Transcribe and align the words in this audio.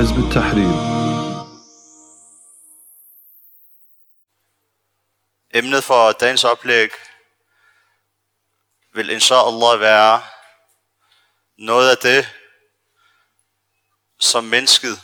حزب 0.00 0.16
التحرير 0.18 0.96
Emnet 5.54 5.84
for 5.84 6.12
dagens 6.12 6.44
oplæg 6.44 6.90
vil 8.92 9.10
inshallah 9.10 9.80
være 9.80 10.22
noget 11.58 11.90
af 11.90 11.96
det, 11.96 12.28
som 14.18 14.44
mennesket, 14.44 15.02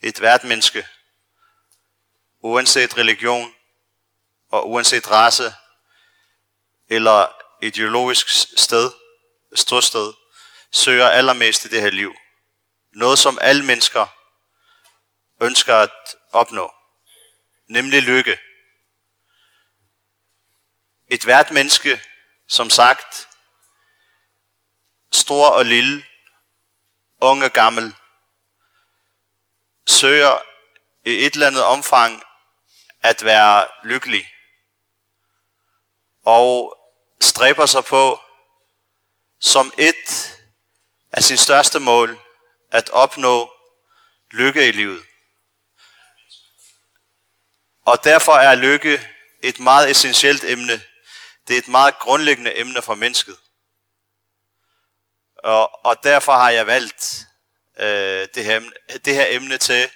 et 0.00 0.18
hvert 0.18 0.44
menneske, 0.44 0.86
uanset 2.40 2.98
religion 2.98 3.54
og 4.50 4.70
uanset 4.70 5.10
race 5.10 5.54
eller 6.88 7.26
ideologisk 7.62 8.28
sted, 8.56 8.90
ståsted, 9.54 10.12
søger 10.72 11.08
allermest 11.08 11.64
i 11.64 11.68
det 11.68 11.80
her 11.80 11.90
liv. 11.90 12.14
noget, 12.99 13.19
som 13.19 13.37
alle 13.41 13.65
mennesker 13.65 14.07
ønsker 15.41 15.75
at 15.75 16.15
opnå, 16.31 16.73
nemlig 17.67 18.01
lykke. 18.01 18.39
Et 21.07 21.23
hvert 21.23 21.51
menneske, 21.51 22.01
som 22.47 22.69
sagt, 22.69 23.29
stor 25.11 25.49
og 25.49 25.65
lille, 25.65 26.05
ung 27.21 27.43
og 27.43 27.51
gammel, 27.51 27.95
søger 29.87 30.37
i 31.05 31.25
et 31.25 31.33
eller 31.33 31.47
andet 31.47 31.63
omfang 31.63 32.23
at 33.01 33.23
være 33.23 33.67
lykkelig. 33.83 34.27
Og 36.25 36.77
stræber 37.21 37.65
sig 37.65 37.85
på 37.85 38.19
som 39.39 39.73
et 39.77 40.35
af 41.11 41.23
sin 41.23 41.37
største 41.37 41.79
mål 41.79 42.28
at 42.71 42.89
opnå 42.89 43.53
lykke 44.31 44.67
i 44.67 44.71
livet. 44.71 45.05
Og 47.85 48.03
derfor 48.03 48.33
er 48.33 48.55
lykke 48.55 49.07
et 49.43 49.59
meget 49.59 49.91
essentielt 49.91 50.43
emne. 50.43 50.81
Det 51.47 51.53
er 51.53 51.57
et 51.57 51.67
meget 51.67 51.99
grundlæggende 51.99 52.57
emne 52.57 52.81
for 52.81 52.95
mennesket. 52.95 53.37
Og, 55.43 55.85
og 55.85 56.03
derfor 56.03 56.33
har 56.33 56.49
jeg 56.49 56.67
valgt 56.67 57.27
øh, 57.77 58.27
det, 58.35 58.45
her, 58.45 58.61
det 59.05 59.15
her 59.15 59.25
emne 59.29 59.57
til, 59.57 59.89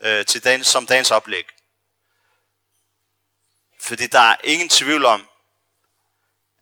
øh, 0.00 0.26
til 0.26 0.44
dagens, 0.44 0.66
som 0.66 0.86
dagens 0.86 1.10
oplæg. 1.10 1.46
Fordi 3.80 4.06
der 4.06 4.18
er 4.18 4.36
ingen 4.44 4.68
tvivl 4.68 5.04
om, 5.04 5.28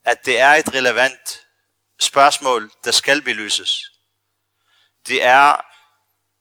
at 0.05 0.25
det 0.25 0.39
er 0.39 0.51
et 0.51 0.75
relevant 0.75 1.47
spørgsmål, 2.01 2.71
der 2.85 2.91
skal 2.91 3.23
belyses. 3.23 3.92
Det 5.06 5.22
er 5.22 5.56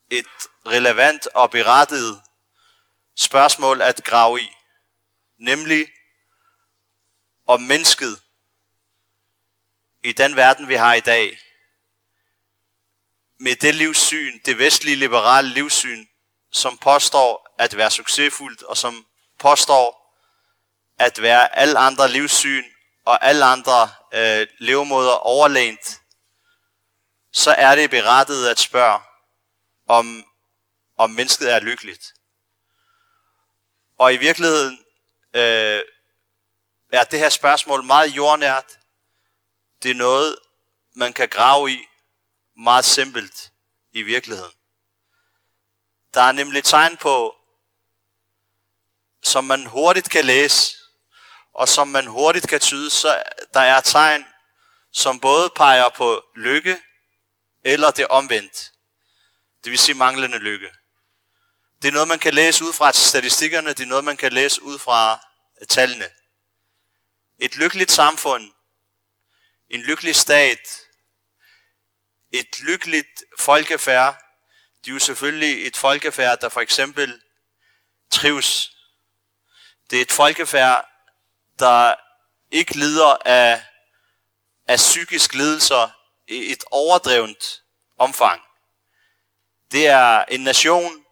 et 0.10 0.48
relevant 0.66 1.28
og 1.28 1.52
berettiget 1.52 2.22
spørgsmål 3.16 3.82
at 3.82 4.04
grave 4.04 4.42
i. 4.42 4.50
Nemlig 5.38 5.88
om 7.48 7.62
mennesket 7.62 8.22
i 10.04 10.12
den 10.12 10.36
verden, 10.36 10.68
vi 10.68 10.76
har 10.76 10.94
i 10.94 11.00
dag, 11.00 11.40
med 13.40 13.56
det 13.56 13.76
livssyn, 13.76 14.40
det 14.46 14.58
vestlige 14.58 14.96
liberale 14.96 15.50
livssyn, 15.50 16.06
som 16.52 16.78
påstår 16.78 17.56
at 17.58 17.78
være 17.78 17.92
succesfuldt, 17.92 18.64
og 18.64 18.78
som 18.78 19.06
påstår 19.40 20.18
at 21.00 21.22
være 21.22 21.56
alle 21.56 21.80
andre 21.80 22.10
livssyn 22.10 22.64
og 23.06 23.26
alle 23.26 23.46
andre 23.46 23.90
øh, 24.14 24.48
levemåder 24.60 25.14
overlænt, 25.14 26.01
så 27.32 27.52
er 27.52 27.76
det 27.76 27.90
berettiget 27.90 28.50
at 28.50 28.60
spørge, 28.60 29.00
om, 29.88 30.26
om 30.98 31.10
mennesket 31.10 31.54
er 31.54 31.60
lykkeligt. 31.60 32.14
Og 33.98 34.14
i 34.14 34.18
virkeligheden 34.18 34.86
øh, 35.34 35.82
er 36.92 37.04
det 37.04 37.20
her 37.20 37.30
spørgsmål 37.30 37.84
meget 37.84 38.16
jordnært. 38.16 38.80
Det 39.84 39.92
er 39.92 39.96
noget, 39.96 40.40
man 40.96 41.14
kan 41.14 41.30
grave 41.30 41.72
i 41.72 41.80
meget 42.58 42.86
simpelt 42.86 43.52
i 43.94 44.02
virkeligheden. 44.02 44.54
Der 46.14 46.22
er 46.22 46.32
nemlig 46.32 46.64
tegn 46.64 46.98
på, 46.98 47.36
som 49.24 49.44
man 49.44 49.66
hurtigt 49.66 50.10
kan 50.10 50.26
læse, 50.26 50.78
og 51.54 51.70
som 51.70 51.88
man 51.88 52.08
hurtigt 52.08 52.48
kan 52.48 52.60
tyde, 52.60 52.90
så 52.90 53.24
der 53.54 53.60
er 53.60 53.82
tegn, 53.82 54.26
som 54.92 55.20
både 55.20 55.50
peger 55.56 55.90
på 55.90 56.24
lykke, 56.36 56.82
eller 57.64 57.92
det 57.92 58.08
omvendt. 58.08 58.72
Det 59.64 59.72
vil 59.72 59.80
sige 59.80 59.96
manglende 59.96 60.38
lykke. 60.38 60.70
Det 61.82 61.88
er 61.88 61.92
noget, 61.92 62.08
man 62.08 62.20
kan 62.20 62.34
læse 62.34 62.64
ud 62.64 62.74
fra 62.74 62.92
statistikkerne, 62.92 63.70
det 63.70 63.80
er 63.80 63.86
noget, 63.86 64.04
man 64.04 64.18
kan 64.18 64.34
læse 64.34 64.62
ud 64.62 64.80
fra 64.80 65.20
øh, 65.62 65.68
tallene. 65.68 66.10
Et 67.40 67.56
lykkeligt 67.56 67.92
samfund, 67.92 68.52
en 69.70 69.82
lykkelig 69.82 70.16
stat, 70.16 70.82
et 72.32 72.60
lykkeligt 72.60 73.24
folkefærd, 73.40 74.24
det 74.86 74.92
er 74.92 74.94
jo 74.94 75.00
selvfølgelig 75.00 75.68
et 75.68 75.78
folkefærd, 75.78 76.40
der 76.40 76.50
for 76.50 76.62
eksempel 76.62 77.22
trives. 78.12 78.72
Det 79.90 79.98
er 79.98 80.02
et 80.02 80.12
folkefærd, 80.12 80.90
der 81.60 81.96
ikke 82.52 82.78
lider 82.78 83.18
af, 83.26 83.66
af 84.68 84.78
psykisk 84.78 85.34
lidelser 85.34 86.01
i 86.32 86.52
et 86.52 86.64
overdrevent 86.72 87.64
omfang. 87.98 88.42
Det 89.72 89.88
er 89.88 90.26
en 90.26 90.40
nation, 90.40 91.06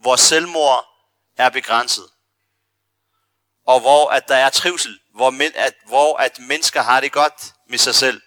hvor 0.00 0.16
selvmord 0.16 0.86
er 1.36 1.48
begrænset. 1.48 2.10
Og 3.66 3.80
hvor 3.80 4.10
at 4.10 4.28
der 4.28 4.36
er 4.36 4.50
trivsel, 4.50 5.00
hvor, 5.14 5.30
men, 5.30 5.52
at, 5.54 5.74
hvor 5.86 6.16
at 6.16 6.38
mennesker 6.38 6.82
har 6.82 7.00
det 7.00 7.12
godt 7.12 7.54
med 7.68 7.78
sig 7.78 7.94
selv. 7.94 8.22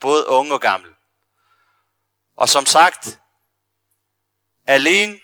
Både 0.00 0.26
unge 0.26 0.54
og 0.54 0.60
gamle. 0.60 0.94
Og 2.36 2.48
som 2.48 2.66
sagt, 2.66 3.18
alene 4.66 5.20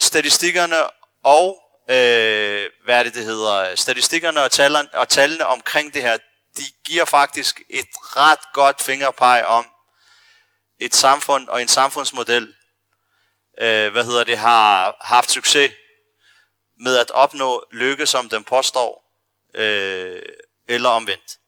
statistikkerne 0.00 0.76
og 1.22 1.62
øh, 1.90 2.70
hvad 2.84 2.98
er 2.98 3.02
det, 3.02 3.14
det 3.14 3.24
hedder, 3.24 3.74
statistikkerne 3.74 4.42
og 4.42 4.50
tallene, 4.50 4.94
og 4.94 5.08
tallene 5.08 5.46
omkring 5.46 5.94
det 5.94 6.02
her, 6.02 6.18
de 6.58 6.64
giver 6.84 7.04
faktisk 7.04 7.62
et 7.68 7.88
ret 7.94 8.52
godt 8.52 8.82
fingerpeg 8.82 9.44
om 9.46 9.66
et 10.78 10.94
samfund 10.94 11.48
og 11.48 11.62
en 11.62 11.68
samfundsmodel, 11.68 12.54
øh, 13.60 13.92
hvad 13.92 14.04
hedder 14.04 14.24
det, 14.24 14.38
har 14.38 14.96
haft 15.00 15.30
succes 15.30 15.72
med 16.80 16.96
at 16.96 17.10
opnå 17.10 17.64
lykke, 17.72 18.06
som 18.06 18.28
den 18.28 18.44
påstår, 18.44 19.04
øh, 19.54 20.22
eller 20.68 20.88
omvendt. 20.88 21.38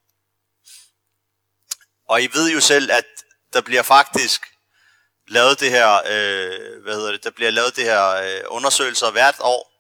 Og 2.09 2.23
I 2.23 2.29
ved 2.33 2.51
jo 2.51 2.61
selv, 2.61 2.93
at 2.93 3.07
der 3.53 3.61
bliver 3.61 3.83
faktisk 3.83 4.47
lavet 5.29 5.61
det 5.61 5.71
her, 5.71 5.95
øh, 5.95 6.83
hvad 6.83 6.95
hedder 6.95 7.13
det, 7.13 7.25
der 7.25 7.31
bliver 7.31 7.51
lavet 7.51 7.77
det 7.77 7.85
her 7.85 8.07
øh, 8.09 8.43
undersøgelser 8.47 9.11
hvert 9.11 9.37
år, 9.41 9.73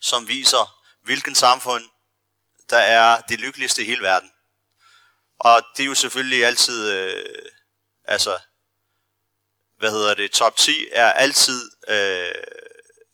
som 0.00 0.28
viser, 0.28 0.78
hvilken 1.02 1.34
samfund, 1.34 1.84
der 2.70 2.78
er 2.78 3.20
det 3.20 3.40
lykkeligste 3.40 3.82
i 3.82 3.86
hele 3.86 4.02
verden. 4.02 4.30
Og 5.40 5.62
det 5.76 5.82
er 5.82 5.86
jo 5.86 5.94
selvfølgelig 5.94 6.44
altid, 6.44 6.92
øh, 6.92 7.48
altså, 8.04 8.38
hvad 9.78 9.90
hedder 9.90 10.14
det, 10.14 10.30
top 10.30 10.56
10 10.56 10.88
er 10.92 11.12
altid 11.12 11.70
øh, 11.88 12.34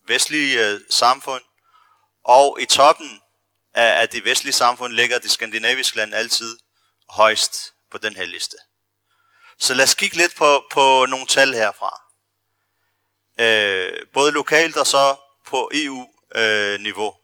vestlige 0.06 0.68
øh, 0.68 0.80
samfund, 0.90 1.42
og 2.24 2.58
i 2.60 2.66
toppen 2.66 3.20
af, 3.74 4.00
af 4.00 4.08
det 4.08 4.24
vestlige 4.24 4.52
samfund 4.52 4.92
ligger 4.92 5.18
det 5.18 5.30
skandinaviske 5.30 5.96
land 5.96 6.14
altid 6.14 6.58
højst 7.08 7.72
på 7.90 7.98
den 7.98 8.16
her 8.16 8.24
liste. 8.24 8.56
Så 9.58 9.74
lad 9.74 9.84
os 9.84 9.94
kigge 9.94 10.16
lidt 10.16 10.34
på, 10.34 10.64
på 10.70 11.06
nogle 11.06 11.26
tal 11.26 11.54
herfra. 11.54 12.00
Øh, 13.40 14.06
både 14.12 14.32
lokalt 14.32 14.76
og 14.76 14.86
så 14.86 15.16
på 15.46 15.70
EU-niveau. 15.74 17.08
Øh, 17.08 17.14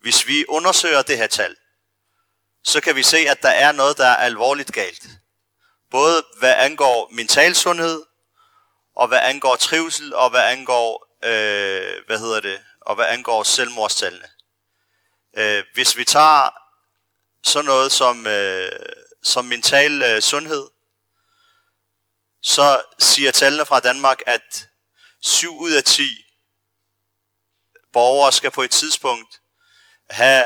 Hvis 0.00 0.26
vi 0.26 0.44
undersøger 0.48 1.02
det 1.02 1.18
her 1.18 1.26
tal, 1.26 1.56
så 2.64 2.80
kan 2.80 2.96
vi 2.96 3.02
se, 3.02 3.18
at 3.18 3.42
der 3.42 3.48
er 3.48 3.72
noget, 3.72 3.98
der 3.98 4.06
er 4.06 4.16
alvorligt 4.16 4.72
galt. 4.72 5.06
Både 5.90 6.24
hvad 6.38 6.54
angår 6.58 7.08
mental 7.12 7.54
sundhed, 7.54 8.04
og 8.96 9.08
hvad 9.08 9.20
angår 9.22 9.56
trivsel, 9.56 10.14
og 10.14 10.30
hvad 10.30 10.42
angår, 10.42 11.16
øh, 11.24 12.06
hvad 12.06 12.18
hedder 12.18 12.40
det, 12.40 12.64
og 12.80 12.94
hvad 12.94 13.06
angår 13.06 13.42
selvmordstallene. 13.42 14.28
Øh, 15.36 15.64
hvis 15.74 15.96
vi 15.96 16.04
tager 16.04 16.50
sådan 17.44 17.64
noget 17.64 17.92
som, 17.92 18.26
øh, 18.26 18.72
som 19.22 19.44
mental 19.44 20.02
øh, 20.02 20.22
sundhed, 20.22 20.66
så 22.42 22.82
siger 22.98 23.30
tallene 23.30 23.66
fra 23.66 23.80
Danmark, 23.80 24.18
at 24.26 24.68
7 25.22 25.58
ud 25.58 25.72
af 25.72 25.84
10 25.84 26.02
borgere 27.92 28.32
skal 28.32 28.50
på 28.50 28.62
et 28.62 28.70
tidspunkt 28.70 29.40
have, 30.10 30.44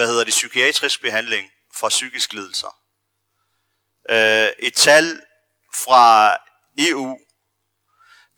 hvad 0.00 0.08
hedder 0.08 0.24
det, 0.24 0.32
psykiatrisk 0.32 1.02
behandling 1.02 1.50
for 1.74 1.88
psykisk 1.88 2.32
lidelser. 2.32 2.76
Øh, 4.10 4.48
et 4.58 4.74
tal 4.74 5.20
fra 5.74 6.36
EU 6.78 7.18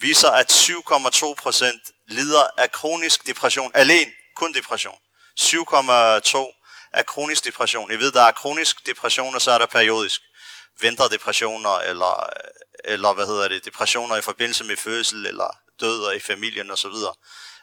viser, 0.00 0.30
at 0.30 0.52
7,2 0.52 1.34
procent 1.34 1.82
lider 2.08 2.46
af 2.58 2.72
kronisk 2.72 3.26
depression. 3.26 3.70
Alene, 3.74 4.12
kun 4.36 4.54
depression. 4.54 4.98
7,2 5.40 6.90
af 6.92 7.06
kronisk 7.06 7.44
depression. 7.44 7.92
I 7.92 7.96
ved, 7.96 8.12
der 8.12 8.22
er 8.22 8.32
kronisk 8.32 8.86
depression, 8.86 9.34
og 9.34 9.42
så 9.42 9.50
er 9.50 9.58
der 9.58 9.66
periodisk 9.66 10.20
vinterdepressioner, 10.80 11.78
eller, 11.78 12.30
eller 12.84 13.12
hvad 13.12 13.26
hedder 13.26 13.48
det, 13.48 13.64
depressioner 13.64 14.16
i 14.16 14.22
forbindelse 14.22 14.64
med 14.64 14.76
fødsel, 14.76 15.26
eller 15.26 15.58
død 15.80 16.14
i 16.14 16.20
familien 16.20 16.70
osv. 16.70 16.94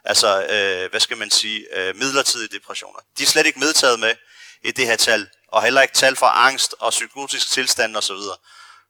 Altså, 0.03 0.43
øh, 0.43 0.89
hvad 0.89 0.99
skal 0.99 1.17
man 1.17 1.31
sige, 1.31 1.77
øh, 1.77 1.95
midlertidige 1.95 2.57
depressioner. 2.57 2.99
De 3.17 3.23
er 3.23 3.27
slet 3.27 3.45
ikke 3.45 3.59
medtaget 3.59 3.99
med 3.99 4.15
i 4.63 4.71
det 4.71 4.85
her 4.85 4.95
tal, 4.95 5.27
og 5.47 5.63
heller 5.63 5.81
ikke 5.81 5.93
tal 5.93 6.15
for 6.15 6.25
angst 6.25 6.75
og 6.79 6.91
psykotisk 6.91 7.51
tilstand 7.51 7.97
osv. 7.97 8.15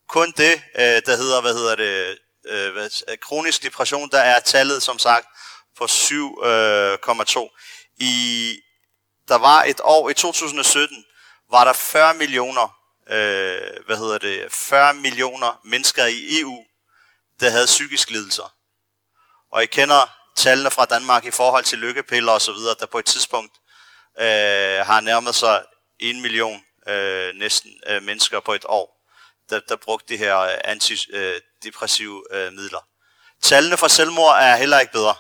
Kun 0.08 0.34
det, 0.38 0.62
øh, 0.76 1.02
der 1.06 1.16
hedder, 1.16 1.42
hvad 1.42 1.54
hedder 1.54 1.76
det, 1.76 2.18
øh, 2.46 2.74
hvad, 2.74 2.90
øh, 3.08 3.18
kronisk 3.18 3.64
depression, 3.64 4.10
der 4.10 4.20
er 4.20 4.40
tallet 4.40 4.84
som 4.84 5.00
sagt 5.00 5.28
på 5.78 5.88
7,2. 5.88 7.44
Øh, 7.44 7.50
I, 7.98 8.56
der 9.28 9.36
var 9.36 9.64
et 9.64 9.82
år 9.84 10.10
i 10.10 10.14
2017, 10.14 11.06
var 11.52 11.64
der 11.64 11.74
40 11.74 12.14
millioner, 12.14 12.78
øh, 13.10 13.86
hvad 13.86 13.98
hedder 13.98 14.18
det, 14.18 14.52
40 14.52 14.94
millioner 14.94 15.60
mennesker 15.64 16.06
i 16.06 16.40
EU, 16.40 16.66
der 17.40 17.50
havde 17.50 17.66
psykisk 17.66 18.10
lidelser. 18.10 18.54
Og 19.52 19.64
I 19.64 19.66
kender 19.66 20.19
tallene 20.40 20.72
fra 20.72 20.86
Danmark 20.86 21.26
i 21.26 21.32
forhold 21.32 21.64
til 21.64 21.78
lykkepiller 21.78 22.32
og 22.32 22.42
så 22.42 22.54
videre, 22.54 22.76
der 22.80 22.86
på 22.86 23.00
et 23.00 23.06
tidspunkt 23.06 23.54
øh, 24.20 24.86
har 24.86 25.02
nærmet 25.02 25.36
sig 25.36 25.64
en 26.00 26.22
million 26.22 26.62
øh, 26.88 27.34
næsten 27.36 27.72
øh, 27.88 28.04
mennesker 28.04 28.40
på 28.40 28.54
et 28.54 28.66
år, 28.66 29.06
der, 29.50 29.60
der 29.70 29.76
brugte 29.76 30.14
de 30.14 30.18
her 30.18 30.40
øh, 30.40 30.58
antidepressive 30.64 32.24
øh, 32.32 32.46
øh, 32.46 32.54
midler. 32.54 32.80
Tallene 33.42 33.78
for 33.78 33.88
selvmord 33.88 34.36
er 34.36 34.56
heller 34.56 34.80
ikke 34.80 34.94
bedre. 34.94 35.16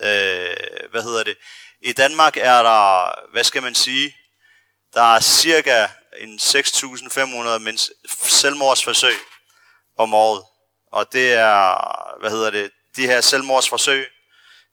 Øh, 0.00 0.90
hvad 0.90 1.02
hedder 1.02 1.24
det? 1.24 1.36
I 1.82 1.92
Danmark 1.92 2.36
er 2.36 2.62
der, 2.62 3.14
hvad 3.32 3.44
skal 3.44 3.62
man 3.62 3.74
sige, 3.74 4.16
der 4.94 5.14
er 5.14 5.20
cirka 5.20 5.86
en 6.18 6.38
6.500 6.42 8.28
selvmordsforsøg 8.28 9.16
om 9.98 10.14
året. 10.14 10.44
Og 10.92 11.12
det 11.12 11.32
er, 11.32 11.74
hvad 12.20 12.30
hedder 12.30 12.50
det, 12.50 12.70
de 12.96 13.06
her 13.06 13.20
selvmordsforsøg, 13.20 14.06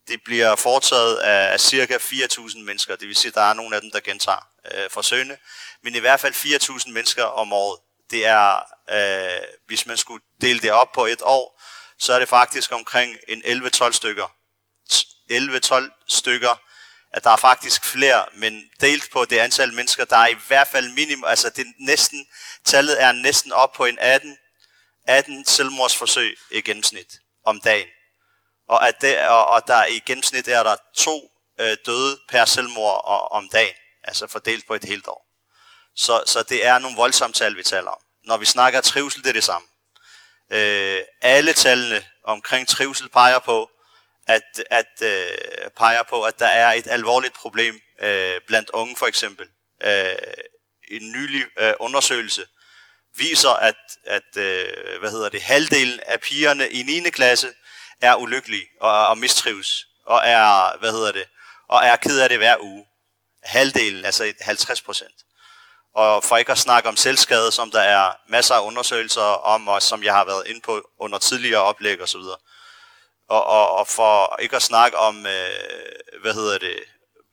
det 0.07 0.19
bliver 0.25 0.55
foretaget 0.55 1.17
af 1.17 1.59
cirka 1.59 1.97
4.000 1.97 2.59
mennesker. 2.59 2.95
Det 2.95 3.07
vil 3.07 3.15
sige, 3.15 3.29
at 3.29 3.35
der 3.35 3.41
er 3.41 3.53
nogle 3.53 3.75
af 3.75 3.81
dem, 3.81 3.91
der 3.91 3.99
gentager 3.99 4.47
øh, 4.71 4.89
forsøgene. 4.89 5.37
Men 5.83 5.95
i 5.95 5.99
hvert 5.99 6.19
fald 6.19 6.33
4.000 6.33 6.91
mennesker 6.91 7.23
om 7.23 7.53
året. 7.53 7.79
Det 8.11 8.25
er, 8.25 8.55
øh, 8.89 9.47
hvis 9.67 9.85
man 9.85 9.97
skulle 9.97 10.23
dele 10.41 10.59
det 10.59 10.71
op 10.71 10.91
på 10.91 11.05
et 11.05 11.21
år, 11.21 11.61
så 11.99 12.13
er 12.13 12.19
det 12.19 12.29
faktisk 12.29 12.71
omkring 12.71 13.17
en 13.27 13.41
11-12 13.45 13.91
stykker. 13.91 14.35
11-12 15.31 16.05
stykker, 16.07 16.61
at 17.13 17.23
der 17.23 17.29
er 17.29 17.37
faktisk 17.37 17.85
flere, 17.85 18.25
men 18.33 18.63
delt 18.81 19.11
på 19.11 19.25
det 19.25 19.37
antal 19.37 19.73
mennesker, 19.73 20.05
der 20.05 20.17
er 20.17 20.27
i 20.27 20.37
hvert 20.47 20.67
fald 20.67 20.89
minimum, 20.89 21.23
altså 21.27 21.49
det 21.49 21.65
næsten, 21.79 22.27
tallet 22.65 23.03
er 23.03 23.11
næsten 23.11 23.51
op 23.51 23.73
på 23.73 23.85
en 23.85 23.97
18, 23.99 24.37
18 25.07 25.45
selvmordsforsøg 25.45 26.37
i 26.51 26.61
gennemsnit 26.61 27.19
om 27.45 27.61
dagen. 27.61 27.87
Og, 28.67 28.87
at 28.87 29.01
det, 29.01 29.27
og, 29.27 29.47
og 29.47 29.67
der 29.67 29.85
i 29.85 29.99
gennemsnit 30.05 30.47
er 30.47 30.63
der 30.63 30.75
to 30.95 31.31
øh, 31.59 31.77
døde 31.85 32.19
per 32.29 32.45
selvmord 32.45 33.01
og, 33.05 33.31
om 33.31 33.49
dagen, 33.49 33.75
altså 34.03 34.27
fordelt 34.27 34.67
på 34.67 34.73
et 34.73 34.83
helt 34.83 35.07
år. 35.07 35.25
Så, 35.95 36.23
så 36.25 36.43
det 36.43 36.65
er 36.65 36.79
nogle 36.79 36.97
voldsomme 36.97 37.33
tal, 37.33 37.57
vi 37.57 37.63
taler 37.63 37.89
om. 37.89 38.01
Når 38.23 38.37
vi 38.37 38.45
snakker 38.45 38.81
trivsel, 38.81 39.23
det 39.23 39.29
er 39.29 39.33
det 39.33 39.43
samme. 39.43 39.67
Øh, 40.51 40.99
alle 41.21 41.53
tallene 41.53 42.05
omkring 42.23 42.67
trivsel 42.67 43.09
peger 43.09 43.39
på, 43.39 43.69
at, 44.27 44.63
at 44.69 45.01
øh, 45.01 45.71
peger 45.77 46.03
på, 46.03 46.23
at 46.23 46.39
der 46.39 46.47
er 46.47 46.73
et 46.73 46.87
alvorligt 46.87 47.33
problem 47.33 47.79
øh, 48.01 48.41
blandt 48.47 48.69
unge 48.69 48.95
for 48.95 49.05
eksempel. 49.05 49.47
Øh, 49.83 50.15
en 50.91 51.11
nylig 51.11 51.45
øh, 51.59 51.73
undersøgelse 51.79 52.45
viser, 53.17 53.49
at, 53.49 53.75
at 54.05 54.37
øh, 54.37 54.99
hvad 54.99 55.11
hedder 55.11 55.29
det, 55.29 55.41
halvdelen 55.41 55.99
af 56.05 56.21
pigerne 56.21 56.69
i 56.69 56.83
9. 56.83 57.09
klasse 57.09 57.53
er 58.01 58.15
ulykkelig 58.15 58.63
og, 58.81 59.07
og 59.07 59.17
mistrives 59.17 59.87
og 60.05 60.21
er, 60.23 60.77
hvad 60.79 60.91
hedder 60.91 61.11
det, 61.11 61.25
og 61.67 61.85
er 61.85 61.95
ked 61.95 62.19
af 62.19 62.29
det 62.29 62.37
hver 62.37 62.55
uge. 62.59 62.85
Halvdelen, 63.43 64.05
altså 64.05 64.33
50 64.41 64.81
procent. 64.81 65.15
Og 65.95 66.23
for 66.23 66.37
ikke 66.37 66.51
at 66.51 66.57
snakke 66.57 66.89
om 66.89 66.95
selvskade, 66.95 67.51
som 67.51 67.71
der 67.71 67.79
er 67.79 68.11
masser 68.29 68.55
af 68.55 68.65
undersøgelser 68.65 69.21
om, 69.21 69.67
og 69.67 69.81
som 69.81 70.03
jeg 70.03 70.13
har 70.13 70.25
været 70.25 70.47
inde 70.47 70.61
på 70.61 70.89
under 70.99 71.17
tidligere 71.17 71.61
oplæg 71.61 72.01
osv. 72.01 72.19
Og, 73.29 73.45
og, 73.45 73.71
og 73.71 73.87
for 73.87 74.37
ikke 74.41 74.55
at 74.55 74.61
snakke 74.61 74.97
om, 74.97 75.25
øh, 75.25 76.21
hvad 76.21 76.33
hedder 76.33 76.57
det, 76.57 76.75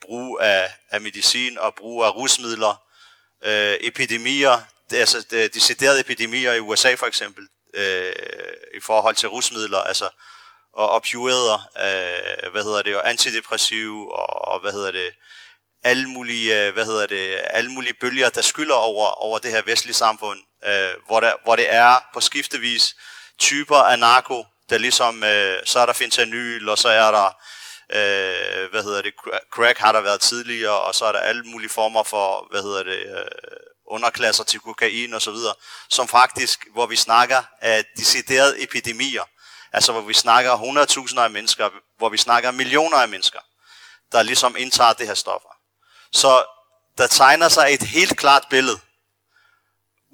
brug 0.01 0.39
af, 0.43 0.73
af 0.91 1.01
medicin 1.01 1.59
og 1.59 1.75
brug 1.75 2.05
af 2.05 2.15
rusmidler, 2.15 2.83
øh, 3.45 3.77
epidemier, 3.81 4.61
det, 4.91 4.97
altså 4.97 5.27
de 5.31 5.49
deciderede 5.49 6.01
epidemier 6.01 6.53
i 6.53 6.61
USA 6.61 6.95
for 6.95 7.07
eksempel, 7.07 7.49
øh, 7.75 8.13
i 8.75 8.81
forhold 8.81 9.15
til 9.15 9.29
rusmidler, 9.29 9.79
altså 9.79 10.09
og 10.73 10.89
opioider, 10.89 11.69
øh, 11.77 12.53
hvad 12.53 12.63
hedder 12.65 12.83
det, 12.83 12.97
og 12.97 13.11
antidepressiv 13.11 14.09
og, 14.09 14.49
og 14.49 14.61
hvad 14.61 14.73
hedder 14.73 14.91
det, 14.91 15.11
alle 15.85 16.09
mulige, 16.09 16.67
øh, 16.67 16.73
hvad 16.73 16.85
hedder 16.85 17.07
det, 17.07 17.41
alle 17.45 17.71
mulige 17.71 17.95
bølger, 18.01 18.29
der 18.29 18.43
skylder 18.43 18.75
over, 18.75 19.07
over 19.07 19.39
det 19.39 19.51
her 19.51 19.63
vestlige 19.63 19.95
samfund, 19.95 20.41
øh, 20.65 20.91
hvor, 21.07 21.21
der, 21.21 21.33
hvor 21.45 21.57
det 21.57 21.75
er 21.75 21.97
på 22.15 22.21
skiftevis 22.21 22.97
typer 23.39 23.77
af 23.77 23.99
narko, 23.99 24.45
der 24.71 24.79
ligesom, 24.79 25.25
øh, 25.25 25.59
så 25.65 25.79
er 25.79 25.87
der 25.87 25.93
fentanyl, 25.93 26.69
og 26.69 26.79
så 26.79 26.89
er 26.89 27.11
der, 27.11 27.27
øh, 27.91 28.71
hvad 28.71 28.83
hedder 28.83 29.03
det, 29.03 29.13
crack 29.53 29.79
har 29.79 29.93
der 29.93 30.01
været 30.01 30.21
tidligere, 30.21 30.81
og 30.81 30.95
så 30.95 31.05
er 31.05 31.13
der 31.13 31.19
alle 31.19 31.43
mulige 31.43 31.71
former 31.71 32.03
for, 32.03 32.47
hvad 32.51 32.63
hedder 32.63 32.83
det, 32.83 32.99
øh, 32.99 33.27
underklasser 33.87 34.45
til 34.45 34.61
kokain 34.61 35.15
og 35.15 35.23
så 35.23 35.31
videre, 35.31 35.55
som 35.91 36.09
faktisk, 36.09 36.67
hvor 36.73 36.87
vi 36.87 36.97
snakker 36.97 37.43
af 37.61 37.85
deciderede 37.97 38.63
epidemier, 38.63 39.23
Altså 39.73 39.93
hvor 39.93 40.01
vi 40.01 40.15
snakker 40.15 40.57
100.000 41.11 41.21
af 41.21 41.31
mennesker, 41.31 41.71
hvor 41.99 42.09
vi 42.09 42.17
snakker 42.17 42.51
millioner 42.51 42.97
af 42.97 43.09
mennesker, 43.09 43.41
der 44.13 44.23
ligesom 44.23 44.57
indtager 44.57 44.93
det 44.93 45.07
her 45.07 45.15
stoffer. 45.15 45.49
Så 46.13 46.45
der 46.99 47.07
tegner 47.07 47.49
sig 47.49 47.75
et 47.75 47.83
helt 47.83 48.19
klart 48.19 48.47
billede, 48.51 48.79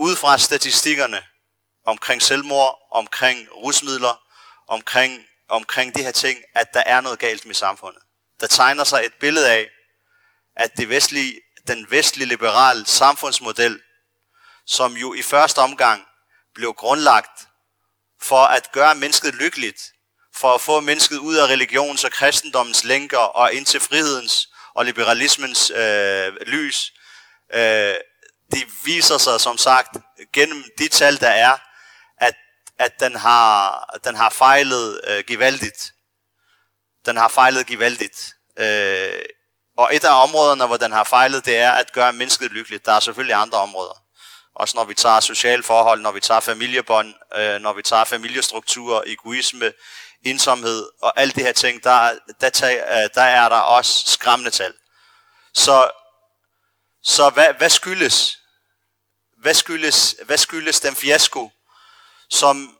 ud 0.00 0.16
fra 0.16 0.38
statistikkerne, 0.38 1.22
omkring 1.87 2.22
selvmord, 2.22 2.78
omkring 2.90 3.49
rusmidler, 3.52 4.22
omkring, 4.69 5.24
omkring 5.48 5.94
de 5.94 6.03
her 6.03 6.12
ting, 6.12 6.38
at 6.55 6.74
der 6.74 6.82
er 6.86 7.00
noget 7.00 7.19
galt 7.19 7.46
med 7.46 7.55
samfundet. 7.55 8.03
Der 8.41 8.46
tegner 8.46 8.84
sig 8.84 9.03
et 9.05 9.15
billede 9.20 9.50
af, 9.50 9.70
at 10.56 10.77
det 10.77 10.88
vestlige, 10.88 11.41
den 11.67 11.91
vestlige 11.91 12.29
liberale 12.29 12.86
samfundsmodel, 12.86 13.82
som 14.67 14.93
jo 14.93 15.15
i 15.15 15.22
første 15.22 15.58
omgang 15.58 16.06
blev 16.55 16.74
grundlagt 16.74 17.47
for 18.22 18.44
at 18.44 18.72
gøre 18.72 18.94
mennesket 18.94 19.34
lykkeligt, 19.34 19.82
for 20.34 20.55
at 20.55 20.60
få 20.60 20.81
mennesket 20.81 21.17
ud 21.19 21.37
af 21.37 21.46
religions 21.46 22.05
og 22.05 22.10
kristendommens 22.10 22.84
lænker 22.84 23.19
og 23.19 23.53
ind 23.53 23.67
til 23.67 23.81
frihedens 23.81 24.48
og 24.75 24.84
liberalismens 24.84 25.70
øh, 25.70 26.32
lys. 26.46 26.93
Øh, 27.55 27.94
det 28.53 28.65
viser 28.84 29.19
sig 29.19 29.41
som 29.41 29.58
sagt 29.58 29.96
gennem 30.32 30.65
de 30.79 30.89
tal, 30.89 31.20
der 31.20 31.29
er, 31.29 31.56
at, 32.17 32.34
at 32.79 33.01
den, 33.01 33.17
har, 33.17 33.84
den 34.05 34.15
har 34.15 34.31
fejlet 34.31 35.01
øh, 35.08 35.25
gevaldigt. 35.27 35.93
Den 37.06 37.17
har 37.17 37.29
fejlet 37.29 37.67
gevaldigt. 37.67 38.34
Øh, 38.58 39.22
og 39.77 39.94
et 39.94 40.05
af 40.05 40.22
områderne, 40.22 40.67
hvor 40.67 40.77
den 40.77 40.93
har 40.93 41.05
fejlet, 41.05 41.44
det 41.44 41.56
er 41.56 41.72
at 41.72 41.93
gøre 41.93 42.13
mennesket 42.13 42.51
lykkeligt. 42.51 42.87
Der 42.87 42.93
er 42.93 43.01
selvfølgelig 43.01 43.37
andre 43.37 43.58
områder. 43.58 44.03
Også 44.58 44.77
når 44.77 44.84
vi 44.84 44.94
tager 44.94 45.20
sociale 45.20 45.62
forhold, 45.62 46.00
når 46.00 46.12
vi 46.12 46.20
tager 46.20 46.41
familiebånd, 46.41 47.15
øh, 47.36 47.60
når 47.60 47.72
vi 47.72 47.82
tager 47.82 48.05
familiestruktur, 48.05 49.05
egoisme, 49.06 49.72
ensomhed 50.22 50.88
og 51.03 51.20
alt 51.20 51.34
det 51.34 51.44
her 51.44 51.53
ting, 51.53 51.84
der, 51.84 52.19
der, 52.41 52.50
tager, 52.50 53.03
øh, 53.03 53.08
der 53.15 53.22
er 53.22 53.48
der 53.48 53.56
også 53.56 54.03
skræmmende 54.06 54.50
tal. 54.50 54.74
Så, 55.55 55.91
så 57.03 57.31
hvad, 57.31 57.55
hvad 57.58 57.70
skyldes? 57.70 58.38
Hvad 59.43 59.55
skyldes, 59.55 60.17
hvad 60.24 60.38
skyldes 60.38 60.81
den 60.81 60.96
fiasko, 60.96 61.50
som, 62.31 62.79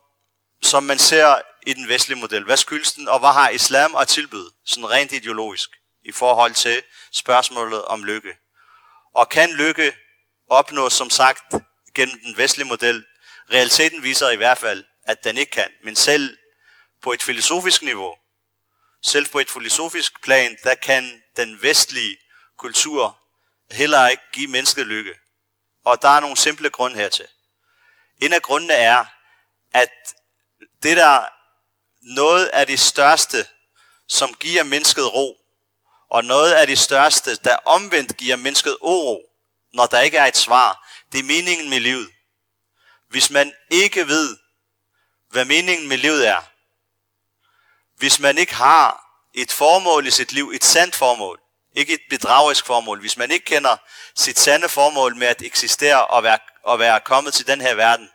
som 0.63 0.83
man 0.83 0.99
ser 0.99 1.41
i 1.67 1.73
den 1.73 1.87
vestlige 1.87 2.19
model? 2.19 2.43
Hvad 2.43 2.57
skyldes 2.57 2.93
den, 2.93 3.07
og 3.07 3.19
hvad 3.19 3.29
har 3.29 3.49
islam 3.49 3.95
at 3.95 4.07
tilbyde, 4.07 4.51
sådan 4.65 4.89
rent 4.89 5.11
ideologisk, 5.11 5.69
i 6.05 6.11
forhold 6.11 6.53
til 6.53 6.83
spørgsmålet 7.13 7.85
om 7.85 8.03
lykke? 8.03 8.37
Og 9.15 9.29
kan 9.29 9.53
lykke 9.53 9.93
opnås 10.49 10.93
som 10.93 11.09
sagt 11.09 11.53
gennem 11.95 12.19
den 12.19 12.37
vestlige 12.37 12.67
model. 12.67 13.05
Realiteten 13.51 14.03
viser 14.03 14.29
i 14.29 14.35
hvert 14.35 14.57
fald, 14.57 14.83
at 15.03 15.23
den 15.23 15.37
ikke 15.37 15.51
kan. 15.51 15.71
Men 15.83 15.95
selv 15.95 16.37
på 17.01 17.13
et 17.13 17.23
filosofisk 17.23 17.81
niveau, 17.81 18.15
selv 19.03 19.27
på 19.27 19.39
et 19.39 19.49
filosofisk 19.49 20.23
plan, 20.23 20.57
der 20.63 20.75
kan 20.75 21.23
den 21.37 21.61
vestlige 21.61 22.17
kultur 22.57 23.19
heller 23.71 24.07
ikke 24.07 24.23
give 24.33 24.47
mennesket 24.47 24.87
lykke. 24.87 25.13
Og 25.85 26.01
der 26.01 26.09
er 26.09 26.19
nogle 26.19 26.37
simple 26.37 26.69
grunde 26.69 26.95
hertil. 26.95 27.27
En 28.21 28.33
af 28.33 28.41
grundene 28.41 28.73
er, 28.73 29.05
at 29.73 29.91
det 30.83 30.97
der, 30.97 31.25
noget 32.01 32.47
af 32.47 32.67
det 32.67 32.79
største, 32.79 33.47
som 34.07 34.33
giver 34.33 34.63
mennesket 34.63 35.13
ro, 35.13 35.37
og 36.09 36.25
noget 36.25 36.53
af 36.53 36.67
det 36.67 36.79
største, 36.79 37.35
der 37.35 37.55
omvendt 37.55 38.17
giver 38.17 38.35
mennesket 38.35 38.77
uro, 38.81 39.21
når 39.73 39.85
der 39.85 39.99
ikke 39.99 40.17
er 40.17 40.25
et 40.25 40.37
svar, 40.37 40.88
det 41.11 41.19
er 41.19 41.23
meningen 41.23 41.69
med 41.69 41.79
livet. 41.79 42.09
Hvis 43.09 43.29
man 43.29 43.53
ikke 43.69 44.07
ved, 44.07 44.37
hvad 45.29 45.45
meningen 45.45 45.87
med 45.87 45.97
livet 45.97 46.27
er, 46.27 46.41
hvis 47.97 48.19
man 48.19 48.37
ikke 48.37 48.55
har 48.55 49.05
et 49.33 49.51
formål 49.51 50.07
i 50.07 50.11
sit 50.11 50.31
liv, 50.31 50.51
et 50.55 50.63
sandt 50.63 50.95
formål, 50.95 51.39
ikke 51.75 51.93
et 51.93 52.01
bedragerisk 52.09 52.65
formål, 52.65 52.99
hvis 52.99 53.17
man 53.17 53.31
ikke 53.31 53.45
kender 53.45 53.77
sit 54.15 54.39
sande 54.39 54.69
formål 54.69 55.15
med 55.15 55.27
at 55.27 55.41
eksistere 55.41 56.07
og 56.07 56.23
være, 56.23 56.39
og 56.63 56.79
være 56.79 56.99
kommet 56.99 57.33
til 57.33 57.47
den 57.47 57.61
her 57.61 57.75
verden, 57.75 58.09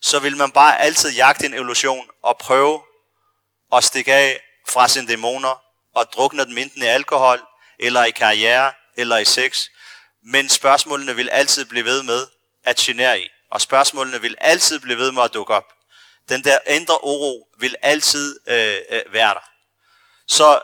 så 0.00 0.18
vil 0.18 0.36
man 0.36 0.50
bare 0.50 0.80
altid 0.80 1.10
jagte 1.10 1.46
en 1.46 1.54
illusion 1.54 2.10
og 2.22 2.38
prøve 2.38 2.82
at 3.72 3.84
stikke 3.84 4.14
af 4.14 4.40
fra 4.68 4.88
sine 4.88 5.08
dæmoner 5.08 5.62
og 5.94 6.06
drukne 6.12 6.44
dem 6.44 6.58
enten 6.58 6.82
i 6.82 6.86
alkohol, 6.86 7.40
eller 7.78 8.04
i 8.04 8.10
karriere, 8.10 8.72
eller 8.96 9.16
i 9.16 9.24
sex. 9.24 9.68
Men 10.24 10.48
spørgsmålene 10.48 11.16
vil 11.16 11.28
altid 11.28 11.64
blive 11.64 11.84
ved 11.84 12.02
med 12.02 12.26
at 12.64 12.76
genere 12.76 13.20
i, 13.20 13.28
og 13.50 13.60
spørgsmålene 13.60 14.20
vil 14.20 14.36
altid 14.38 14.78
blive 14.80 14.98
ved 14.98 15.12
med 15.12 15.22
at 15.22 15.34
dukke 15.34 15.54
op. 15.54 15.72
Den 16.28 16.44
der 16.44 16.58
indre 16.66 17.04
uro 17.04 17.48
vil 17.58 17.76
altid 17.82 18.40
øh, 18.46 18.76
øh, 18.90 19.12
være 19.12 19.34
der. 19.34 19.50
Så 20.26 20.60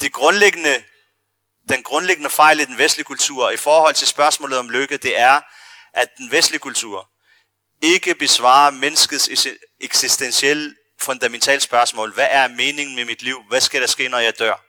det 0.00 0.12
grundlæggende, 0.12 0.84
den 1.68 1.82
grundlæggende 1.82 2.30
fejl 2.30 2.60
i 2.60 2.64
den 2.64 2.78
vestlige 2.78 3.04
kultur 3.04 3.50
i 3.50 3.56
forhold 3.56 3.94
til 3.94 4.06
spørgsmålet 4.06 4.58
om 4.58 4.70
lykke, 4.70 4.96
det 4.96 5.18
er, 5.18 5.40
at 5.92 6.08
den 6.18 6.30
vestlige 6.30 6.60
kultur 6.60 7.10
ikke 7.82 8.14
besvarer 8.14 8.70
menneskets 8.70 9.46
eksistentielle 9.80 10.74
fundamentale 10.98 11.60
spørgsmål. 11.60 12.12
Hvad 12.12 12.28
er 12.30 12.48
meningen 12.48 12.96
med 12.96 13.04
mit 13.04 13.22
liv? 13.22 13.42
Hvad 13.48 13.60
skal 13.60 13.80
der 13.80 13.86
ske, 13.86 14.08
når 14.08 14.18
jeg 14.18 14.38
dør? 14.38 14.64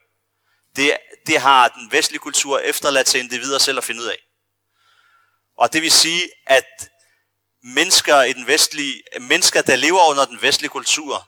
Det, 0.75 0.97
det 1.27 1.41
har 1.41 1.67
den 1.67 1.91
vestlige 1.91 2.19
kultur 2.19 2.59
efterladt 2.59 3.07
til 3.07 3.19
individer 3.19 3.57
selv 3.57 3.77
at 3.77 3.83
finde 3.83 4.01
ud 4.01 4.07
af. 4.07 4.17
Og 5.57 5.73
det 5.73 5.81
vil 5.81 5.91
sige, 5.91 6.29
at 6.47 6.89
mennesker, 7.63 8.21
i 8.21 8.33
den 8.33 8.47
vestlige, 8.47 9.03
mennesker, 9.21 9.61
der 9.61 9.75
lever 9.75 10.09
under 10.09 10.25
den 10.25 10.41
vestlige 10.41 10.69
kultur, 10.69 11.27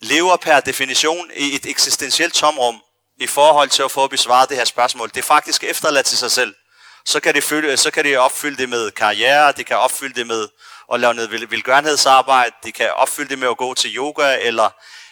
lever 0.00 0.36
per 0.36 0.60
definition 0.60 1.30
i 1.36 1.54
et 1.54 1.66
eksistentielt 1.66 2.34
tomrum 2.34 2.82
i 3.18 3.26
forhold 3.26 3.68
til 3.68 3.82
at 3.82 3.90
få 3.90 4.06
besvaret 4.06 4.48
det 4.48 4.56
her 4.56 4.64
spørgsmål. 4.64 5.08
Det 5.08 5.16
er 5.16 5.22
faktisk 5.22 5.64
efterladt 5.64 6.06
til 6.06 6.18
sig 6.18 6.30
selv. 6.30 6.54
Så 7.06 7.20
kan, 7.20 7.34
de 7.34 7.42
følge, 7.42 7.76
så 7.76 7.90
kan 7.90 8.04
de 8.04 8.16
opfylde 8.16 8.56
det 8.56 8.68
med 8.68 8.90
karriere, 8.90 9.52
de 9.52 9.64
kan 9.64 9.76
opfylde 9.76 10.14
det 10.14 10.26
med 10.26 10.48
at 10.92 11.00
lave 11.00 11.14
noget 11.14 11.50
velgørenhedsarbejde, 11.50 12.54
de 12.64 12.72
kan 12.72 12.92
opfylde 12.92 13.28
det 13.28 13.38
med 13.38 13.48
at 13.48 13.56
gå 13.56 13.74
til 13.74 13.96
yoga, 13.96 14.38
eller, 14.40 14.70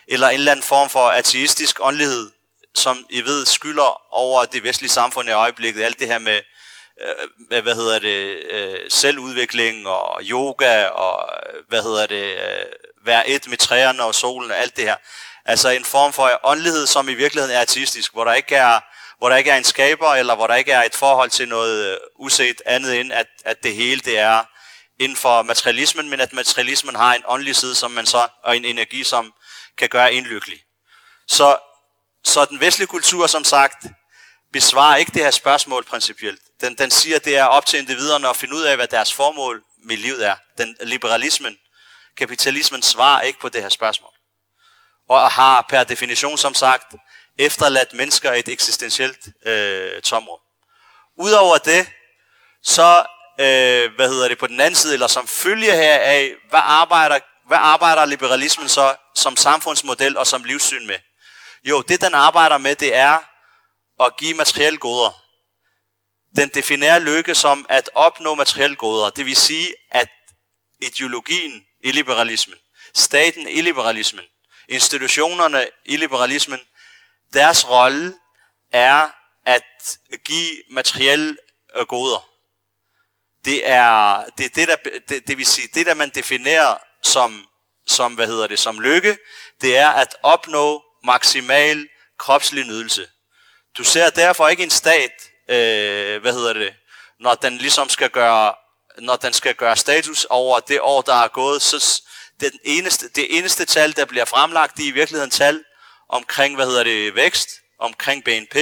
eller 0.08 0.28
en 0.28 0.34
eller 0.34 0.52
anden 0.52 0.62
form 0.62 0.90
for 0.90 1.08
ateistisk 1.08 1.76
åndelighed, 1.80 2.30
som 2.74 3.06
I 3.10 3.20
ved 3.20 3.46
skylder 3.46 4.14
over 4.14 4.44
det 4.44 4.64
vestlige 4.64 4.90
samfund 4.90 5.28
i 5.28 5.32
øjeblikket. 5.32 5.82
Alt 5.82 5.98
det 5.98 6.06
her 6.06 6.18
med, 6.18 6.40
øh, 7.02 7.28
med 7.50 7.62
hvad 7.62 7.74
hedder 7.74 7.98
det, 7.98 8.38
øh, 8.50 8.90
selvudvikling 8.90 9.88
og 9.88 10.20
yoga 10.22 10.86
og, 10.86 11.30
øh, 11.46 11.62
hvad 11.68 11.82
hedder 11.82 12.06
det, 12.06 12.38
være 13.04 13.28
et 13.28 13.48
med 13.48 13.58
træerne 13.58 14.02
og 14.02 14.14
solen 14.14 14.50
og 14.50 14.58
alt 14.58 14.76
det 14.76 14.84
her. 14.84 14.96
Altså 15.44 15.68
en 15.68 15.84
form 15.84 16.12
for 16.12 16.40
åndelighed, 16.44 16.86
som 16.86 17.08
i 17.08 17.14
virkeligheden 17.14 17.56
er 17.56 17.60
artistisk, 17.60 18.12
hvor 18.12 18.24
der 18.24 18.34
ikke 18.34 18.54
er, 18.54 18.80
hvor 19.18 19.28
der 19.28 19.36
ikke 19.36 19.50
er 19.50 19.56
en 19.56 19.64
skaber, 19.64 20.14
eller 20.14 20.34
hvor 20.34 20.46
der 20.46 20.54
ikke 20.54 20.72
er 20.72 20.82
et 20.82 20.94
forhold 20.94 21.30
til 21.30 21.48
noget 21.48 21.98
uset 22.18 22.62
andet 22.66 23.00
end, 23.00 23.12
at, 23.12 23.26
at 23.44 23.62
det 23.62 23.74
hele 23.74 24.00
det 24.00 24.18
er 24.18 24.44
inden 25.00 25.16
for 25.16 25.42
materialismen, 25.42 26.10
men 26.10 26.20
at 26.20 26.32
materialismen 26.32 26.96
har 26.96 27.14
en 27.14 27.22
åndelig 27.26 27.56
side, 27.56 27.74
som 27.74 27.90
man 27.90 28.06
så, 28.06 28.28
og 28.44 28.56
en 28.56 28.64
energi, 28.64 29.04
som 29.04 29.32
kan 29.78 29.88
gøre 29.88 30.12
en 30.12 30.24
lykkelig. 30.24 30.58
Så, 31.28 31.56
så 32.24 32.44
den 32.44 32.60
vestlige 32.60 32.86
kultur, 32.86 33.26
som 33.26 33.44
sagt, 33.44 33.86
besvarer 34.52 34.96
ikke 34.96 35.12
det 35.14 35.22
her 35.22 35.30
spørgsmål 35.30 35.84
principielt. 35.84 36.40
Den, 36.60 36.74
den 36.74 36.90
siger, 36.90 37.16
at 37.16 37.24
det 37.24 37.36
er 37.36 37.44
op 37.44 37.66
til 37.66 37.78
individerne 37.78 38.28
at 38.28 38.36
finde 38.36 38.54
ud 38.54 38.62
af, 38.62 38.76
hvad 38.76 38.88
deres 38.88 39.12
formål 39.12 39.62
med 39.84 39.96
livet 39.96 40.26
er. 40.26 40.36
Den 40.58 40.76
liberalismen, 40.80 41.56
kapitalismen 42.16 42.82
svarer 42.82 43.20
ikke 43.20 43.40
på 43.40 43.48
det 43.48 43.62
her 43.62 43.68
spørgsmål. 43.68 44.10
Og 45.08 45.30
har 45.30 45.66
per 45.68 45.84
definition, 45.84 46.38
som 46.38 46.54
sagt, 46.54 46.94
efterladt 47.38 47.92
mennesker 47.92 48.32
et 48.32 48.48
eksistentielt 48.48 49.28
øh, 49.46 50.02
tomrum. 50.02 50.38
Udover 51.18 51.58
det, 51.58 51.90
så, 52.62 53.06
øh, 53.40 53.94
hvad 53.96 54.08
hedder 54.08 54.28
det, 54.28 54.38
på 54.38 54.46
den 54.46 54.60
anden 54.60 54.74
side, 54.74 54.94
eller 54.94 55.06
som 55.06 55.26
følge 55.26 55.72
heraf, 55.72 56.34
hvad 56.50 56.60
arbejder, 56.62 57.18
hvad 57.46 57.58
arbejder 57.60 58.04
liberalismen 58.04 58.68
så 58.68 58.96
som 59.14 59.36
samfundsmodel 59.36 60.16
og 60.16 60.26
som 60.26 60.44
livssyn 60.44 60.86
med? 60.86 60.96
Jo, 61.68 61.82
det 61.82 62.00
den 62.00 62.14
arbejder 62.14 62.58
med, 62.58 62.76
det 62.76 62.94
er 62.94 63.18
at 64.00 64.16
give 64.16 64.34
materielle 64.34 64.78
goder. 64.78 65.24
Den 66.36 66.48
definerer 66.48 66.98
lykke 66.98 67.34
som 67.34 67.66
at 67.68 67.90
opnå 67.94 68.34
materielle 68.34 68.76
goder. 68.76 69.10
Det 69.10 69.26
vil 69.26 69.36
sige, 69.36 69.74
at 69.90 70.08
ideologien 70.82 71.64
i 71.80 71.92
liberalismen, 71.92 72.58
staten 72.94 73.48
i 73.48 73.60
liberalismen, 73.60 74.24
institutionerne 74.68 75.68
i 75.84 75.96
liberalismen, 75.96 76.60
deres 77.32 77.68
rolle 77.68 78.14
er 78.72 79.10
at 79.46 79.98
give 80.24 80.62
materielle 80.70 81.36
øh, 81.76 81.86
goder. 81.86 82.28
Det 83.44 83.68
er 83.68 84.24
det, 84.38 84.44
er 84.44 84.48
det, 84.48 84.68
der, 84.68 84.76
det, 85.08 85.28
det 85.28 85.38
vil 85.38 85.46
sige, 85.46 85.68
det 85.74 85.86
der 85.86 85.94
man 85.94 86.10
definerer 86.10 86.76
som, 87.02 87.46
som, 87.86 88.14
hvad 88.14 88.26
hedder 88.26 88.46
det, 88.46 88.58
som 88.58 88.80
lykke, 88.80 89.18
det 89.60 89.76
er 89.76 89.88
at 89.88 90.16
opnå 90.22 90.87
maksimal 91.04 91.88
kropslig 92.18 92.66
nydelse. 92.66 93.08
Du 93.78 93.84
ser 93.84 94.10
derfor 94.10 94.48
ikke 94.48 94.62
en 94.62 94.70
stat, 94.70 95.12
øh, 95.48 96.22
hvad 96.22 96.32
hedder 96.32 96.52
det, 96.52 96.74
når 97.20 97.34
den 97.34 97.58
ligesom 97.58 97.88
skal 97.88 98.10
gøre, 98.10 98.54
når 98.98 99.16
den 99.16 99.32
skal 99.32 99.54
gøre 99.54 99.76
status 99.76 100.24
over 100.24 100.60
det 100.60 100.80
år, 100.80 101.02
der 101.02 101.14
er 101.14 101.28
gået, 101.28 101.62
så 101.62 102.02
det, 102.40 102.52
eneste, 102.64 103.08
det 103.08 103.38
eneste 103.38 103.64
tal, 103.64 103.96
der 103.96 104.04
bliver 104.04 104.24
fremlagt, 104.24 104.76
det 104.76 104.84
er 104.84 104.88
i 104.88 104.92
virkeligheden 104.92 105.30
tal 105.30 105.64
omkring, 106.08 106.54
hvad 106.54 106.66
hedder 106.66 106.84
det, 106.84 107.14
vækst, 107.14 107.48
omkring 107.78 108.24
BNP, 108.24 108.56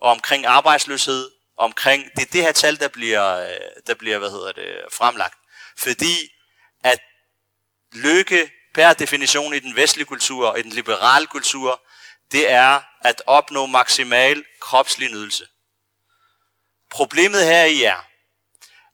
og 0.00 0.10
omkring 0.10 0.46
arbejdsløshed, 0.46 1.30
omkring, 1.58 2.04
det 2.16 2.22
er 2.22 2.32
det 2.32 2.42
her 2.42 2.52
tal, 2.52 2.80
der 2.80 2.88
bliver, 2.88 3.36
øh, 3.36 3.70
der 3.86 3.94
bliver, 3.94 4.18
hvad 4.18 4.30
hedder 4.30 4.52
det, 4.52 4.68
fremlagt. 4.92 5.38
Fordi, 5.78 6.16
at 6.84 6.98
lykke 7.92 8.50
per 8.76 8.92
definition 8.92 9.54
i 9.54 9.58
den 9.58 9.76
vestlige 9.76 10.06
kultur, 10.06 10.56
i 10.56 10.62
den 10.62 10.72
liberale 10.72 11.26
kultur, 11.26 11.82
det 12.32 12.50
er 12.50 12.80
at 13.00 13.22
opnå 13.26 13.66
maksimal 13.66 14.44
kropslig 14.60 15.10
nydelse. 15.10 15.48
Problemet 16.90 17.44
her 17.44 17.64
i 17.64 17.82
er, 17.82 18.06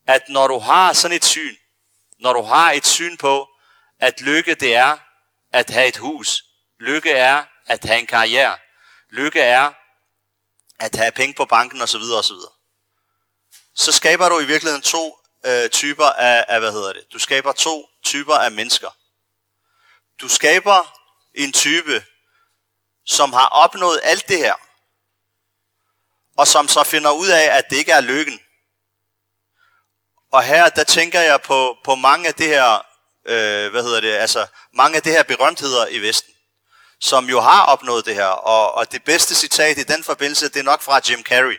at 0.07 0.23
når 0.29 0.47
du 0.47 0.59
har 0.59 0.93
sådan 0.93 1.17
et 1.17 1.25
syn, 1.25 1.57
når 2.19 2.33
du 2.33 2.43
har 2.43 2.73
et 2.73 2.87
syn 2.87 3.17
på, 3.17 3.49
at 4.01 4.21
lykke 4.21 4.55
det 4.55 4.75
er 4.75 4.99
at 5.53 5.71
have 5.71 5.89
et 5.89 5.97
hus, 5.97 6.45
lykke 6.81 7.11
er 7.11 7.45
at 7.67 7.85
have 7.85 7.99
en 7.99 8.07
karriere, 8.07 8.59
lykke 9.11 9.41
er 9.41 9.73
at 10.79 10.95
have 10.95 11.13
penge 11.13 11.35
på 11.35 11.45
banken 11.45 11.81
osv. 11.81 12.03
osv. 12.19 12.37
Så 13.75 13.93
skaber 13.93 14.29
du 14.29 14.39
i 14.39 14.47
virkeligheden 14.47 14.83
to 14.83 15.19
øh, 15.47 15.71
typer 15.71 16.07
af, 16.07 16.45
af, 16.49 16.61
hvad 16.61 16.73
hedder 16.73 16.93
det? 16.93 17.05
Du 17.13 17.19
skaber 17.19 17.53
to 17.53 17.89
typer 18.05 18.35
af 18.35 18.53
mennesker. 18.53 18.91
Du 20.21 20.29
skaber 20.29 20.99
en 21.35 21.53
type, 21.53 22.05
som 23.07 23.33
har 23.33 23.47
opnået 23.47 24.01
alt 24.03 24.29
det 24.29 24.39
her, 24.39 24.55
og 26.37 26.47
som 26.47 26.69
så 26.69 26.85
finder 26.85 27.11
ud 27.11 27.29
af, 27.29 27.59
at 27.59 27.65
det 27.71 27.77
ikke 27.77 27.93
er 27.93 28.01
lykken. 28.01 28.41
Og 30.33 30.43
her, 30.43 30.69
der 30.69 30.85
tænker 30.85 31.21
jeg 31.21 31.43
på, 31.43 31.77
på 31.85 31.95
mange 31.95 32.29
af 32.29 32.35
det 32.35 32.47
her, 32.47 32.87
øh, 33.27 33.71
hvad 33.71 33.83
hedder 33.83 34.01
det, 34.01 34.13
altså 34.13 34.47
mange 34.73 34.97
af 34.97 35.03
det 35.03 35.13
her 35.13 35.23
berømtheder 35.23 35.87
i 35.87 35.99
Vesten, 35.99 36.35
som 37.01 37.29
jo 37.29 37.41
har 37.41 37.63
opnået 37.63 38.07
det 38.07 38.15
her. 38.15 38.27
Og, 38.27 38.75
og 38.75 38.93
det 38.93 39.05
bedste 39.05 39.35
citat 39.35 39.79
i 39.79 39.83
den 39.83 40.05
forbindelse, 40.05 40.49
det 40.49 40.57
er 40.57 40.63
nok 40.63 40.83
fra 40.83 41.01
Jim 41.09 41.23
Carrey, 41.23 41.59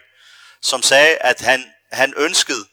som 0.62 0.82
sagde, 0.82 1.18
at 1.18 1.42
han, 1.42 1.74
han 1.92 2.14
ønskede, 2.18 2.66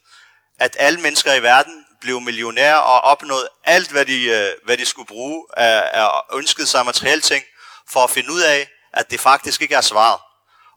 at 0.59 0.77
alle 0.79 1.01
mennesker 1.01 1.35
i 1.35 1.43
verden 1.43 1.87
blev 2.01 2.21
millionær 2.21 2.75
og 2.75 3.01
opnåede 3.01 3.49
alt, 3.65 3.91
hvad 3.91 4.05
de, 4.05 4.25
øh, 4.25 4.51
hvad 4.65 4.77
de 4.77 4.87
skulle 4.87 5.07
bruge 5.07 5.47
af, 5.57 5.91
af 5.93 6.11
ønskede 6.33 6.67
sig 6.67 6.87
materielle 6.87 7.23
ting, 7.23 7.45
for 7.89 8.05
at 8.05 8.11
finde 8.11 8.33
ud 8.33 8.41
af, 8.41 8.69
at 8.93 9.11
det 9.11 9.21
faktisk 9.21 9.63
ikke 9.63 9.75
er 9.75 9.81
svaret. 9.81 10.21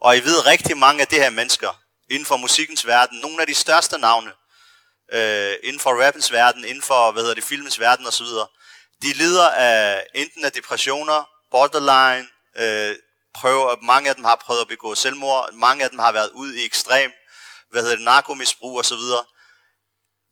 Og 0.02 0.18
I 0.18 0.20
ved 0.20 0.46
rigtig 0.46 0.78
mange 0.78 1.02
af 1.02 1.08
de 1.08 1.16
her 1.16 1.30
mennesker 1.30 1.80
inden 2.10 2.26
for 2.26 2.38
musikkens 2.38 2.88
verden, 2.88 3.20
nogle 3.20 3.42
af 3.42 3.48
de 3.48 3.54
største 3.54 3.98
navne, 3.98 4.32
øh, 5.14 5.56
inden 5.64 5.80
for 5.80 6.06
rappens 6.06 6.32
verden, 6.32 6.66
inden 6.66 6.84
for 6.84 7.12
hvad 7.12 7.24
hedder 7.24 7.36
det, 7.36 7.44
filmens 7.44 7.80
verden 7.80 8.08
osv., 8.08 8.26
de 9.02 9.14
lider 9.14 9.50
af 9.50 10.06
enten 10.16 10.46
af 10.46 10.52
depressioner, 10.52 11.30
borderline, 11.52 12.28
øh, 12.56 12.96
prøver, 13.34 13.76
mange 13.82 14.10
af 14.10 14.16
dem 14.16 14.24
har 14.24 14.36
prøvet 14.36 14.62
at 14.62 14.68
begå 14.68 14.96
selvmord, 14.96 15.54
mange 15.54 15.84
af 15.84 15.90
dem 15.90 16.00
har 16.00 16.12
været 16.12 16.30
ud 16.30 16.54
i 16.54 16.66
ekstrem, 16.66 17.12
hvad 17.72 17.82
hedder 17.82 17.96
det, 17.96 18.06
narkomisbrug 18.06 18.80
osv. 18.80 19.04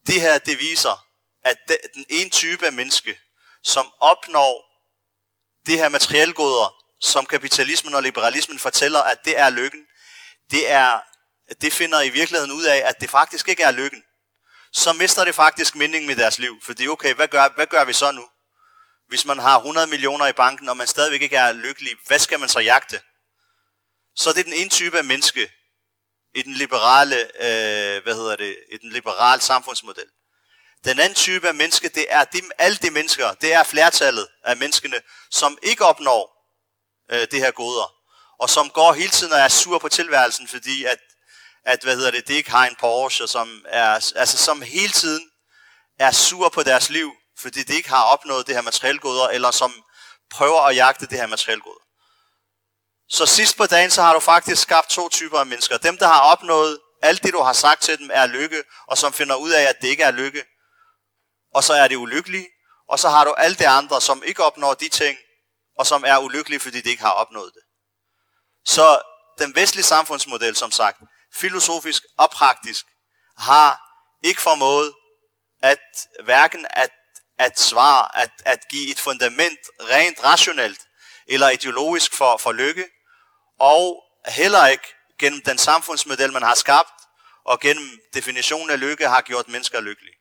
Det 0.08 0.22
her, 0.22 0.38
det 0.38 0.60
viser, 0.60 1.06
at 1.44 1.58
den 1.96 2.06
ene 2.10 2.30
type 2.30 2.66
af 2.66 2.74
menneske, 2.74 3.20
som 3.64 3.92
opnår 4.00 4.72
det 5.66 5.78
her 5.78 5.90
materielgoder, 5.90 6.76
som 7.02 7.26
kapitalismen 7.26 7.94
og 7.94 8.04
liberalismen 8.04 8.60
fortæller, 8.60 9.00
at 9.00 9.26
det 9.26 9.40
er 9.40 9.50
lykken, 9.50 9.88
det, 10.52 10.72
er, 10.72 11.00
det 11.62 11.74
finder 11.74 12.02
i 12.02 12.10
virkeligheden 12.10 12.52
ud 12.52 12.64
af, 12.64 12.78
at 12.78 13.02
det 13.02 13.10
faktisk 13.10 13.48
ikke 13.48 13.64
er 13.64 13.72
lykken. 13.72 14.04
Så 14.74 14.94
mister 14.94 15.26
det 15.26 15.36
faktisk 15.36 15.76
mening 15.76 16.06
med 16.06 16.16
deres 16.16 16.40
liv. 16.40 16.62
Fordi 16.64 16.88
okay, 16.88 17.14
hvad 17.14 17.28
gør, 17.28 17.50
hvad 17.56 17.68
gør 17.68 17.86
vi 17.86 17.94
så 17.94 18.12
nu? 18.12 18.28
Hvis 19.08 19.26
man 19.26 19.40
har 19.40 19.58
100 19.58 19.88
millioner 19.88 20.28
i 20.28 20.34
banken, 20.34 20.70
og 20.70 20.78
man 20.78 20.88
stadigvæk 20.88 21.22
ikke 21.22 21.36
er 21.36 21.52
lykkelig, 21.52 21.92
hvad 22.08 22.20
skal 22.20 22.40
man 22.40 22.50
så 22.50 22.60
jagte? 22.60 23.02
Så 24.16 24.30
det 24.30 24.40
er 24.40 24.44
den 24.44 24.54
ene 24.54 24.70
type 24.70 24.98
af 24.98 25.04
menneske 25.04 25.52
i 26.36 26.42
den 26.42 26.54
liberale, 26.54 27.16
øh, 27.18 28.04
hvad 28.04 28.16
hedder 28.16 28.36
det, 28.36 28.58
i 28.72 28.78
den 28.78 28.92
liberale 28.92 29.42
samfundsmodel. 29.42 30.06
Den 30.86 31.00
anden 31.00 31.16
type 31.16 31.48
af 31.48 31.56
menneske, 31.56 31.90
det 31.90 32.06
er 32.10 32.24
de, 32.24 32.42
alle 32.58 32.78
de 32.78 32.92
mennesker, 32.92 33.34
det 33.34 33.54
er 33.54 33.64
flertallet 33.64 34.28
af 34.44 34.58
menneskene, 34.58 35.02
som 35.32 35.58
ikke 35.64 35.86
opnår 35.86 36.52
øh, 37.12 37.28
det 37.32 37.40
her 37.40 37.52
goder, 37.52 37.94
og 38.40 38.50
som 38.50 38.70
går 38.70 38.94
hele 38.94 39.10
tiden 39.10 39.34
og 39.34 39.40
er 39.40 39.48
sur 39.48 39.80
på 39.80 39.90
tilværelsen, 39.90 40.48
fordi 40.48 40.84
at, 40.84 41.00
at 41.66 41.84
hvad 41.84 41.96
hedder 41.96 42.12
det, 42.12 42.28
det 42.28 42.34
ikke 42.34 42.52
har 42.52 42.68
en 42.68 42.76
Porsche, 42.80 43.28
som, 43.28 43.66
er, 43.66 44.14
altså, 44.16 44.38
som 44.38 44.62
hele 44.62 44.92
tiden 44.94 45.32
er 46.00 46.12
sur 46.12 46.50
på 46.50 46.64
deres 46.64 46.90
liv, 46.90 47.12
fordi 47.38 47.64
de 47.64 47.76
ikke 47.76 47.90
har 47.90 48.04
opnået 48.04 48.48
det 48.48 48.56
her 48.56 48.62
materielgoder, 48.62 49.28
eller 49.28 49.52
som 49.52 49.84
prøver 50.32 50.62
at 50.62 50.76
jagte 50.76 51.06
det 51.06 51.18
her 51.18 51.28
materielgoder. 51.28 51.91
Så 53.12 53.26
sidst 53.26 53.58
på 53.58 53.66
dagen, 53.66 53.92
så 53.92 54.02
har 54.02 54.14
du 54.14 54.20
faktisk 54.20 54.62
skabt 54.62 54.90
to 54.90 55.10
typer 55.10 55.40
af 55.40 55.46
mennesker. 55.46 55.78
Dem, 55.78 55.98
der 55.98 56.08
har 56.08 56.22
opnået 56.22 56.80
alt 57.02 57.24
det, 57.24 57.34
du 57.34 57.42
har 57.42 57.54
sagt 57.54 57.82
til 57.82 57.98
dem, 57.98 58.10
er 58.14 58.26
lykke, 58.26 58.64
og 58.88 58.98
som 58.98 59.14
finder 59.14 59.36
ud 59.36 59.52
af, 59.52 59.64
at 59.64 59.76
det 59.82 59.88
ikke 59.88 60.04
er 60.04 60.12
lykke, 60.12 60.44
og 61.54 61.64
så 61.64 61.74
er 61.74 61.88
det 61.88 61.96
ulykkelige. 61.96 62.48
Og 62.90 63.00
så 63.00 63.10
har 63.10 63.26
du 63.26 63.34
alle 63.34 63.56
de 63.56 63.68
andre, 63.68 64.02
som 64.02 64.24
ikke 64.26 64.44
opnår 64.44 64.74
de 64.74 64.90
ting, 64.90 65.18
og 65.80 65.88
som 65.88 66.04
er 66.08 66.18
ulykkelige, 66.18 66.60
fordi 66.60 66.82
de 66.82 66.90
ikke 66.90 67.04
har 67.04 67.12
opnået 67.12 67.52
det. 67.54 67.62
Så 68.66 69.02
den 69.40 69.56
vestlige 69.56 69.86
samfundsmodel, 69.86 70.56
som 70.56 70.72
sagt, 70.72 70.98
filosofisk 71.34 72.04
og 72.18 72.30
praktisk, 72.30 72.86
har 73.38 73.82
ikke 74.24 74.42
formået 74.42 74.94
at 75.64 75.80
hverken 76.24 76.68
at, 76.70 76.92
at 77.40 77.60
svare, 77.60 78.22
at, 78.22 78.32
at 78.46 78.60
give 78.70 78.92
et 78.92 79.00
fundament 79.00 79.60
rent 79.80 80.24
rationelt 80.24 80.80
eller 81.28 81.50
ideologisk 81.50 82.14
for, 82.14 82.38
for 82.38 82.52
lykke, 82.52 82.86
og 83.62 84.04
heller 84.28 84.68
ikke 84.68 84.88
gennem 85.20 85.42
den 85.42 85.58
samfundsmodel, 85.58 86.32
man 86.34 86.44
har 86.44 86.56
skabt, 86.56 86.94
og 87.46 87.60
gennem 87.60 88.00
definitionen 88.14 88.70
af 88.70 88.80
lykke, 88.80 89.08
har 89.08 89.22
gjort 89.22 89.48
mennesker 89.48 89.80
lykkelige. 89.82 90.16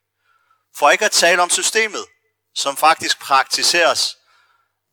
For 0.76 0.90
ikke 0.90 1.04
at 1.04 1.10
tale 1.10 1.42
om 1.42 1.50
systemet, 1.50 2.06
som 2.54 2.76
faktisk 2.76 3.20
praktiseres, 3.20 4.16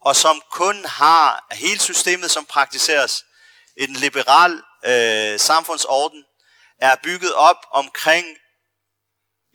og 0.01 0.15
som 0.15 0.41
kun 0.51 0.85
har 0.85 1.47
hele 1.51 1.79
systemet, 1.79 2.31
som 2.31 2.45
praktiseres 2.45 3.23
i 3.77 3.85
den 3.85 3.95
liberal 3.95 4.63
øh, 4.85 5.39
samfundsorden, 5.39 6.25
er 6.81 6.95
bygget 7.03 7.33
op 7.33 7.65
omkring 7.71 8.25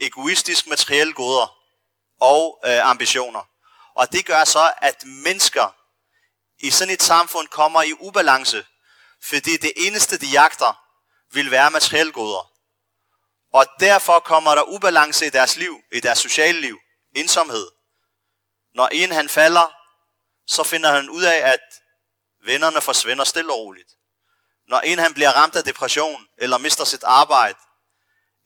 egoistisk 0.01 0.67
materielle 0.67 1.13
goder 1.13 1.57
og 2.21 2.61
øh, 2.65 2.91
ambitioner. 2.91 3.45
Og 3.95 4.13
det 4.13 4.27
gør 4.27 4.45
så, 4.45 4.73
at 4.77 5.05
mennesker 5.05 5.75
i 6.59 6.71
sådan 6.71 6.95
et 6.95 7.03
samfund 7.03 7.49
kommer 7.49 7.83
i 7.83 7.93
ubalance, 7.93 8.65
fordi 9.25 9.57
det 9.57 9.73
eneste, 9.77 10.19
de 10.19 10.27
jagter, 10.27 10.83
vil 11.33 11.51
være 11.51 11.71
materielle 11.71 12.13
goder. 12.13 12.53
Og 13.53 13.67
derfor 13.81 14.19
kommer 14.19 14.55
der 14.55 14.63
ubalance 14.63 15.27
i 15.27 15.31
deres 15.31 15.57
liv, 15.57 15.81
i 15.93 16.01
deres 16.01 16.19
sociale 16.19 16.61
liv, 16.61 16.79
ensomhed. 17.17 17.67
Når 18.75 18.89
en 18.93 19.13
han 19.13 19.29
falder, 19.29 19.73
så 20.47 20.65
finder 20.65 20.93
han 20.93 21.11
ud 21.11 21.23
af, 21.23 21.37
at 21.53 21.61
vennerne 22.45 22.81
forsvinder 22.81 23.25
stille 23.25 23.53
og 23.53 23.59
roligt. 23.59 23.93
Når 24.69 24.81
en 24.81 24.99
han 24.99 25.15
bliver 25.15 25.31
ramt 25.31 25.57
af 25.57 25.65
depression, 25.65 26.27
eller 26.39 26.59
mister 26.59 26.85
sit 26.85 27.03
arbejde, 27.03 27.59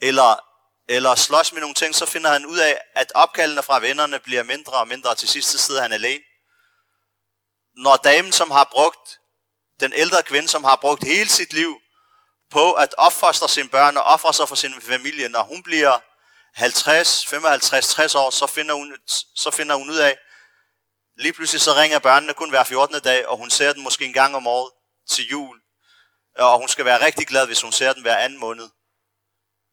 eller, 0.01 0.40
eller 0.88 1.14
slås 1.14 1.53
med 1.53 1.61
nogle 1.61 1.74
ting, 1.74 1.94
så 1.94 2.07
finder 2.07 2.31
han 2.31 2.46
ud 2.46 2.59
af, 2.59 2.81
at 2.94 3.12
opkaldene 3.14 3.62
fra 3.62 3.81
vennerne 3.81 4.18
bliver 4.18 4.42
mindre 4.42 4.72
og 4.72 4.88
mindre, 4.88 5.11
og 5.11 5.18
til 5.18 5.29
sidst 5.29 5.59
sidder 5.59 5.83
han 5.83 5.92
alene. 5.92 6.24
Når 7.77 7.96
damen, 7.96 8.33
som 8.33 8.51
har 8.51 8.68
brugt, 8.72 9.20
den 9.81 9.93
ældre 9.93 10.23
kvinde, 10.23 10.49
som 10.49 10.65
har 10.65 10.77
brugt 10.77 11.05
hele 11.05 11.31
sit 11.31 11.53
liv 11.53 11.81
på 12.51 12.73
at 12.73 12.95
opfostre 12.99 13.49
sine 13.49 13.69
børn 13.69 13.97
og 13.97 14.03
ofre 14.03 14.35
sig 14.35 14.49
for 14.49 14.55
sin 14.55 14.81
familie. 14.81 15.29
Når 15.29 15.43
hun 15.43 15.62
bliver 15.62 15.99
50, 16.55 17.27
55, 17.27 17.89
60 17.89 18.15
år, 18.15 18.31
så 18.31 18.47
finder 18.47 18.75
hun, 18.75 18.97
så 19.35 19.51
finder 19.51 19.75
hun 19.75 19.91
ud 19.91 19.97
af, 19.97 20.19
lige 21.17 21.33
pludselig 21.33 21.61
så 21.61 21.75
ringer 21.75 21.99
børnene 21.99 22.35
kun 22.35 22.51
hver 22.51 22.65
14. 22.65 23.01
dag, 23.01 23.27
og 23.27 23.37
hun 23.37 23.51
ser 23.51 23.73
den 23.73 23.83
måske 23.83 24.05
en 24.05 24.12
gang 24.12 24.37
om 24.37 24.47
året 24.47 24.73
til 25.09 25.29
jul. 25.29 25.61
Og 26.39 26.59
hun 26.59 26.69
skal 26.69 26.85
være 26.85 27.05
rigtig 27.05 27.27
glad, 27.27 27.47
hvis 27.47 27.62
hun 27.62 27.73
ser 27.73 27.93
den 27.93 28.03
hver 28.03 28.17
anden 28.17 28.39
måned. 28.39 28.69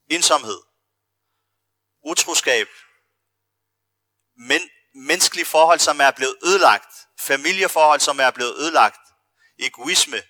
Ensomhed. 0.09 0.61
Utroskab. 2.05 2.67
Men, 4.37 4.61
menneskelige 4.95 5.45
forhold, 5.45 5.79
som 5.79 6.01
er 6.01 6.11
blevet 6.11 6.35
ødelagt. 6.43 6.95
Familieforhold, 7.19 7.99
som 7.99 8.19
er 8.19 8.31
blevet 8.31 8.55
ødelagt. 8.55 9.02
Egoisme. 9.63 10.23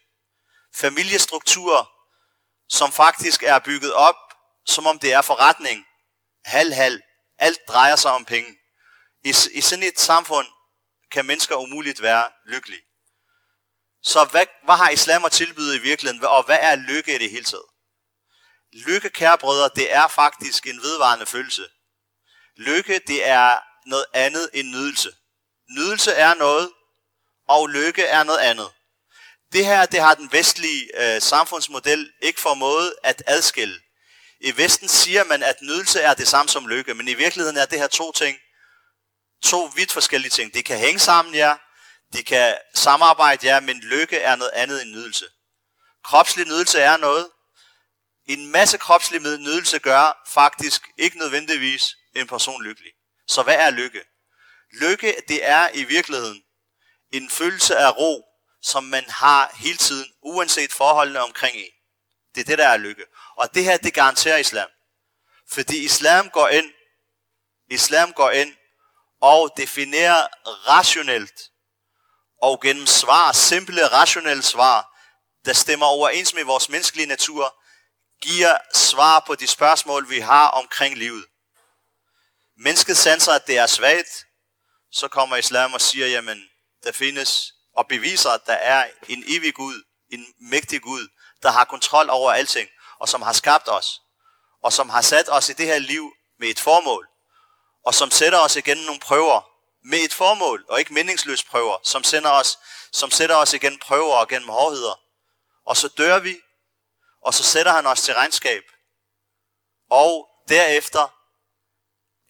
Familiestrukturer, 0.75 1.85
som 2.69 2.91
faktisk 2.91 3.43
er 3.43 3.59
bygget 3.59 3.93
op, 3.93 4.15
som 4.65 4.87
om 4.87 4.99
det 4.99 5.13
er 5.13 5.21
forretning. 5.21 5.85
Halv-halv. 6.45 7.01
Alt 7.37 7.59
drejer 7.67 7.95
sig 7.95 8.11
om 8.11 8.25
penge. 8.25 8.57
I, 9.23 9.33
I 9.53 9.61
sådan 9.61 9.83
et 9.83 9.99
samfund 9.99 10.47
kan 11.11 11.25
mennesker 11.25 11.55
umuligt 11.55 12.01
være 12.01 12.31
lykkelige. 12.45 12.81
Så 14.03 14.23
hvad, 14.31 14.45
hvad 14.63 14.75
har 14.75 14.89
islam 14.89 15.25
at 15.25 15.31
tilbyde 15.31 15.75
i 15.75 15.79
virkeligheden, 15.79 16.25
og 16.25 16.43
hvad 16.43 16.59
er 16.61 16.75
lykke 16.75 17.15
i 17.15 17.17
det 17.17 17.31
hele 17.31 17.45
taget? 17.45 17.65
Lykke, 18.73 19.09
kære 19.09 19.37
brødre, 19.37 19.69
det 19.75 19.93
er 19.93 20.07
faktisk 20.07 20.67
en 20.67 20.81
vedvarende 20.81 21.25
følelse. 21.25 21.69
Lykke, 22.55 23.01
det 23.07 23.27
er 23.27 23.59
noget 23.85 24.05
andet 24.13 24.49
end 24.53 24.67
nydelse. 24.67 25.15
Nydelse 25.69 26.11
er 26.11 26.33
noget, 26.33 26.71
og 27.47 27.69
lykke 27.69 28.03
er 28.03 28.23
noget 28.23 28.39
andet. 28.39 28.71
Det 29.53 29.65
her, 29.65 29.85
det 29.85 29.99
har 29.99 30.15
den 30.15 30.31
vestlige 30.31 31.15
øh, 31.15 31.21
samfundsmodel 31.21 32.11
ikke 32.21 32.41
formået 32.41 32.93
at 33.03 33.23
adskille. 33.27 33.79
I 34.39 34.57
Vesten 34.57 34.87
siger 34.87 35.23
man, 35.23 35.43
at 35.43 35.61
nydelse 35.61 35.99
er 36.01 36.13
det 36.13 36.27
samme 36.27 36.49
som 36.49 36.67
lykke, 36.67 36.93
men 36.93 37.07
i 37.07 37.13
virkeligheden 37.13 37.57
er 37.57 37.65
det 37.65 37.79
her 37.79 37.87
to 37.87 38.11
ting, 38.11 38.37
to 39.43 39.71
vidt 39.75 39.91
forskellige 39.91 40.29
ting. 40.29 40.53
Det 40.53 40.65
kan 40.65 40.77
hænge 40.77 40.99
sammen, 40.99 41.35
ja. 41.35 41.55
Det 42.13 42.25
kan 42.25 42.57
samarbejde, 42.73 43.45
ja, 43.47 43.59
men 43.59 43.79
lykke 43.79 44.17
er 44.17 44.35
noget 44.35 44.51
andet 44.53 44.81
end 44.81 44.91
nydelse. 44.91 45.25
Kropslig 46.03 46.47
nydelse 46.47 46.79
er 46.79 46.97
noget. 46.97 47.29
En 48.25 48.51
masse 48.51 48.77
kropslig 48.77 49.21
nydelse 49.21 49.79
gør 49.79 50.23
faktisk 50.27 50.81
ikke 50.97 51.17
nødvendigvis 51.17 51.95
en 52.15 52.27
person 52.27 52.63
lykkelig. 52.63 52.91
Så 53.27 53.43
hvad 53.43 53.55
er 53.55 53.69
lykke? 53.69 54.01
Lykke, 54.71 55.15
det 55.27 55.47
er 55.47 55.69
i 55.73 55.83
virkeligheden 55.83 56.43
en 57.11 57.29
følelse 57.29 57.75
af 57.75 57.97
ro, 57.97 58.32
som 58.63 58.83
man 58.83 59.09
har 59.09 59.51
hele 59.55 59.77
tiden, 59.77 60.13
uanset 60.21 60.73
forholdene 60.73 61.19
omkring 61.19 61.55
en. 61.55 61.71
Det 62.35 62.41
er 62.41 62.45
det, 62.45 62.57
der 62.57 62.67
er 62.67 62.77
lykke. 62.77 63.05
Og 63.35 63.55
det 63.55 63.63
her, 63.63 63.77
det 63.77 63.93
garanterer 63.93 64.37
islam. 64.37 64.69
Fordi 65.51 65.83
islam 65.83 66.29
går 66.29 66.47
ind, 66.47 66.73
islam 67.69 68.13
går 68.13 68.31
ind 68.31 68.55
og 69.21 69.53
definerer 69.57 70.27
rationelt 70.67 71.49
og 72.41 72.61
gennem 72.61 72.87
svar, 72.87 73.31
simple 73.31 73.87
rationelle 73.87 74.43
svar, 74.43 74.89
der 75.45 75.53
stemmer 75.53 75.85
overens 75.85 76.33
med 76.33 76.43
vores 76.43 76.69
menneskelige 76.69 77.07
natur, 77.07 77.59
giver 78.21 78.57
svar 78.73 79.23
på 79.27 79.35
de 79.35 79.47
spørgsmål, 79.47 80.09
vi 80.09 80.19
har 80.19 80.47
omkring 80.47 80.97
livet. 80.97 81.25
Mennesket 82.57 82.97
sanser, 82.97 83.31
at 83.31 83.47
det 83.47 83.57
er 83.57 83.67
svagt, 83.67 84.25
så 84.91 85.07
kommer 85.07 85.35
islam 85.35 85.73
og 85.73 85.81
siger, 85.81 86.07
jamen, 86.07 86.49
der 86.83 86.91
findes 86.91 87.52
og 87.75 87.87
beviser, 87.87 88.29
at 88.29 88.45
der 88.45 88.53
er 88.53 88.89
en 89.07 89.23
evig 89.27 89.53
Gud, 89.53 89.83
en 90.09 90.25
mægtig 90.39 90.81
Gud, 90.81 91.07
der 91.43 91.51
har 91.51 91.63
kontrol 91.63 92.09
over 92.09 92.31
alting, 92.31 92.69
og 92.99 93.09
som 93.09 93.21
har 93.21 93.33
skabt 93.33 93.69
os, 93.69 94.01
og 94.63 94.73
som 94.73 94.89
har 94.89 95.01
sat 95.01 95.29
os 95.29 95.49
i 95.49 95.53
det 95.53 95.65
her 95.65 95.79
liv 95.79 96.11
med 96.39 96.47
et 96.47 96.59
formål, 96.59 97.07
og 97.85 97.93
som 97.93 98.11
sætter 98.11 98.39
os 98.39 98.55
igennem 98.55 98.85
nogle 98.85 98.99
prøver 98.99 99.49
med 99.83 99.99
et 99.99 100.13
formål, 100.13 100.65
og 100.69 100.79
ikke 100.79 100.93
meningsløse 100.93 101.45
prøver, 101.45 101.77
som, 101.83 102.03
sender 102.03 102.29
os, 102.29 102.59
som 102.91 103.11
sætter 103.11 103.35
os 103.35 103.53
igennem 103.53 103.79
prøver 103.79 104.15
og 104.15 104.27
gennem 104.27 104.49
hårdheder. 104.49 104.99
Og 105.65 105.77
så 105.77 105.87
dør 105.87 106.19
vi, 106.19 106.35
og 107.21 107.33
så 107.33 107.43
sætter 107.43 107.71
han 107.71 107.85
os 107.85 108.01
til 108.01 108.13
regnskab. 108.13 108.63
Og 109.89 110.29
derefter 110.49 111.07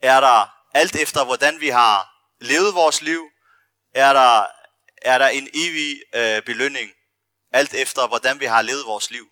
er 0.02 0.20
der, 0.20 0.48
alt 0.74 0.96
efter 0.96 1.24
hvordan 1.24 1.60
vi 1.60 1.70
har 1.70 2.10
levet 2.42 2.76
vores 2.76 3.02
liv, 3.02 3.30
er 3.94 4.14
der 4.14 4.48
er 5.04 5.18
der 5.18 5.28
en 5.28 5.50
evig 5.54 6.02
øh, 6.16 6.42
belønning, 6.42 6.92
alt 7.52 7.74
efter 7.74 8.08
hvordan 8.08 8.40
vi 8.40 8.46
har 8.46 8.62
levet 8.62 8.86
vores 8.86 9.12
liv. 9.12 9.28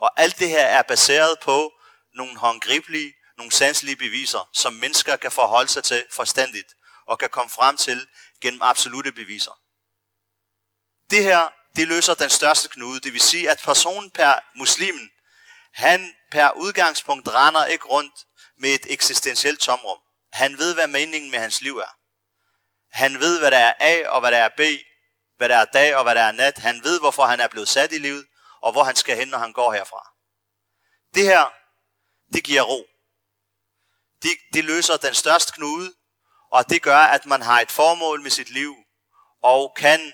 Og 0.00 0.20
alt 0.20 0.38
det 0.38 0.48
her 0.48 0.66
er 0.66 0.82
baseret 0.82 1.38
på 1.42 1.72
nogle 2.14 2.38
håndgribelige, 2.38 3.14
nogle 3.36 3.52
sanselige 3.52 3.96
beviser, 3.96 4.48
som 4.52 4.72
mennesker 4.72 5.16
kan 5.16 5.32
forholde 5.32 5.68
sig 5.68 5.84
til 5.84 6.04
forstandigt, 6.12 6.74
og 7.06 7.18
kan 7.18 7.28
komme 7.28 7.50
frem 7.50 7.76
til 7.76 8.06
gennem 8.40 8.62
absolute 8.62 9.12
beviser. 9.12 9.58
Det 11.10 11.22
her, 11.22 11.52
det 11.76 11.88
løser 11.88 12.14
den 12.14 12.30
største 12.30 12.68
knude. 12.68 13.00
Det 13.00 13.12
vil 13.12 13.20
sige, 13.20 13.50
at 13.50 13.60
personen 13.64 14.10
per 14.10 14.34
muslimen, 14.56 15.10
han 15.72 16.14
per 16.30 16.50
udgangspunkt 16.50 17.28
render 17.28 17.64
ikke 17.64 17.84
rundt 17.84 18.14
med 18.58 18.70
et 18.70 18.86
eksistentielt 18.90 19.60
tomrum. 19.60 19.98
Han 20.32 20.58
ved, 20.58 20.74
hvad 20.74 20.86
meningen 20.86 21.30
med 21.30 21.38
hans 21.38 21.60
liv 21.60 21.78
er. 21.78 21.96
Han 22.90 23.20
ved, 23.20 23.38
hvad 23.38 23.50
der 23.50 23.58
er 23.58 23.74
A 23.80 24.08
og 24.08 24.20
hvad 24.20 24.32
der 24.32 24.38
er 24.38 24.48
B, 24.56 24.60
hvad 25.42 25.48
der 25.48 25.56
er 25.56 25.64
dag 25.64 25.96
og 25.96 26.02
hvad 26.02 26.14
der 26.14 26.20
er 26.20 26.32
nat. 26.32 26.58
Han 26.58 26.84
ved, 26.84 27.00
hvorfor 27.00 27.26
han 27.26 27.40
er 27.40 27.48
blevet 27.48 27.68
sat 27.68 27.92
i 27.92 27.98
livet, 27.98 28.26
og 28.60 28.72
hvor 28.72 28.84
han 28.84 28.96
skal 28.96 29.16
hen, 29.16 29.28
når 29.28 29.38
han 29.38 29.52
går 29.52 29.72
herfra. 29.72 30.10
Det 31.14 31.24
her, 31.24 31.52
det 32.32 32.44
giver 32.44 32.62
ro. 32.62 32.86
Det, 34.22 34.30
det 34.52 34.64
løser 34.64 34.96
den 34.96 35.14
største 35.14 35.52
knude, 35.52 35.94
og 36.52 36.70
det 36.70 36.82
gør, 36.82 36.98
at 36.98 37.26
man 37.26 37.42
har 37.42 37.60
et 37.60 37.70
formål 37.70 38.22
med 38.22 38.30
sit 38.30 38.50
liv, 38.50 38.76
og 39.42 39.74
kan, 39.76 40.12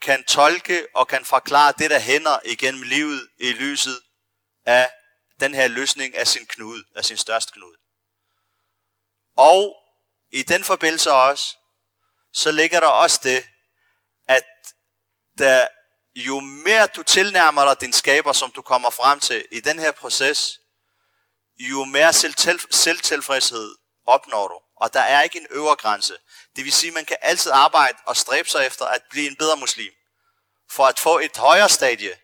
kan 0.00 0.24
tolke 0.24 0.86
og 0.94 1.08
kan 1.08 1.24
forklare 1.24 1.72
det, 1.78 1.90
der 1.90 1.98
hænder 1.98 2.38
igennem 2.44 2.82
livet 2.82 3.28
i 3.40 3.52
lyset 3.52 4.00
af 4.66 4.90
den 5.40 5.54
her 5.54 5.68
løsning 5.68 6.16
af 6.16 6.28
sin 6.28 6.46
knude, 6.46 6.84
af 6.96 7.04
sin 7.04 7.16
største 7.16 7.52
knude. 7.52 7.76
Og 9.36 9.76
i 10.30 10.42
den 10.42 10.64
forbindelse 10.64 11.12
også, 11.12 11.56
så 12.32 12.52
ligger 12.52 12.80
der 12.80 12.88
også 12.88 13.20
det, 13.22 13.44
der, 15.38 15.66
jo 16.16 16.40
mere 16.40 16.86
du 16.86 17.02
tilnærmer 17.02 17.64
dig 17.64 17.80
din 17.80 17.92
skaber, 17.92 18.32
som 18.32 18.50
du 18.50 18.62
kommer 18.62 18.90
frem 18.90 19.20
til 19.20 19.44
i 19.52 19.60
den 19.60 19.78
her 19.78 19.92
proces, 19.92 20.58
jo 21.58 21.84
mere 21.84 22.12
selvtilfredshed 22.70 23.74
opnår 24.06 24.48
du. 24.48 24.60
Og 24.76 24.94
der 24.94 25.00
er 25.00 25.22
ikke 25.22 25.38
en 25.38 25.46
øvre 25.50 25.76
grænse. 25.76 26.14
Det 26.56 26.64
vil 26.64 26.72
sige, 26.72 26.88
at 26.88 26.94
man 26.94 27.04
kan 27.04 27.16
altid 27.22 27.50
arbejde 27.54 27.98
og 28.06 28.16
stræbe 28.16 28.48
sig 28.48 28.66
efter 28.66 28.84
at 28.84 29.02
blive 29.10 29.30
en 29.30 29.36
bedre 29.36 29.56
muslim. 29.56 29.92
For 30.70 30.86
at 30.86 30.98
få 30.98 31.18
et 31.18 31.36
højere 31.36 31.68
stadie 31.68 32.18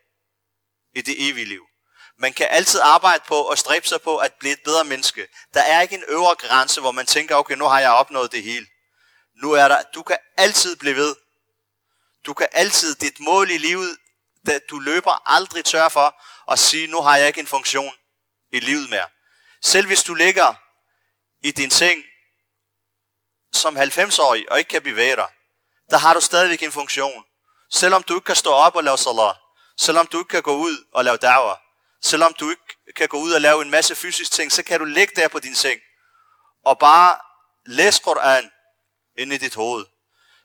i 0.95 1.01
det 1.01 1.29
evige 1.29 1.45
liv. 1.45 1.65
Man 2.17 2.33
kan 2.33 2.47
altid 2.49 2.79
arbejde 2.83 3.23
på 3.27 3.35
og 3.35 3.57
stræbe 3.57 3.87
sig 3.87 4.01
på 4.01 4.17
at 4.17 4.33
blive 4.33 4.53
et 4.53 4.63
bedre 4.63 4.83
menneske. 4.83 5.27
Der 5.53 5.61
er 5.61 5.81
ikke 5.81 5.95
en 5.95 6.03
øvre 6.07 6.35
grænse, 6.35 6.81
hvor 6.81 6.91
man 6.91 7.05
tænker, 7.05 7.35
okay, 7.35 7.55
nu 7.55 7.65
har 7.65 7.79
jeg 7.79 7.91
opnået 7.91 8.31
det 8.31 8.43
hele. 8.43 8.67
Nu 9.43 9.51
er 9.51 9.67
der, 9.67 9.81
du 9.95 10.03
kan 10.03 10.17
altid 10.37 10.75
blive 10.75 10.95
ved. 10.95 11.15
Du 12.25 12.33
kan 12.33 12.47
altid, 12.51 12.95
dit 12.95 13.19
mål 13.19 13.51
i 13.51 13.57
livet, 13.57 13.97
du 14.69 14.79
løber 14.79 15.29
aldrig 15.29 15.65
tør 15.65 15.89
for 15.89 16.21
at 16.51 16.59
sige, 16.59 16.87
nu 16.87 17.01
har 17.01 17.17
jeg 17.17 17.27
ikke 17.27 17.39
en 17.39 17.47
funktion 17.47 17.93
i 18.51 18.59
livet 18.59 18.89
mere. 18.89 19.07
Selv 19.61 19.87
hvis 19.87 20.03
du 20.03 20.13
ligger 20.13 20.53
i 21.43 21.51
din 21.51 21.71
seng 21.71 22.03
som 23.53 23.77
90-årig 23.77 24.51
og 24.51 24.59
ikke 24.59 24.69
kan 24.69 24.81
bevæge 24.81 25.15
dig, 25.15 25.27
der 25.89 25.97
har 25.97 26.13
du 26.13 26.21
stadigvæk 26.21 26.63
en 26.63 26.71
funktion. 26.71 27.25
Selvom 27.71 28.03
du 28.03 28.15
ikke 28.15 28.25
kan 28.25 28.35
stå 28.35 28.49
op 28.49 28.75
og 28.75 28.83
lave 28.83 28.97
salat, 28.97 29.35
selvom 29.77 30.07
du 30.07 30.19
ikke 30.19 30.29
kan 30.29 30.43
gå 30.43 30.55
ud 30.55 30.85
og 30.91 31.05
lave 31.05 31.17
dager, 31.17 31.55
selvom 32.01 32.33
du 32.33 32.49
ikke 32.49 32.93
kan 32.95 33.07
gå 33.07 33.17
ud 33.17 33.31
og 33.31 33.41
lave 33.41 33.61
en 33.61 33.71
masse 33.71 33.95
fysisk 33.95 34.31
ting, 34.31 34.51
så 34.51 34.63
kan 34.63 34.79
du 34.79 34.85
ligge 34.85 35.15
der 35.15 35.27
på 35.27 35.39
din 35.39 35.55
seng 35.55 35.79
og 36.65 36.79
bare 36.79 37.17
læse 37.65 38.01
Koran 38.03 38.51
ind 39.17 39.33
i 39.33 39.37
dit 39.37 39.55
hoved. 39.55 39.85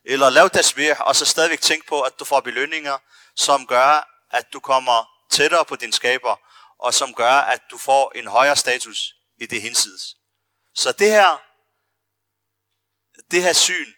Eller 0.05 0.31
lav 0.31 0.51
tasbih, 0.51 1.01
og 1.01 1.17
så 1.17 1.25
stadigvæk 1.25 1.61
tænke 1.61 1.87
på, 1.87 2.03
at 2.03 2.19
du 2.19 2.25
får 2.25 2.41
belønninger, 2.41 2.99
som 3.37 3.67
gør, 3.67 4.11
at 4.31 4.53
du 4.53 4.61
kommer 4.61 5.05
tættere 5.31 5.65
på 5.65 5.77
din 5.77 5.93
skaber, 5.93 6.37
og 6.79 6.95
som 6.95 7.15
gør, 7.15 7.33
at 7.33 7.61
du 7.71 7.79
får 7.79 8.13
en 8.15 8.27
højere 8.27 8.57
status 8.57 9.15
i 9.39 9.47
det 9.47 9.63
hinsides. 9.63 10.17
Så 10.75 10.93
det 10.93 11.11
her, 11.11 11.43
det 13.31 13.43
her 13.43 13.53
syn, 13.53 13.93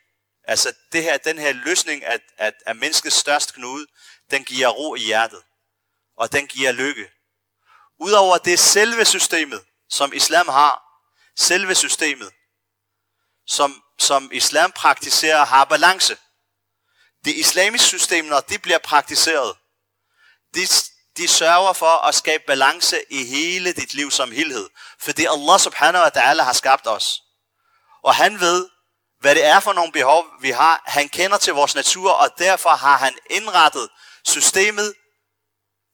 altså 0.45 0.75
det 0.93 1.03
her, 1.03 1.19
den 1.19 1.39
her 1.39 1.53
løsning 1.53 2.05
af, 2.05 2.21
af, 2.39 2.53
af 2.67 2.77
menneskets 2.77 3.17
største 3.17 3.53
knude, 3.53 3.87
den 4.31 4.45
giver 4.45 4.69
ro 4.69 4.95
i 4.95 5.01
hjertet, 5.01 5.43
og 6.17 6.33
den 6.33 6.47
giver 6.47 6.73
lykke. 6.73 7.11
Udover 7.99 8.39
det 8.39 8.59
selve 8.59 9.05
systemet, 9.05 9.65
som 9.89 10.13
islam 10.13 10.49
har, 10.49 10.83
selve 11.37 11.75
systemet, 11.75 12.33
som, 13.47 13.83
som 13.99 14.31
islam 14.33 14.73
praktiserer, 14.73 15.45
har 15.45 15.65
balance. 15.65 16.17
Det 17.25 17.37
islamiske 17.37 17.87
system, 17.87 18.25
når 18.25 18.41
det 18.41 18.63
bliver 18.63 18.79
praktiseret, 18.79 19.57
de, 20.55 20.67
de 21.17 21.29
sørger 21.29 21.73
for 21.73 22.07
at 22.07 22.15
skabe 22.15 22.43
balance 22.47 22.97
i 23.11 23.25
hele 23.25 23.73
dit 23.73 23.95
liv 23.95 24.11
som 24.11 24.33
helhed. 24.33 24.69
Fordi 25.01 25.25
Allah 25.25 25.61
subhanahu 25.61 26.05
wa 26.05 26.11
ta'ala 26.11 26.43
har 26.43 26.53
skabt 26.53 26.87
os. 26.87 27.23
Og 28.03 28.15
han 28.15 28.41
ved, 28.41 28.69
hvad 29.21 29.35
det 29.35 29.45
er 29.45 29.61
for 29.61 29.73
nogle 29.73 29.93
behov, 29.93 30.27
vi 30.41 30.51
har. 30.51 30.83
Han 30.87 31.09
kender 31.09 31.39
til 31.39 31.53
vores 31.53 31.75
natur, 31.75 32.11
og 32.13 32.31
derfor 32.39 32.71
har 32.71 32.97
han 32.97 33.19
indrettet 33.31 33.89
systemet 34.25 34.95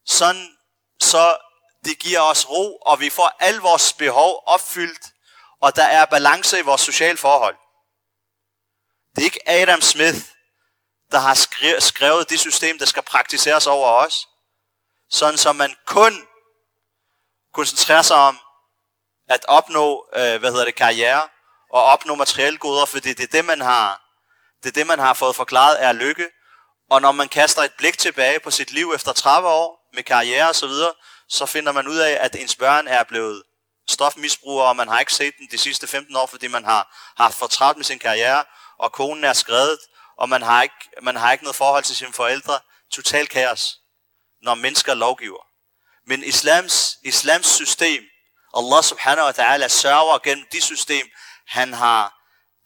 sådan, 0.05 0.57
så 1.01 1.37
det 1.85 1.99
giver 1.99 2.19
os 2.19 2.49
ro, 2.49 2.77
og 2.77 2.99
vi 2.99 3.09
får 3.09 3.35
al 3.39 3.55
vores 3.55 3.93
behov 3.93 4.43
opfyldt, 4.45 5.07
og 5.61 5.75
der 5.75 5.83
er 5.83 6.05
balance 6.05 6.59
i 6.59 6.61
vores 6.61 6.81
sociale 6.81 7.17
forhold. 7.17 7.55
Det 9.19 9.25
er 9.25 9.31
ikke 9.31 9.49
Adam 9.49 9.81
Smith, 9.81 10.17
der 11.11 11.19
har 11.19 11.33
skrevet 11.79 12.29
det 12.29 12.39
system, 12.39 12.79
der 12.79 12.85
skal 12.85 13.03
praktiseres 13.03 13.67
over 13.67 13.87
os. 13.87 14.27
Sådan 15.09 15.37
som 15.37 15.55
man 15.55 15.75
kun 15.85 16.27
koncentrerer 17.53 18.01
sig 18.01 18.15
om 18.15 18.39
at 19.29 19.45
opnå, 19.47 20.05
øh, 20.15 20.39
hvad 20.39 20.51
hedder 20.51 20.65
det, 20.65 20.75
karriere, 20.75 21.21
og 21.71 21.83
opnå 21.83 22.15
materielle 22.15 22.59
goder, 22.59 22.85
fordi 22.85 23.13
det 23.13 23.23
er 23.23 23.37
det, 23.37 23.45
man 23.45 23.61
har, 23.61 24.01
det 24.63 24.69
er 24.69 24.73
det, 24.73 24.87
man 24.87 24.99
har 24.99 25.13
fået 25.13 25.35
forklaret 25.35 25.83
er 25.83 25.91
lykke. 25.91 26.25
Og 26.89 27.01
når 27.01 27.11
man 27.11 27.29
kaster 27.29 27.61
et 27.61 27.73
blik 27.77 27.97
tilbage 27.97 28.39
på 28.39 28.51
sit 28.51 28.71
liv 28.71 28.91
efter 28.95 29.13
30 29.13 29.47
år, 29.47 29.89
med 29.93 30.03
karriere 30.03 30.49
og 30.49 30.55
så 30.55 30.67
videre, 30.67 30.93
så 31.29 31.45
finder 31.45 31.71
man 31.71 31.87
ud 31.87 31.97
af, 31.97 32.17
at 32.21 32.35
ens 32.35 32.55
børn 32.55 32.87
er 32.87 33.03
blevet 33.03 33.43
stofmisbrugere, 33.89 34.67
og 34.67 34.75
man 34.75 34.87
har 34.87 34.99
ikke 34.99 35.13
set 35.13 35.33
dem 35.39 35.47
de 35.51 35.57
sidste 35.57 35.87
15 35.87 36.15
år, 36.15 36.25
fordi 36.25 36.47
man 36.47 36.65
har 36.65 37.13
haft 37.17 37.35
for 37.35 37.47
travlt 37.47 37.77
med 37.77 37.85
sin 37.85 37.99
karriere, 37.99 38.43
og 38.79 38.91
konen 38.91 39.23
er 39.23 39.33
skrevet, 39.33 39.79
og 40.17 40.29
man 40.29 40.41
har 40.41 40.63
ikke, 40.63 40.75
man 41.01 41.15
har 41.15 41.31
ikke 41.31 41.43
noget 41.43 41.55
forhold 41.55 41.83
til 41.83 41.95
sine 41.95 42.13
forældre. 42.13 42.59
Total 42.91 43.27
kaos, 43.27 43.79
når 44.41 44.55
mennesker 44.55 44.93
lovgiver. 44.93 45.45
Men 46.05 46.23
islams, 46.23 46.97
islams 47.03 47.47
system, 47.47 48.03
Allah 48.57 48.83
subhanahu 48.83 49.25
wa 49.25 49.31
ta'ala 49.31 49.67
sørger 49.67 50.19
gennem 50.19 50.45
det 50.51 50.63
system, 50.63 51.07
han 51.47 51.73
har, 51.73 52.13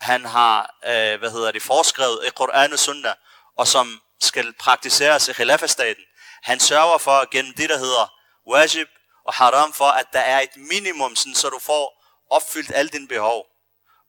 han 0.02 0.26
har 0.26 0.76
øh, 0.86 1.19
hvad 1.19 1.32
hedder 1.32 1.52
det, 1.52 1.62
foreskrevet 1.62 2.26
i 2.28 2.30
Koran 2.30 2.73
og 2.73 2.80
Sunnah, 2.80 3.15
og 3.58 3.67
som 3.67 4.02
skal 4.21 4.54
praktiseres 4.54 5.28
i 5.28 5.34
Khilafah-staten. 5.34 6.04
Han 6.43 6.60
sørger 6.60 6.97
for 6.97 7.30
gennem 7.32 7.54
det, 7.54 7.69
der 7.69 7.78
hedder 7.78 8.13
wajib 8.52 8.88
og 9.26 9.34
haram, 9.34 9.73
for 9.73 9.86
at 9.86 10.06
der 10.13 10.19
er 10.19 10.39
et 10.39 10.58
minimum, 10.58 11.15
sådan, 11.15 11.36
så 11.36 11.49
du 11.49 11.60
får 11.60 12.04
opfyldt 12.30 12.71
alle 12.76 12.89
dine 12.89 13.08
behov. 13.08 13.45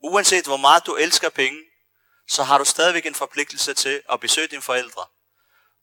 Uanset 0.02 0.44
hvor 0.44 0.56
meget 0.56 0.86
du 0.86 0.94
elsker 0.94 1.28
penge, 1.28 1.58
så 2.28 2.42
har 2.42 2.58
du 2.58 2.64
stadigvæk 2.64 3.06
en 3.06 3.14
forpligtelse 3.14 3.74
til 3.74 4.02
at 4.12 4.20
besøge 4.20 4.46
dine 4.46 4.62
forældre. 4.62 5.06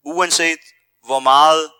Uanset 0.05 0.59
hvor 1.05 1.19
meget 1.19 1.71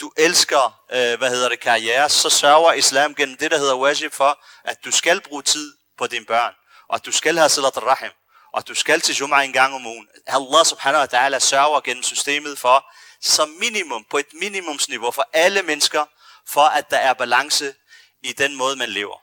du 0.00 0.12
elsker, 0.16 0.80
øh, 0.92 1.18
hvad 1.18 1.30
hedder 1.30 1.48
det, 1.48 1.60
karriere, 1.60 2.08
så 2.08 2.30
sørger 2.30 2.72
islam 2.72 3.14
gennem 3.14 3.36
det, 3.36 3.50
der 3.50 3.58
hedder 3.58 3.76
wajib 3.76 4.12
for, 4.12 4.44
at 4.64 4.84
du 4.84 4.90
skal 4.90 5.20
bruge 5.20 5.42
tid 5.42 5.76
på 5.98 6.06
dine 6.06 6.24
børn, 6.24 6.54
og 6.88 6.94
at 6.94 7.06
du 7.06 7.12
skal 7.12 7.38
have 7.38 7.48
salat 7.48 7.76
rahim, 7.76 8.10
og 8.52 8.58
at 8.58 8.68
du 8.68 8.74
skal 8.74 9.00
til 9.00 9.12
Jum'a 9.12 9.40
en 9.40 9.52
gang 9.52 9.74
om 9.74 9.86
ugen. 9.86 10.08
Allah 10.26 10.64
subhanahu 10.64 11.00
wa 11.00 11.06
ta'ala 11.06 11.38
sørger 11.38 11.80
gennem 11.80 12.02
systemet 12.02 12.58
for, 12.58 12.86
som 13.20 13.48
minimum, 13.48 14.04
på 14.10 14.18
et 14.18 14.26
minimumsniveau 14.32 15.10
for 15.10 15.28
alle 15.32 15.62
mennesker, 15.62 16.04
for 16.48 16.64
at 16.64 16.90
der 16.90 16.98
er 16.98 17.12
balance 17.12 17.74
i 18.22 18.32
den 18.32 18.56
måde, 18.56 18.76
man 18.76 18.88
lever. 18.88 19.18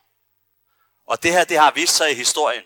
Og 1.07 1.23
det 1.23 1.31
her, 1.31 1.43
det 1.43 1.57
har 1.57 1.71
vist 1.71 1.95
sig 1.95 2.11
i 2.11 2.13
historien 2.13 2.63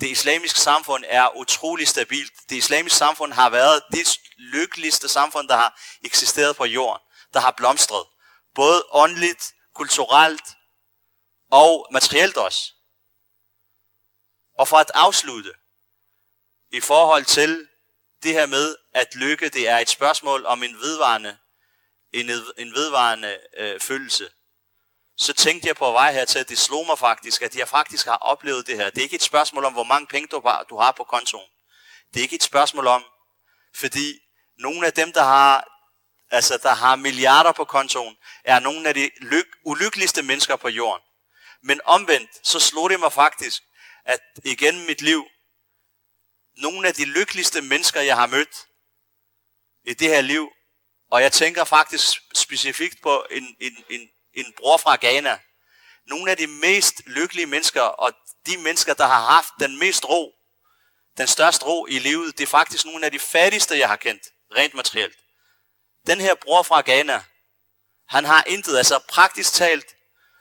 det 0.00 0.10
islamiske 0.10 0.60
samfund 0.60 1.04
er 1.08 1.36
utrolig 1.36 1.88
stabilt. 1.88 2.32
Det 2.50 2.56
islamiske 2.56 2.98
samfund 2.98 3.32
har 3.32 3.50
været 3.50 3.82
det 3.92 4.18
lykkeligste 4.36 5.08
samfund, 5.08 5.48
der 5.48 5.56
har 5.56 5.80
eksisteret 6.04 6.56
på 6.56 6.64
jorden, 6.64 7.02
der 7.32 7.40
har 7.40 7.54
blomstret. 7.56 8.06
Både 8.54 8.84
åndeligt, 8.90 9.54
kulturelt 9.74 10.42
og 11.50 11.86
materielt 11.92 12.36
også. 12.36 12.72
Og 14.58 14.68
for 14.68 14.76
at 14.76 14.90
afslutte, 14.94 15.52
i 16.72 16.80
forhold 16.80 17.24
til 17.24 17.68
det 18.22 18.32
her 18.32 18.46
med, 18.46 18.76
at 18.94 19.14
lykke 19.14 19.48
det 19.48 19.68
er 19.68 19.78
et 19.78 19.88
spørgsmål 19.88 20.46
om 20.46 20.62
en 20.62 20.76
vedvarende, 20.76 21.38
en, 22.12 22.30
en 22.58 22.74
vedvarende 22.74 23.38
øh, 23.56 23.80
følelse 23.80 24.28
så 25.20 25.32
tænkte 25.32 25.68
jeg 25.68 25.76
på 25.76 25.92
vej 25.92 26.12
her 26.12 26.24
til, 26.24 26.38
at 26.38 26.48
det 26.48 26.58
slog 26.58 26.86
mig 26.86 26.98
faktisk, 26.98 27.42
at 27.42 27.56
jeg 27.56 27.68
faktisk 27.68 28.06
har 28.06 28.16
oplevet 28.16 28.66
det 28.66 28.76
her. 28.76 28.90
Det 28.90 28.98
er 28.98 29.02
ikke 29.02 29.16
et 29.16 29.22
spørgsmål 29.22 29.64
om, 29.64 29.72
hvor 29.72 29.84
mange 29.84 30.06
penge 30.06 30.28
du 30.28 30.40
har, 30.44 30.62
du 30.62 30.76
har 30.78 30.92
på 30.92 31.04
kontoen. 31.04 31.48
Det 32.14 32.20
er 32.20 32.22
ikke 32.22 32.36
et 32.36 32.42
spørgsmål 32.42 32.86
om, 32.86 33.04
fordi 33.74 34.20
nogle 34.58 34.86
af 34.86 34.92
dem, 34.92 35.12
der 35.12 35.22
har, 35.22 35.68
altså, 36.30 36.58
der 36.62 36.74
har 36.74 36.96
milliarder 36.96 37.52
på 37.52 37.64
kontoen, 37.64 38.16
er 38.44 38.60
nogle 38.60 38.88
af 38.88 38.94
de 38.94 39.10
lyk- 39.20 39.60
ulykkeligste 39.64 40.22
mennesker 40.22 40.56
på 40.56 40.68
jorden. 40.68 41.06
Men 41.62 41.80
omvendt, 41.84 42.48
så 42.48 42.60
slog 42.60 42.90
det 42.90 43.00
mig 43.00 43.12
faktisk, 43.12 43.62
at 44.04 44.20
igennem 44.44 44.86
mit 44.86 45.02
liv, 45.02 45.24
nogle 46.56 46.88
af 46.88 46.94
de 46.94 47.04
lykkeligste 47.04 47.62
mennesker, 47.62 48.00
jeg 48.00 48.16
har 48.16 48.26
mødt 48.26 48.68
i 49.84 49.94
det 49.94 50.08
her 50.08 50.20
liv, 50.20 50.48
og 51.10 51.22
jeg 51.22 51.32
tænker 51.32 51.64
faktisk 51.64 52.20
specifikt 52.34 53.02
på 53.02 53.26
en, 53.30 53.56
en, 53.60 53.84
en, 53.90 54.10
en 54.34 54.52
bror 54.56 54.76
fra 54.76 54.96
Ghana. 55.00 55.38
Nogle 56.06 56.30
af 56.30 56.36
de 56.36 56.46
mest 56.46 57.02
lykkelige 57.06 57.46
mennesker, 57.46 57.82
og 57.82 58.12
de 58.46 58.56
mennesker, 58.56 58.94
der 58.94 59.06
har 59.06 59.20
haft 59.20 59.52
den 59.60 59.78
mest 59.78 60.08
ro, 60.08 60.32
den 61.18 61.26
største 61.26 61.66
ro 61.66 61.86
i 61.86 61.98
livet, 61.98 62.38
det 62.38 62.42
er 62.44 62.50
faktisk 62.50 62.84
nogle 62.84 63.04
af 63.04 63.12
de 63.12 63.18
fattigste, 63.18 63.78
jeg 63.78 63.88
har 63.88 63.96
kendt, 63.96 64.22
rent 64.56 64.74
materielt. 64.74 65.16
Den 66.06 66.20
her 66.20 66.34
bror 66.34 66.62
fra 66.62 66.80
Ghana, 66.80 67.22
han 68.08 68.24
har 68.24 68.44
intet, 68.46 68.78
altså 68.78 68.98
praktisk 69.08 69.52
talt, 69.52 69.94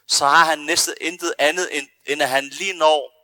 så 0.08 0.26
har 0.26 0.46
han 0.46 0.60
næsten 0.60 0.94
intet 1.02 1.34
andet, 1.40 1.78
end, 1.78 1.88
end 2.06 2.22
at 2.22 2.30
han 2.30 2.44
lige 2.44 2.74
når 2.74 3.20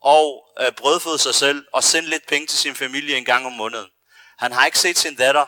og 0.00 0.48
øh, 0.60 0.72
brødføde 0.72 1.18
sig 1.18 1.34
selv 1.34 1.66
og 1.72 1.84
sende 1.84 2.08
lidt 2.08 2.26
penge 2.26 2.46
til 2.46 2.58
sin 2.58 2.74
familie 2.74 3.16
en 3.16 3.24
gang 3.24 3.46
om 3.46 3.52
måneden. 3.52 3.90
Han 4.38 4.52
har 4.52 4.66
ikke 4.66 4.78
set 4.78 4.98
sin 4.98 5.16
datter 5.16 5.46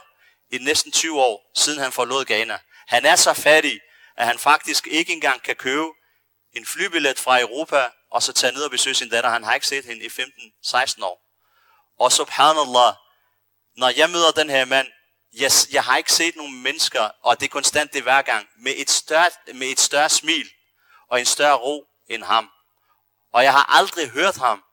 i 0.51 0.59
næsten 0.59 0.93
20 0.93 1.21
år, 1.21 1.53
siden 1.57 1.79
han 1.81 1.93
forlod 1.93 2.25
Ghana. 2.25 2.59
Han 2.89 3.05
er 3.05 3.17
så 3.17 3.33
fattig, 3.33 3.81
at 4.19 4.27
han 4.27 4.39
faktisk 4.39 4.87
ikke 4.87 5.13
engang 5.13 5.43
kan 5.43 5.57
købe 5.57 5.89
en 6.53 6.67
flybillet 6.67 7.19
fra 7.19 7.41
Europa, 7.41 7.91
og 8.11 8.23
så 8.23 8.33
tage 8.33 8.53
ned 8.53 8.63
og 8.63 8.71
besøge 8.71 8.95
sin 8.95 9.11
datter. 9.11 9.31
Han 9.31 9.45
har 9.45 9.55
ikke 9.55 9.67
set 9.67 9.85
hende 9.85 10.05
i 10.05 10.09
15-16 10.09 11.05
år. 11.05 11.23
Og 11.99 12.13
subhanallah, 12.13 12.95
når 13.77 13.89
jeg 13.97 14.11
møder 14.11 14.31
den 14.31 14.51
her 14.51 14.65
mand, 14.65 14.89
jeg, 15.33 15.51
jeg 15.73 15.85
har 15.85 15.97
ikke 15.97 16.13
set 16.13 16.37
nogen 16.37 16.63
mennesker, 16.63 17.11
og 17.23 17.41
det 17.41 17.47
er 17.47 17.51
konstant 17.51 17.93
det 17.93 18.03
hver 18.03 18.23
gang, 18.23 18.49
med 18.57 18.73
et, 18.77 18.91
større, 18.91 19.31
med 19.55 19.67
et 19.67 19.81
større 19.81 20.09
smil 20.09 20.51
og 21.09 21.21
en 21.21 21.27
større 21.27 21.57
ro 21.57 21.87
end 22.09 22.23
ham. 22.23 22.51
Og 23.33 23.45
jeg 23.45 23.53
har 23.53 23.65
aldrig 23.79 24.11
hørt 24.11 24.37
ham 24.37 24.65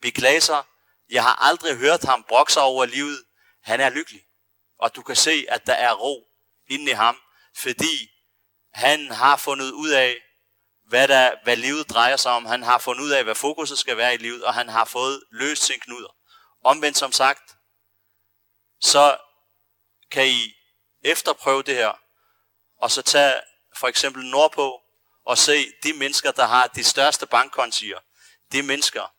beklage 0.00 0.40
sig. 0.40 0.62
Jeg 1.10 1.22
har 1.22 1.36
aldrig 1.48 1.76
hørt 1.76 2.04
ham 2.04 2.24
brokke 2.28 2.52
sig 2.52 2.62
over 2.62 2.84
livet. 2.84 3.24
Han 3.62 3.80
er 3.80 3.88
lykkelig. 3.90 4.22
Og 4.78 4.96
du 4.96 5.02
kan 5.02 5.16
se, 5.16 5.46
at 5.48 5.66
der 5.66 5.72
er 5.72 5.92
ro 5.92 6.26
inde 6.68 6.90
i 6.90 6.94
ham, 6.94 7.16
fordi 7.56 8.10
han 8.72 9.10
har 9.10 9.36
fundet 9.36 9.70
ud 9.70 9.90
af, 9.90 10.16
hvad, 10.88 11.08
der, 11.08 11.36
hvad 11.44 11.56
livet 11.56 11.90
drejer 11.90 12.16
sig 12.16 12.32
om. 12.32 12.44
Han 12.44 12.62
har 12.62 12.78
fundet 12.78 13.02
ud 13.02 13.10
af, 13.10 13.24
hvad 13.24 13.34
fokuset 13.34 13.78
skal 13.78 13.96
være 13.96 14.14
i 14.14 14.16
livet, 14.16 14.44
og 14.44 14.54
han 14.54 14.68
har 14.68 14.84
fået 14.84 15.22
løst 15.30 15.62
sin 15.62 15.80
knuder. 15.80 16.16
Omvendt 16.64 16.98
som 16.98 17.12
sagt, 17.12 17.56
så 18.80 19.18
kan 20.10 20.28
I 20.28 20.54
efterprøve 21.04 21.62
det 21.62 21.74
her, 21.74 21.92
og 22.76 22.90
så 22.90 23.02
tage 23.02 23.40
for 23.76 23.88
eksempel 23.88 24.24
nordpå 24.24 24.80
og 25.24 25.38
se 25.38 25.72
de 25.82 25.92
mennesker, 25.92 26.30
der 26.30 26.46
har 26.46 26.66
de 26.66 26.84
største 26.84 27.26
bankkontier, 27.26 27.98
de 28.52 28.62
mennesker, 28.62 29.14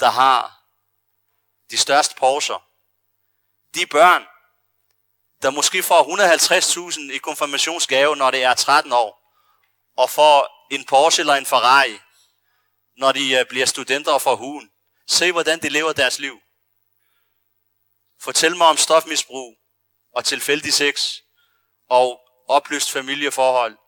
der 0.00 0.10
har 0.10 0.62
de 1.70 1.78
største 1.78 2.14
pauser, 2.14 2.68
de 3.74 3.86
børn, 3.86 4.26
der 5.42 5.50
måske 5.50 5.82
får 5.82 6.02
150.000 7.10 7.12
i 7.12 7.18
konfirmationsgave, 7.18 8.16
når 8.16 8.30
det 8.30 8.42
er 8.42 8.54
13 8.54 8.92
år, 8.92 9.22
og 9.96 10.10
får 10.10 10.66
en 10.70 10.84
Porsche 10.84 11.20
eller 11.20 11.34
en 11.34 11.46
Ferrari, 11.46 11.98
når 12.96 13.12
de 13.12 13.32
øh, 13.32 13.46
bliver 13.46 13.66
studenter 13.66 14.12
og 14.12 14.22
får 14.22 14.36
huen. 14.36 14.70
Se, 15.08 15.32
hvordan 15.32 15.62
de 15.62 15.68
lever 15.68 15.92
deres 15.92 16.18
liv. 16.18 16.40
Fortæl 18.22 18.56
mig 18.56 18.66
om 18.66 18.76
stofmisbrug 18.76 19.56
og 20.14 20.24
tilfældig 20.24 20.72
sex 20.72 21.14
og 21.88 22.20
opløst 22.48 22.90
familieforhold 22.90 23.78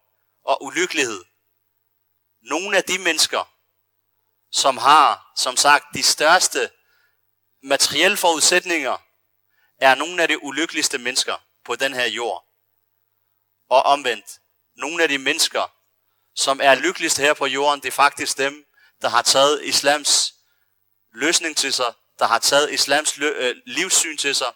og 0.44 0.62
ulykkelighed. 0.64 1.24
Nogle 2.42 2.76
af 2.76 2.84
de 2.84 2.98
mennesker, 2.98 3.52
som 4.52 4.76
har, 4.76 5.32
som 5.36 5.56
sagt, 5.56 5.84
de 5.94 6.02
største 6.02 6.70
materielle 7.62 8.16
forudsætninger, 8.16 9.07
er 9.80 9.94
nogle 9.94 10.22
af 10.22 10.28
de 10.28 10.42
ulykkeligste 10.42 10.98
mennesker 10.98 11.36
på 11.64 11.76
den 11.76 11.94
her 11.94 12.06
jord. 12.06 12.44
Og 13.70 13.82
omvendt, 13.82 14.26
nogle 14.76 15.02
af 15.02 15.08
de 15.08 15.18
mennesker, 15.18 15.72
som 16.34 16.60
er 16.62 16.74
lykkeligste 16.74 17.22
her 17.22 17.34
på 17.34 17.46
jorden, 17.46 17.80
det 17.80 17.88
er 17.88 17.92
faktisk 17.92 18.38
dem, 18.38 18.66
der 19.02 19.08
har 19.08 19.22
taget 19.22 19.64
islams 19.64 20.34
løsning 21.12 21.56
til 21.56 21.72
sig, 21.72 21.94
der 22.18 22.26
har 22.26 22.38
taget 22.38 22.72
islams 22.72 23.18
øh, 23.18 23.56
livssyn 23.66 24.16
til 24.16 24.34
sig, 24.34 24.52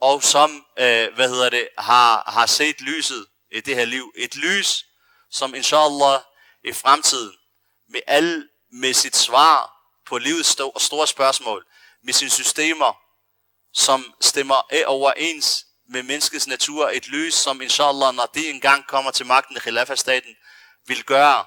og 0.00 0.22
som, 0.22 0.66
øh, 0.78 1.14
hvad 1.14 1.28
hedder 1.28 1.50
det, 1.50 1.68
har, 1.78 2.30
har 2.30 2.46
set 2.46 2.80
lyset 2.80 3.26
i 3.50 3.60
det 3.60 3.74
her 3.74 3.84
liv. 3.84 4.12
Et 4.16 4.36
lys, 4.36 4.86
som 5.30 5.54
inshallah 5.54 6.20
i 6.64 6.72
fremtiden, 6.72 7.36
med, 7.88 8.00
alle, 8.06 8.48
med 8.72 8.94
sit 8.94 9.16
svar 9.16 9.72
på 10.06 10.18
livets 10.18 10.48
store, 10.48 10.80
store 10.80 11.06
spørgsmål, 11.06 11.66
med 12.02 12.12
sine 12.12 12.30
systemer, 12.30 13.05
som 13.76 14.14
stemmer 14.20 14.66
af 14.70 14.84
overens 14.86 15.66
med 15.88 16.02
menneskets 16.02 16.46
natur, 16.46 16.88
et 16.88 17.08
lys, 17.08 17.34
som 17.34 17.62
inshallah, 17.62 18.14
når 18.14 18.30
det 18.34 18.50
engang 18.50 18.86
kommer 18.86 19.10
til 19.10 19.26
magten 19.26 19.56
i 19.56 19.60
Khilafah-staten, 19.60 20.36
vil 20.86 21.04
gøre 21.04 21.44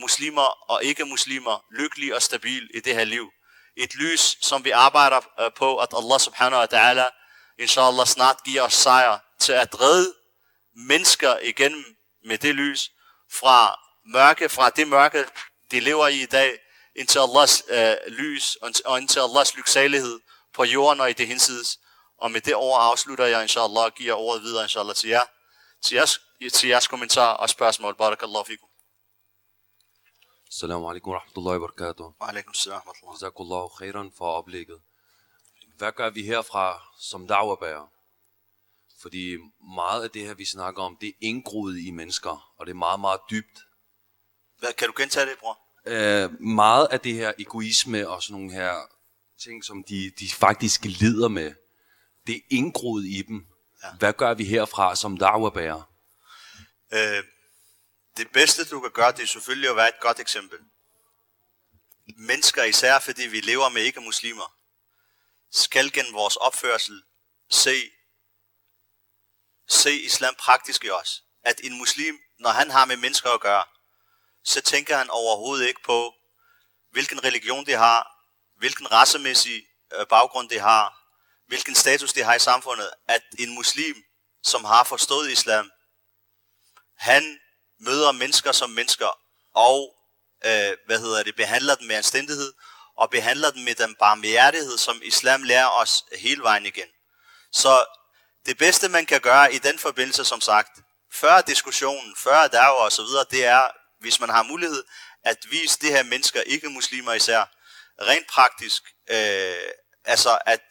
muslimer 0.00 0.70
og 0.70 0.84
ikke-muslimer 0.84 1.64
lykkelige 1.78 2.14
og 2.14 2.22
stabile 2.22 2.68
i 2.74 2.80
det 2.80 2.94
her 2.94 3.04
liv. 3.04 3.30
Et 3.76 3.94
lys, 3.94 4.36
som 4.40 4.64
vi 4.64 4.70
arbejder 4.70 5.20
øh, 5.40 5.50
på, 5.56 5.78
at 5.78 5.88
Allah 5.96 6.20
subhanahu 6.20 6.60
wa 6.60 6.66
ta'ala, 6.74 7.06
inshallah, 7.58 8.06
snart 8.06 8.36
giver 8.44 8.62
os 8.62 8.74
sejr 8.74 9.18
til 9.38 9.52
at 9.52 9.80
redde 9.80 10.14
mennesker 10.74 11.38
igennem 11.42 11.84
med 12.24 12.38
det 12.38 12.54
lys 12.54 12.90
fra 13.32 13.80
mørke, 14.06 14.48
fra 14.48 14.70
det 14.70 14.88
mørke, 14.88 15.24
de 15.70 15.80
lever 15.80 16.08
i 16.08 16.22
i 16.22 16.26
dag, 16.26 16.58
indtil 16.96 17.18
Allahs 17.18 17.62
øh, 17.68 17.96
lys 18.06 18.56
og 18.84 18.98
indtil 18.98 19.20
Allahs 19.20 19.56
lyksalighed 19.56 20.20
på 20.54 20.64
jorden 20.64 21.00
og 21.00 21.10
i 21.10 21.12
det 21.12 21.26
hinsides. 21.26 21.80
Og 22.18 22.30
med 22.30 22.40
det 22.40 22.54
ord 22.56 22.80
afslutter 22.80 23.26
jeg, 23.26 23.42
inshallah, 23.42 23.84
og 23.84 23.94
giver 23.94 24.14
ordet 24.14 24.42
videre, 24.42 24.62
inshallah, 24.62 24.94
til 24.94 25.08
jer, 25.08 25.22
til 25.82 25.94
jeres, 25.94 26.20
til 26.52 26.68
jeres 26.68 26.86
kommentar 26.86 27.32
og 27.32 27.50
spørgsmål. 27.50 27.94
Barakallahu 27.94 28.44
fikum. 28.44 28.68
Assalamu 30.48 30.90
alaikum 30.90 31.12
wa 31.12 31.18
rahmatullahi 31.18 31.58
wa 31.58 31.66
barakatuh. 31.66 32.06
Wa 32.20 32.28
alaikum 32.28 32.54
salam 32.54 32.82
wa 32.86 32.92
rahmatullah. 32.92 33.22
Jazakallahu 33.22 33.68
khairan 33.68 34.12
for 34.18 34.32
oplægget. 34.32 34.80
Hvad 35.76 35.92
gør 35.92 36.10
vi 36.10 36.22
herfra 36.22 36.82
som 37.00 37.26
dagarbærer? 37.26 37.86
Fordi 39.02 39.36
meget 39.76 40.02
af 40.02 40.10
det 40.10 40.22
her, 40.26 40.34
vi 40.34 40.44
snakker 40.44 40.82
om, 40.82 40.96
det 41.00 41.08
er 41.08 41.12
indgroet 41.20 41.78
i 41.78 41.90
mennesker, 41.90 42.52
og 42.58 42.66
det 42.66 42.72
er 42.72 42.76
meget, 42.76 43.00
meget 43.00 43.20
dybt. 43.30 43.58
Hvad, 44.58 44.72
kan 44.72 44.88
du 44.88 44.94
gentage 44.96 45.26
det, 45.26 45.38
bror? 45.38 45.58
Øh, 45.86 46.40
meget 46.40 46.86
af 46.90 47.00
det 47.00 47.14
her 47.14 47.32
egoisme 47.38 48.08
og 48.08 48.22
sådan 48.22 48.40
nogle 48.40 48.52
her 48.52 48.74
ting, 49.44 49.64
som 49.64 49.84
de, 49.84 50.10
de 50.10 50.30
faktisk 50.30 50.84
lider 50.84 51.28
med, 51.28 51.54
det 52.26 52.36
er 52.36 52.40
indgroet 52.50 53.04
i 53.04 53.22
dem. 53.22 53.46
Ja. 53.82 53.88
Hvad 53.98 54.12
gør 54.12 54.34
vi 54.34 54.44
herfra 54.44 54.96
som 54.96 55.16
dagarbærer? 55.16 55.82
Øh, 56.92 57.24
det 58.16 58.30
bedste, 58.32 58.64
du 58.64 58.80
kan 58.80 58.90
gøre, 58.90 59.12
det 59.12 59.22
er 59.22 59.26
selvfølgelig 59.26 59.70
at 59.70 59.76
være 59.76 59.88
et 59.88 60.00
godt 60.00 60.20
eksempel. 60.20 60.58
Mennesker, 62.16 62.64
især 62.64 62.98
fordi 62.98 63.26
vi 63.26 63.40
lever 63.40 63.68
med 63.68 63.82
ikke-muslimer, 63.82 64.56
skal 65.50 65.92
gennem 65.92 66.14
vores 66.14 66.36
opførsel 66.36 67.02
se, 67.50 67.76
se 69.68 70.02
islam 70.02 70.34
praktisk 70.38 70.84
i 70.84 70.90
os. 70.90 71.22
At 71.44 71.60
en 71.64 71.78
muslim, 71.78 72.18
når 72.38 72.50
han 72.50 72.70
har 72.70 72.84
med 72.84 72.96
mennesker 72.96 73.30
at 73.30 73.40
gøre, 73.40 73.64
så 74.44 74.60
tænker 74.60 74.96
han 74.96 75.10
overhovedet 75.10 75.66
ikke 75.68 75.82
på, 75.84 76.14
hvilken 76.90 77.24
religion 77.24 77.66
de 77.66 77.72
har, 77.72 78.21
hvilken 78.62 78.92
racemæssig 78.92 79.66
øh, 79.94 80.06
baggrund 80.06 80.48
det 80.48 80.60
har, 80.60 80.84
hvilken 81.46 81.74
status 81.74 82.12
det 82.12 82.24
har 82.24 82.34
i 82.34 82.38
samfundet. 82.38 82.90
At 83.08 83.22
en 83.38 83.54
muslim, 83.54 83.96
som 84.42 84.64
har 84.64 84.84
forstået 84.84 85.30
islam, 85.30 85.70
han 86.98 87.38
møder 87.80 88.12
mennesker 88.12 88.52
som 88.52 88.70
mennesker, 88.70 89.10
og 89.54 89.94
øh, 90.44 90.72
hvad 90.86 90.98
hedder 90.98 91.22
det, 91.22 91.36
behandler 91.36 91.74
dem 91.74 91.86
med 91.86 91.96
anstændighed, 91.96 92.52
og 92.96 93.10
behandler 93.10 93.50
dem 93.50 93.62
med 93.62 93.74
den 93.74 93.94
barmhjertighed, 93.94 94.78
som 94.78 95.00
islam 95.04 95.42
lærer 95.42 95.68
os 95.68 96.04
hele 96.18 96.42
vejen 96.42 96.66
igen. 96.66 96.88
Så 97.52 97.84
det 98.46 98.58
bedste, 98.58 98.88
man 98.88 99.06
kan 99.06 99.20
gøre 99.20 99.54
i 99.54 99.58
den 99.58 99.78
forbindelse, 99.78 100.24
som 100.24 100.40
sagt, 100.40 100.80
før 101.12 101.40
diskussionen, 101.40 102.16
før 102.16 102.46
der 102.46 102.66
og 102.66 102.92
så 102.92 103.02
videre, 103.02 103.24
det 103.30 103.44
er, 103.44 103.68
hvis 104.00 104.20
man 104.20 104.28
har 104.28 104.42
mulighed, 104.42 104.84
at 105.24 105.38
vise 105.50 105.78
det 105.78 105.90
her 105.90 106.02
mennesker, 106.02 106.40
ikke 106.40 106.68
muslimer 106.68 107.12
især, 107.12 107.44
rent 108.00 108.26
praktisk, 108.26 108.82
øh, 109.10 109.72
altså 110.04 110.38
at, 110.46 110.62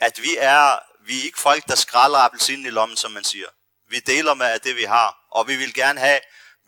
at 0.00 0.22
vi 0.22 0.36
er, 0.38 0.78
vi 1.06 1.18
er 1.18 1.24
ikke 1.24 1.38
folk, 1.38 1.66
der 1.68 1.74
skralder 1.74 2.18
appelsinen 2.18 2.66
i 2.66 2.70
lommen, 2.70 2.96
som 2.96 3.10
man 3.10 3.24
siger. 3.24 3.48
Vi 3.88 4.00
deler 4.00 4.34
med 4.34 4.46
af 4.46 4.60
det, 4.60 4.76
vi 4.76 4.84
har, 4.84 5.16
og 5.30 5.48
vi 5.48 5.56
vil 5.56 5.74
gerne 5.74 6.00
have, 6.00 6.20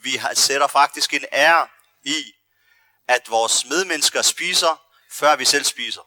vi 0.02 0.20
sætter 0.34 0.66
faktisk 0.66 1.14
en 1.14 1.24
ære 1.32 1.68
i, 2.04 2.32
at 3.08 3.22
vores 3.28 3.64
medmennesker 3.64 4.22
spiser, 4.22 4.82
før 5.12 5.36
vi 5.36 5.44
selv 5.44 5.64
spiser. 5.64 6.00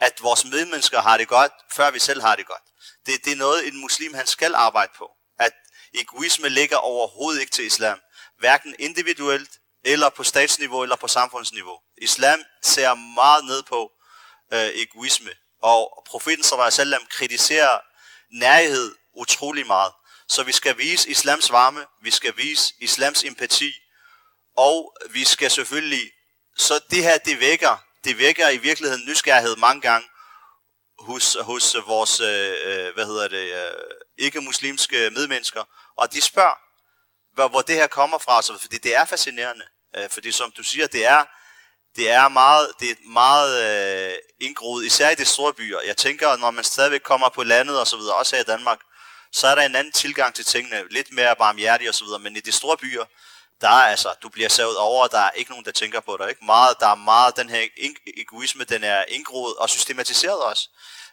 At 0.00 0.22
vores 0.22 0.44
medmennesker 0.44 1.00
har 1.00 1.16
det 1.16 1.28
godt, 1.28 1.52
før 1.72 1.90
vi 1.90 1.98
selv 1.98 2.20
har 2.20 2.36
det 2.36 2.46
godt. 2.46 2.62
Det, 3.06 3.24
det 3.24 3.32
er 3.32 3.36
noget, 3.36 3.66
en 3.66 3.76
muslim 3.76 4.14
han 4.14 4.26
skal 4.26 4.54
arbejde 4.54 4.92
på. 4.98 5.10
At 5.38 5.52
egoisme 5.94 6.48
ligger 6.48 6.76
overhovedet 6.76 7.40
ikke 7.40 7.52
til 7.52 7.66
islam. 7.66 8.00
Hverken 8.38 8.74
individuelt, 8.78 9.50
eller 9.86 10.08
på 10.08 10.24
statsniveau, 10.24 10.82
eller 10.82 10.96
på 10.96 11.08
samfundsniveau. 11.08 11.78
Islam 11.98 12.40
ser 12.62 12.94
meget 12.94 13.44
ned 13.44 13.62
på 13.62 13.92
øh, 14.52 14.68
egoisme. 14.74 15.30
Og 15.62 16.04
profeten 16.06 16.44
sallam 16.70 17.06
kritiserer 17.10 17.78
nærhed 18.30 18.94
utrolig 19.14 19.66
meget. 19.66 19.92
Så 20.28 20.42
vi 20.42 20.52
skal 20.52 20.78
vise 20.78 21.10
islams 21.10 21.52
varme, 21.52 21.86
vi 22.02 22.10
skal 22.10 22.36
vise 22.36 22.74
islams 22.80 23.24
empati, 23.24 23.72
og 24.56 24.96
vi 25.10 25.24
skal 25.24 25.50
selvfølgelig, 25.50 26.10
så 26.56 26.80
det 26.90 27.02
her, 27.02 27.18
det 27.18 27.40
vækker, 27.40 27.84
det 28.04 28.18
vækker 28.18 28.48
i 28.48 28.56
virkeligheden 28.56 29.04
nysgerrighed 29.06 29.56
mange 29.56 29.80
gange 29.80 30.08
hos, 30.98 31.36
hos 31.40 31.76
vores, 31.86 32.20
øh, 32.20 32.94
hvad 32.94 33.06
hedder 33.06 33.28
det, 33.28 33.66
øh, 33.66 33.96
ikke-muslimske 34.18 35.10
medmennesker, 35.10 35.64
og 35.96 36.12
de 36.12 36.20
spørger, 36.20 36.58
hvor, 37.34 37.48
hvor 37.48 37.62
det 37.62 37.74
her 37.74 37.86
kommer 37.86 38.18
fra, 38.18 38.42
så, 38.42 38.58
fordi 38.58 38.78
det 38.78 38.96
er 38.96 39.04
fascinerende, 39.04 39.64
øh, 39.96 40.10
fordi 40.10 40.32
som 40.32 40.52
du 40.56 40.62
siger, 40.62 40.86
det 40.86 41.06
er, 41.06 41.24
det 41.96 42.10
er 42.10 42.28
meget, 42.28 42.72
det 42.80 42.90
er 42.90 42.94
meget 43.08 43.52
øh, 43.64 44.14
indgroet, 44.40 44.84
især 44.84 45.10
i 45.10 45.14
de 45.14 45.24
store 45.24 45.52
byer. 45.52 45.80
Jeg 45.86 45.96
tænker, 45.96 46.36
når 46.36 46.50
man 46.50 46.64
stadigvæk 46.64 47.00
kommer 47.00 47.28
på 47.28 47.42
landet 47.42 47.80
og 47.80 47.86
så 47.86 47.96
videre, 47.96 48.14
også 48.14 48.36
her 48.36 48.42
i 48.42 48.46
Danmark, 48.46 48.78
så 49.32 49.46
er 49.46 49.54
der 49.54 49.62
en 49.62 49.74
anden 49.74 49.92
tilgang 49.92 50.34
til 50.34 50.44
tingene, 50.44 50.84
lidt 50.90 51.12
mere 51.12 51.36
barmhjertig 51.36 51.88
og 51.88 51.94
så 51.94 52.04
videre, 52.04 52.18
men 52.18 52.36
i 52.36 52.40
de 52.40 52.52
store 52.52 52.76
byer, 52.76 53.04
der 53.60 53.68
er 53.68 53.88
altså, 53.92 54.14
du 54.22 54.28
bliver 54.28 54.48
savet 54.48 54.76
over, 54.76 55.06
der 55.06 55.18
er 55.18 55.30
ikke 55.30 55.50
nogen, 55.50 55.64
der 55.64 55.72
tænker 55.72 56.00
på 56.00 56.16
dig. 56.20 56.28
Ikke? 56.28 56.44
Meget, 56.44 56.76
der 56.80 56.86
er 56.86 56.94
meget, 56.94 57.36
den 57.36 57.50
her 57.50 57.68
egoisme, 58.16 58.64
den 58.64 58.84
er 58.84 59.04
indgroet 59.08 59.56
og 59.56 59.70
systematiseret 59.70 60.38
også. 60.38 60.68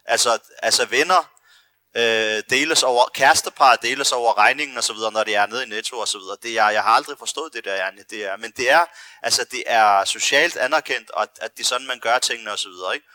Altså, 0.06 0.40
altså 0.64 0.86
venner 0.86 1.30
øh, 1.96 2.44
deles 2.50 2.84
over, 2.84 3.04
kærestepar 3.14 3.76
deles 3.76 4.12
over 4.12 4.38
regningen 4.38 4.78
og 4.78 4.84
så 4.84 4.94
videre, 4.94 5.12
når 5.12 5.24
det 5.24 5.36
er 5.36 5.46
nede 5.46 5.64
i 5.64 5.68
Netto 5.68 5.98
og 5.98 6.08
så 6.08 6.18
videre. 6.18 6.38
Det 6.44 6.60
er, 6.60 6.70
jeg 6.70 6.84
har 6.84 6.92
aldrig 6.92 7.18
forstået 7.18 7.54
det 7.54 7.66
der, 7.66 7.76
Janne. 7.76 8.04
Det 8.10 8.26
er, 8.26 8.38
men 8.38 8.52
det 8.58 8.70
er, 8.70 8.86
altså, 9.22 9.46
det 9.52 9.64
er 9.66 10.06
socialt 10.06 10.58
anerkendt, 10.58 11.12
og 11.12 11.28
at 11.42 11.58
det 11.58 11.64
er 11.64 11.68
sådan, 11.68 11.88
man 11.88 12.00
gør 12.00 12.20
tingene 12.20 12.52
og 12.52 12.60
så 12.60 12.70
videre. 12.70 12.94
Ikke? 12.96 13.08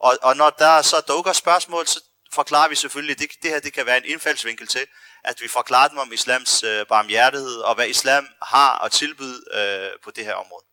Og, 0.00 0.18
og 0.22 0.36
når 0.36 0.50
der 0.50 0.82
så 0.82 1.02
dukker 1.08 1.32
spørgsmål, 1.32 1.86
så 1.86 2.00
forklarer 2.32 2.68
vi 2.68 2.74
selvfølgelig, 2.74 3.12
at 3.12 3.18
det, 3.18 3.30
det 3.42 3.50
her 3.50 3.60
det 3.60 3.72
kan 3.72 3.86
være 3.86 3.96
en 3.96 4.04
indfaldsvinkel 4.04 4.66
til, 4.66 4.86
at 5.24 5.40
vi 5.40 5.48
forklarer 5.48 5.88
dem 5.88 5.98
om 5.98 6.12
islams 6.12 6.62
øh, 6.62 6.86
barmhjertighed, 6.86 7.56
og 7.56 7.74
hvad 7.74 7.88
islam 7.88 8.26
har 8.42 8.84
at 8.84 8.92
tilbyde 8.92 9.44
øh, 9.52 9.90
på 10.04 10.10
det 10.10 10.24
her 10.24 10.34
område. 10.34 10.64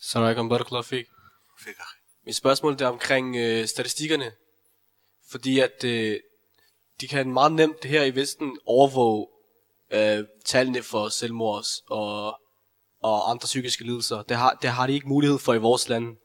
Så 0.00 0.18
er 0.18 0.34
der 0.34 0.48
Barakallah 0.48 0.84
fik. 0.84 1.06
Mit 2.26 2.36
spørgsmål 2.36 2.82
er 2.82 2.86
omkring 2.86 3.36
øh, 3.36 3.68
statistikkerne. 3.68 4.32
Fordi 5.30 5.60
at 5.60 5.84
øh, 5.84 6.20
de 7.00 7.08
kan 7.08 7.32
meget 7.32 7.52
nemt 7.52 7.84
her 7.84 8.02
i 8.02 8.14
Vesten 8.14 8.58
overvåge 8.66 9.26
øh, 9.90 10.24
tallene 10.44 10.82
for 10.82 11.08
selvmord 11.08 11.64
og, 11.90 12.40
og 13.02 13.30
andre 13.30 13.46
psykiske 13.46 13.84
lidelser. 13.84 14.22
Det 14.22 14.36
har, 14.36 14.58
det 14.62 14.70
har 14.70 14.86
de 14.86 14.92
ikke 14.92 15.08
mulighed 15.08 15.38
for 15.38 15.54
i 15.54 15.58
vores 15.58 15.88
land. 15.88 16.16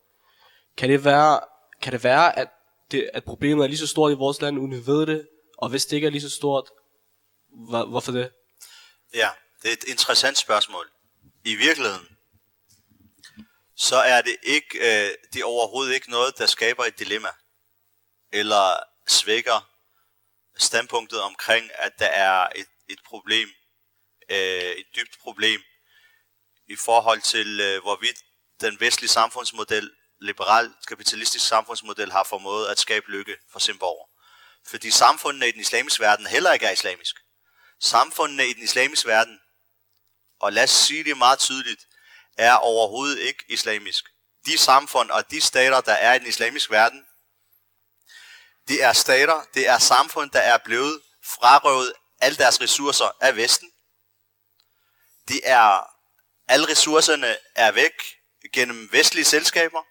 Kan 0.77 0.89
det 0.89 1.05
være, 1.05 1.39
kan 1.81 1.93
det 1.93 2.03
være 2.03 2.39
at, 2.39 2.47
det, 2.91 3.09
at 3.13 3.23
problemet 3.23 3.63
er 3.63 3.67
lige 3.67 3.77
så 3.77 3.87
stort 3.87 4.11
i 4.11 4.15
vores 4.15 4.41
land, 4.41 4.59
uden 4.59 4.71
vi 4.71 4.87
ved 4.87 5.05
det? 5.05 5.27
Og 5.57 5.69
hvis 5.69 5.85
det 5.85 5.95
ikke 5.95 6.07
er 6.07 6.11
lige 6.11 6.21
så 6.21 6.29
stort, 6.29 6.69
hvor, 7.69 7.85
hvorfor 7.85 8.11
det? 8.11 8.31
Ja, 9.13 9.29
det 9.61 9.69
er 9.69 9.73
et 9.73 9.83
interessant 9.87 10.37
spørgsmål. 10.37 10.91
I 11.45 11.55
virkeligheden, 11.55 12.07
så 13.75 13.95
er 13.95 14.21
det 14.21 14.35
ikke, 14.43 14.77
øh, 14.77 15.09
det 15.33 15.41
er 15.41 15.45
overhovedet 15.45 15.93
ikke 15.93 16.09
noget, 16.09 16.37
der 16.37 16.45
skaber 16.45 16.83
et 16.83 16.99
dilemma, 16.99 17.29
eller 18.31 18.90
svækker 19.07 19.71
standpunktet 20.57 21.21
omkring, 21.21 21.71
at 21.73 21.99
der 21.99 22.05
er 22.05 22.47
et, 22.55 22.67
et 22.89 22.99
problem, 23.05 23.49
øh, 24.29 24.71
et 24.71 24.85
dybt 24.95 25.17
problem, 25.21 25.61
i 26.67 26.75
forhold 26.75 27.21
til, 27.21 27.59
øh, 27.59 27.81
hvorvidt 27.81 28.17
den 28.61 28.79
vestlige 28.79 29.09
samfundsmodel, 29.09 29.91
liberal 30.21 30.73
kapitalistisk 30.87 31.47
samfundsmodel, 31.47 32.11
har 32.11 32.23
formået 32.23 32.67
at 32.67 32.79
skabe 32.79 33.11
lykke 33.11 33.37
for 33.51 33.59
sin 33.59 33.77
borger. 33.79 34.07
Fordi 34.67 34.91
samfundene 34.91 35.47
i 35.47 35.51
den 35.51 35.61
islamiske 35.61 36.03
verden 36.03 36.27
heller 36.27 36.53
ikke 36.53 36.65
er 36.65 36.71
islamisk. 36.71 37.15
Samfundene 37.79 38.47
i 38.47 38.53
den 38.53 38.63
islamiske 38.63 39.07
verden, 39.07 39.39
og 40.39 40.53
lad 40.53 40.63
os 40.63 40.69
sige 40.69 41.03
det 41.03 41.17
meget 41.17 41.39
tydeligt, 41.39 41.87
er 42.37 42.53
overhovedet 42.53 43.19
ikke 43.19 43.43
islamisk. 43.49 44.05
De 44.45 44.57
samfund 44.57 45.11
og 45.11 45.31
de 45.31 45.41
stater, 45.41 45.81
der 45.81 45.93
er 45.93 46.13
i 46.13 46.19
den 46.19 46.27
islamiske 46.27 46.71
verden, 46.71 47.05
det 48.67 48.83
er 48.83 48.93
stater, 48.93 49.45
det 49.53 49.67
er 49.67 49.77
samfund, 49.77 50.31
der 50.31 50.39
er 50.39 50.57
blevet 50.57 51.01
frarøvet 51.23 51.93
alle 52.21 52.37
deres 52.37 52.61
ressourcer 52.61 53.17
af 53.21 53.35
Vesten. 53.35 53.71
Det 55.27 55.41
er, 55.43 55.87
alle 56.47 56.67
ressourcerne 56.67 57.37
er 57.55 57.71
væk 57.71 57.93
gennem 58.53 58.89
vestlige 58.91 59.25
selskaber, 59.25 59.83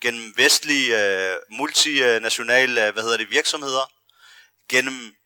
gennem 0.00 0.32
vestlige 0.36 1.04
øh, 1.04 1.36
multinationale 1.50 2.86
øh, 2.86 2.92
hvad 2.92 3.02
hedder 3.02 3.16
det, 3.16 3.30
virksomheder, 3.30 3.92
gennem 4.68 5.16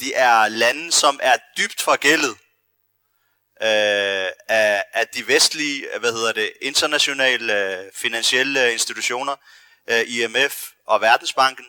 de 0.00 0.14
er 0.14 0.48
lande, 0.48 0.92
som 0.92 1.20
er 1.22 1.36
dybt 1.56 1.80
forgældet 1.80 2.36
øh, 3.62 4.28
af, 4.48 4.84
af 4.92 5.08
de 5.14 5.26
vestlige, 5.26 5.86
hvad 6.00 6.12
hedder 6.12 6.32
det, 6.32 6.52
internationale 6.60 7.78
øh, 7.78 7.92
finansielle 7.94 8.72
institutioner, 8.72 9.36
øh, 9.90 10.04
IMF 10.06 10.70
og 10.86 11.00
Verdensbanken. 11.00 11.66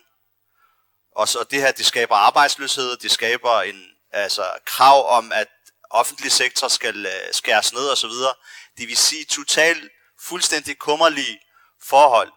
Og 1.15 1.27
så 1.27 1.45
det 1.51 1.61
her, 1.61 1.71
det 1.71 1.85
skaber 1.85 2.15
arbejdsløshed, 2.15 2.97
det 2.97 3.11
skaber 3.11 3.61
en 3.61 3.83
altså, 4.11 4.51
krav 4.65 5.09
om, 5.17 5.31
at 5.31 5.47
offentlig 5.89 6.31
sektor 6.31 6.67
skal 6.67 7.05
øh, 7.05 7.33
skæres 7.33 7.73
ned 7.73 7.87
og 7.87 7.97
så 7.97 8.07
videre. 8.07 8.33
Det 8.77 8.87
vil 8.87 8.97
sige 8.97 9.25
totalt 9.25 9.91
fuldstændig 10.19 10.77
kummerlige 10.77 11.39
forhold 11.83 12.31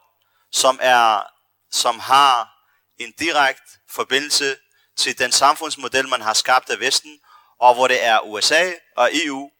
som, 0.52 0.78
er, 0.82 1.22
som 1.70 2.00
har 2.00 2.56
en 2.98 3.12
direkte 3.18 3.72
forbindelse 3.90 4.56
til 4.96 5.18
den 5.18 5.32
samfundsmodel, 5.32 6.08
man 6.08 6.20
har 6.20 6.32
skabt 6.32 6.70
af 6.70 6.80
Vesten, 6.80 7.20
og 7.58 7.74
hvor 7.74 7.88
det 7.88 8.04
er 8.04 8.20
USA 8.20 8.72
og 8.96 9.10
EU, 9.12 9.50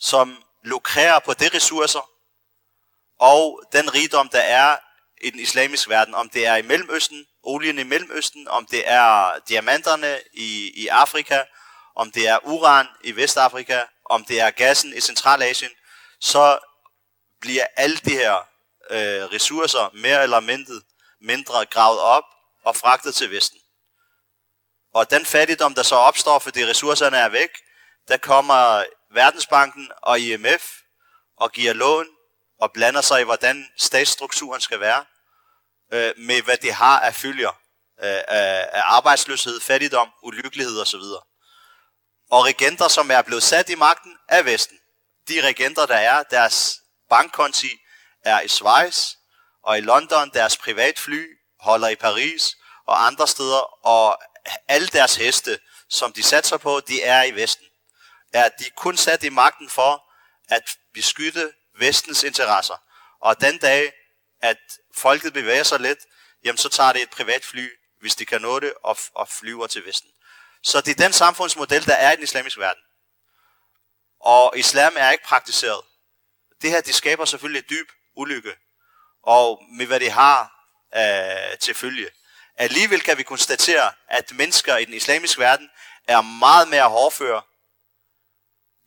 som 0.00 0.44
lukrerer 0.64 1.18
på 1.18 1.34
de 1.34 1.48
ressourcer, 1.54 2.10
og 3.18 3.62
den 3.72 3.94
rigdom, 3.94 4.28
der 4.28 4.40
er 4.40 4.76
i 5.22 5.30
den 5.30 5.40
islamiske 5.40 5.90
verden, 5.90 6.14
om 6.14 6.28
det 6.28 6.46
er 6.46 6.56
i 6.56 6.62
Mellemøsten, 6.62 7.26
olien 7.42 7.78
i 7.78 7.82
Mellemøsten, 7.82 8.48
om 8.48 8.66
det 8.66 8.82
er 8.86 9.38
diamanterne 9.48 10.20
i, 10.32 10.72
i 10.74 10.86
Afrika, 10.88 11.42
om 11.94 12.12
det 12.12 12.28
er 12.28 12.38
uran 12.42 12.86
i 13.04 13.16
Vestafrika, 13.16 13.82
om 14.04 14.24
det 14.24 14.40
er 14.40 14.50
gassen 14.50 14.96
i 14.96 15.00
Centralasien, 15.00 15.70
så 16.20 16.58
bliver 17.40 17.66
alle 17.76 17.96
de 17.96 18.10
her 18.10 18.34
øh, 18.90 19.24
ressourcer 19.32 19.90
mere 19.94 20.22
eller 20.22 20.40
mindre, 20.40 20.74
mindre 21.20 21.64
gravet 21.64 22.00
op 22.00 22.24
og 22.64 22.76
fragtet 22.76 23.14
til 23.14 23.30
Vesten. 23.30 23.58
Og 24.94 25.10
den 25.10 25.26
fattigdom, 25.26 25.74
der 25.74 25.82
så 25.82 25.94
opstår, 25.94 26.38
fordi 26.38 26.66
ressourcerne 26.66 27.16
er 27.16 27.28
væk, 27.28 27.50
der 28.08 28.16
kommer 28.16 28.84
Verdensbanken 29.14 29.90
og 30.02 30.20
IMF 30.20 30.62
og 31.36 31.52
giver 31.52 31.72
lån 31.72 32.06
og 32.60 32.72
blander 32.72 33.00
sig 33.00 33.20
i, 33.20 33.24
hvordan 33.24 33.68
statsstrukturen 33.78 34.60
skal 34.60 34.80
være, 34.80 35.04
øh, 35.92 36.12
med 36.16 36.42
hvad 36.42 36.56
det 36.56 36.74
har 36.74 37.00
af 37.00 37.14
følger 37.14 37.50
øh, 38.02 38.22
af 38.28 38.82
arbejdsløshed, 38.84 39.60
fattigdom, 39.60 40.08
ulykkelighed 40.22 40.80
osv. 40.80 41.00
Og 42.30 42.44
regenter, 42.44 42.88
som 42.88 43.10
er 43.10 43.22
blevet 43.22 43.42
sat 43.42 43.68
i 43.68 43.74
magten 43.74 44.16
af 44.28 44.44
Vesten, 44.44 44.78
de 45.28 45.46
regenter, 45.46 45.86
der 45.86 45.96
er, 45.96 46.22
deres 46.22 46.80
bankkonti 47.08 47.70
er 48.24 48.40
i 48.40 48.48
Schweiz 48.48 49.14
og 49.64 49.78
i 49.78 49.80
London. 49.80 50.30
Deres 50.34 50.56
privatfly 50.56 51.26
holder 51.60 51.88
i 51.88 51.94
Paris 51.94 52.56
og 52.86 53.06
andre 53.06 53.28
steder. 53.28 53.86
Og 53.86 54.18
alle 54.68 54.86
deres 54.86 55.16
heste, 55.16 55.58
som 55.90 56.12
de 56.12 56.22
satser 56.22 56.56
på, 56.56 56.80
de 56.80 57.02
er 57.02 57.22
i 57.22 57.30
Vesten. 57.30 57.66
Er 58.32 58.48
de 58.48 58.64
kun 58.76 58.96
sat 58.96 59.22
i 59.22 59.28
magten 59.28 59.68
for 59.68 60.04
at 60.48 60.76
beskytte 60.94 61.52
Vestens 61.78 62.22
interesser. 62.22 62.82
Og 63.20 63.40
den 63.40 63.58
dag, 63.58 63.92
at 64.42 64.58
folket 64.94 65.32
bevæger 65.32 65.62
sig 65.62 65.80
lidt, 65.80 65.98
jamen 66.44 66.58
så 66.58 66.68
tager 66.68 66.92
det 66.92 67.02
et 67.02 67.10
privatfly, 67.10 67.68
hvis 68.00 68.14
de 68.14 68.26
kan 68.26 68.42
nå 68.42 68.60
det, 68.60 68.74
og, 68.84 68.96
og 69.14 69.28
flyver 69.28 69.66
til 69.66 69.86
Vesten. 69.86 70.10
Så 70.62 70.80
det 70.80 70.90
er 70.90 71.04
den 71.04 71.12
samfundsmodel, 71.12 71.86
der 71.86 71.94
er 71.94 72.12
i 72.12 72.16
den 72.16 72.24
islamiske 72.24 72.60
verden. 72.60 72.82
Og 74.20 74.52
islam 74.56 74.92
er 74.96 75.10
ikke 75.10 75.24
praktiseret. 75.24 75.80
Det 76.62 76.70
her, 76.70 76.80
det 76.80 76.94
skaber 76.94 77.24
selvfølgelig 77.24 77.70
dyb 77.70 77.88
ulykke, 78.16 78.56
og 79.22 79.62
med 79.72 79.86
hvad 79.86 80.00
det 80.00 80.12
har 80.12 80.52
øh, 80.96 81.58
til 81.58 81.74
følge. 81.74 82.08
Alligevel 82.56 83.00
kan 83.00 83.18
vi 83.18 83.22
konstatere, 83.22 83.92
at 84.08 84.32
mennesker 84.32 84.76
i 84.76 84.84
den 84.84 84.94
islamiske 84.94 85.40
verden 85.40 85.70
er 86.08 86.20
meget 86.20 86.68
mere 86.68 86.88
hårdføre 86.88 87.42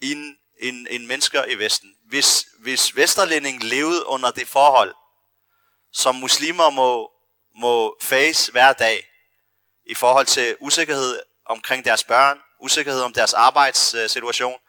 end, 0.01 0.36
end, 0.60 0.88
end 0.89 1.06
mennesker 1.06 1.45
i 1.45 1.56
Vesten. 1.56 1.95
Hvis, 2.06 2.45
hvis 2.60 2.95
Vesterlænding 2.95 3.64
levede 3.64 4.06
under 4.06 4.32
det 4.32 4.47
forhold, 4.47 4.95
som 5.96 6.16
muslimer 6.16 6.70
må, 6.70 7.12
må 7.56 7.98
face 8.02 8.52
hver 8.52 8.74
dag, 8.74 9.08
i 9.86 9.93
forhold 9.93 10.26
til 10.26 10.56
usikkerhed 10.60 11.20
omkring 11.46 11.86
deres 11.86 12.04
børn, 12.04 12.38
usikkerhed 12.60 13.02
om 13.02 13.14
deres 13.14 13.34
arbejdssituation, 13.34 14.60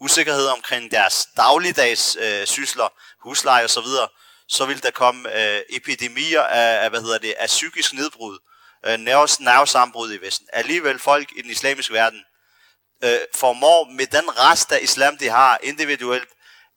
usikkerhed 0.00 0.46
omkring 0.46 0.90
deres 0.90 1.28
dagligdags 1.36 2.16
øh, 2.20 2.46
sysler, 2.46 2.88
husleje 3.20 3.64
osv., 3.64 3.86
så 4.48 4.66
vil 4.66 4.82
der 4.82 4.90
komme 4.90 5.36
øh, 5.36 5.62
epidemier 5.70 6.42
af, 6.42 6.84
af, 6.84 6.90
hvad 6.90 7.00
hedder 7.00 7.18
det, 7.18 7.34
af 7.38 7.46
psykisk 7.46 7.92
nedbrud, 7.92 8.38
øh, 8.86 8.98
nervesambrud 9.40 10.12
i 10.12 10.20
Vesten. 10.20 10.48
Alligevel 10.52 10.98
folk 10.98 11.32
i 11.36 11.42
den 11.42 11.50
islamiske 11.50 11.92
verden 11.92 12.24
øh, 13.04 13.18
formår 13.34 13.90
med 13.90 14.06
den 14.06 14.38
rest 14.38 14.72
af 14.72 14.78
islam, 14.82 15.18
de 15.18 15.28
har 15.28 15.58
individuelt, 15.62 16.28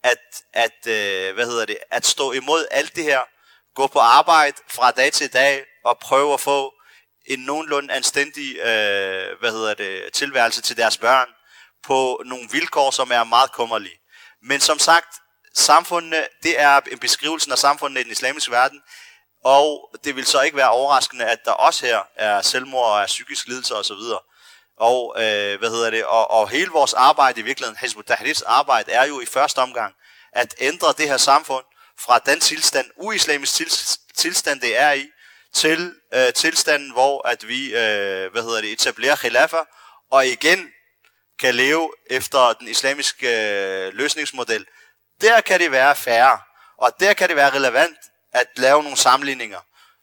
at, 0.04 0.44
at, 0.54 0.88
øh, 0.88 1.34
hvad 1.34 1.46
hedder 1.46 1.66
det, 1.66 1.78
at 1.92 2.06
stå 2.06 2.32
imod 2.32 2.68
alt 2.72 2.96
det 2.96 3.04
her, 3.04 3.20
gå 3.78 3.88
på 3.88 4.00
arbejde 4.00 4.58
fra 4.70 4.92
dag 4.92 5.14
til 5.14 5.34
dag 5.34 5.66
og 5.86 5.98
prøve 6.00 6.34
at 6.34 6.42
få 6.42 6.74
en 7.26 7.40
nogenlunde 7.40 7.94
anstændig 7.94 8.58
øh, 8.58 9.40
hvad 9.40 9.52
hedder 9.52 9.74
det, 9.74 10.14
tilværelse 10.14 10.62
til 10.62 10.78
deres 10.78 10.98
børn 10.98 11.28
på 11.84 12.22
nogle 12.26 12.50
vilkår, 12.52 12.92
som 12.92 13.12
er 13.12 13.24
meget 13.24 13.52
kummerlige. 13.52 14.00
Men 14.44 14.60
som 14.60 14.80
sagt, 14.80 15.16
samfundene, 15.54 16.28
det 16.44 16.60
er 16.60 16.82
en 16.92 17.00
beskrivelse 17.00 17.52
af 17.52 17.58
samfundene 17.58 18.00
i 18.00 18.04
den 18.04 18.12
islamiske 18.12 18.52
verden, 18.52 18.82
og 19.46 19.90
det 20.04 20.16
vil 20.16 20.26
så 20.26 20.42
ikke 20.42 20.58
være 20.58 20.70
overraskende, 20.70 21.26
at 21.26 21.40
der 21.46 21.52
også 21.52 21.86
her 21.86 22.00
er 22.16 22.42
selvmord 22.42 22.92
og 22.92 23.02
er 23.02 23.06
psykisk 23.06 23.48
lidelse 23.48 23.76
osv. 23.76 24.04
Og, 24.78 25.16
øh, 25.18 25.60
hvad 25.60 25.70
hedder 25.70 25.90
det, 25.90 26.06
og, 26.06 26.32
og 26.32 26.50
hele 26.50 26.72
vores 26.72 26.94
arbejde 26.94 27.40
i 27.40 27.44
virkeligheden, 27.44 27.78
Hezbollah 27.82 28.08
Tahrirs 28.08 28.42
arbejde, 28.42 28.92
er 28.92 29.06
jo 29.06 29.22
i 29.22 29.26
første 29.26 29.60
omgang 29.60 29.94
at 30.32 30.56
ændre 30.60 30.94
det 30.98 31.10
her 31.10 31.18
samfund 31.18 31.66
fra 32.00 32.20
den 32.20 32.40
tilstand, 32.40 32.92
uislamisk 32.96 33.62
tilstand, 34.18 34.62
det 34.62 34.78
er 34.78 34.92
i, 34.92 35.10
til 35.54 35.94
øh, 36.14 36.34
tilstanden, 36.34 36.92
hvor 36.92 37.28
at 37.28 37.48
vi 37.48 37.66
øh, 37.66 38.32
hvad 38.32 38.42
hedder 38.42 38.62
det, 38.62 38.72
etablerer 38.72 39.16
khilafa, 39.16 39.58
og 40.12 40.28
igen 40.28 40.70
kan 41.40 41.56
leve 41.56 41.94
efter 42.10 42.54
den 42.54 42.68
islamiske 42.68 43.28
øh, 43.28 43.94
løsningsmodel. 43.94 44.66
Der 45.22 45.42
kan 45.42 45.60
det 45.60 45.72
være 45.72 45.96
færre, 45.96 46.40
og 46.78 46.92
der 47.00 47.14
kan 47.14 47.28
det 47.28 47.36
være 47.36 47.50
relevant 47.50 47.98
at 48.34 48.48
lave 48.56 48.84
nogle 48.84 48.98
sammenligninger. 48.98 49.60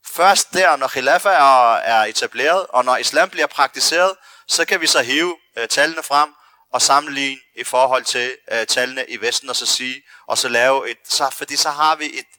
Først 0.07 0.53
der, 0.53 0.77
når 0.77 0.89
khilafa 0.89 1.29
er, 1.29 1.75
er 1.75 2.05
etableret, 2.05 2.67
og 2.69 2.85
når 2.85 2.97
islam 2.97 3.31
bliver 3.31 3.47
praktiseret, 3.47 4.17
så 4.49 4.65
kan 4.65 4.81
vi 4.81 4.87
så 4.87 5.03
hive 5.03 5.37
øh, 5.57 5.69
tallene 5.69 6.03
frem 6.03 6.31
og 6.75 6.83
sammenligne 6.83 7.41
i 7.57 7.65
forhold 7.65 8.05
til 8.05 8.29
øh, 8.53 8.67
tallene 8.67 9.05
i 9.09 9.17
Vesten, 9.21 9.49
og 9.49 9.57
så 9.57 9.67
sige, 9.67 10.03
og 10.27 10.39
så 10.39 10.49
lave 10.49 10.91
et, 10.91 10.97
så, 11.05 11.25
fordi 11.33 11.57
så 11.57 11.69
har 11.69 11.97
vi 11.97 12.05
et, 12.05 12.33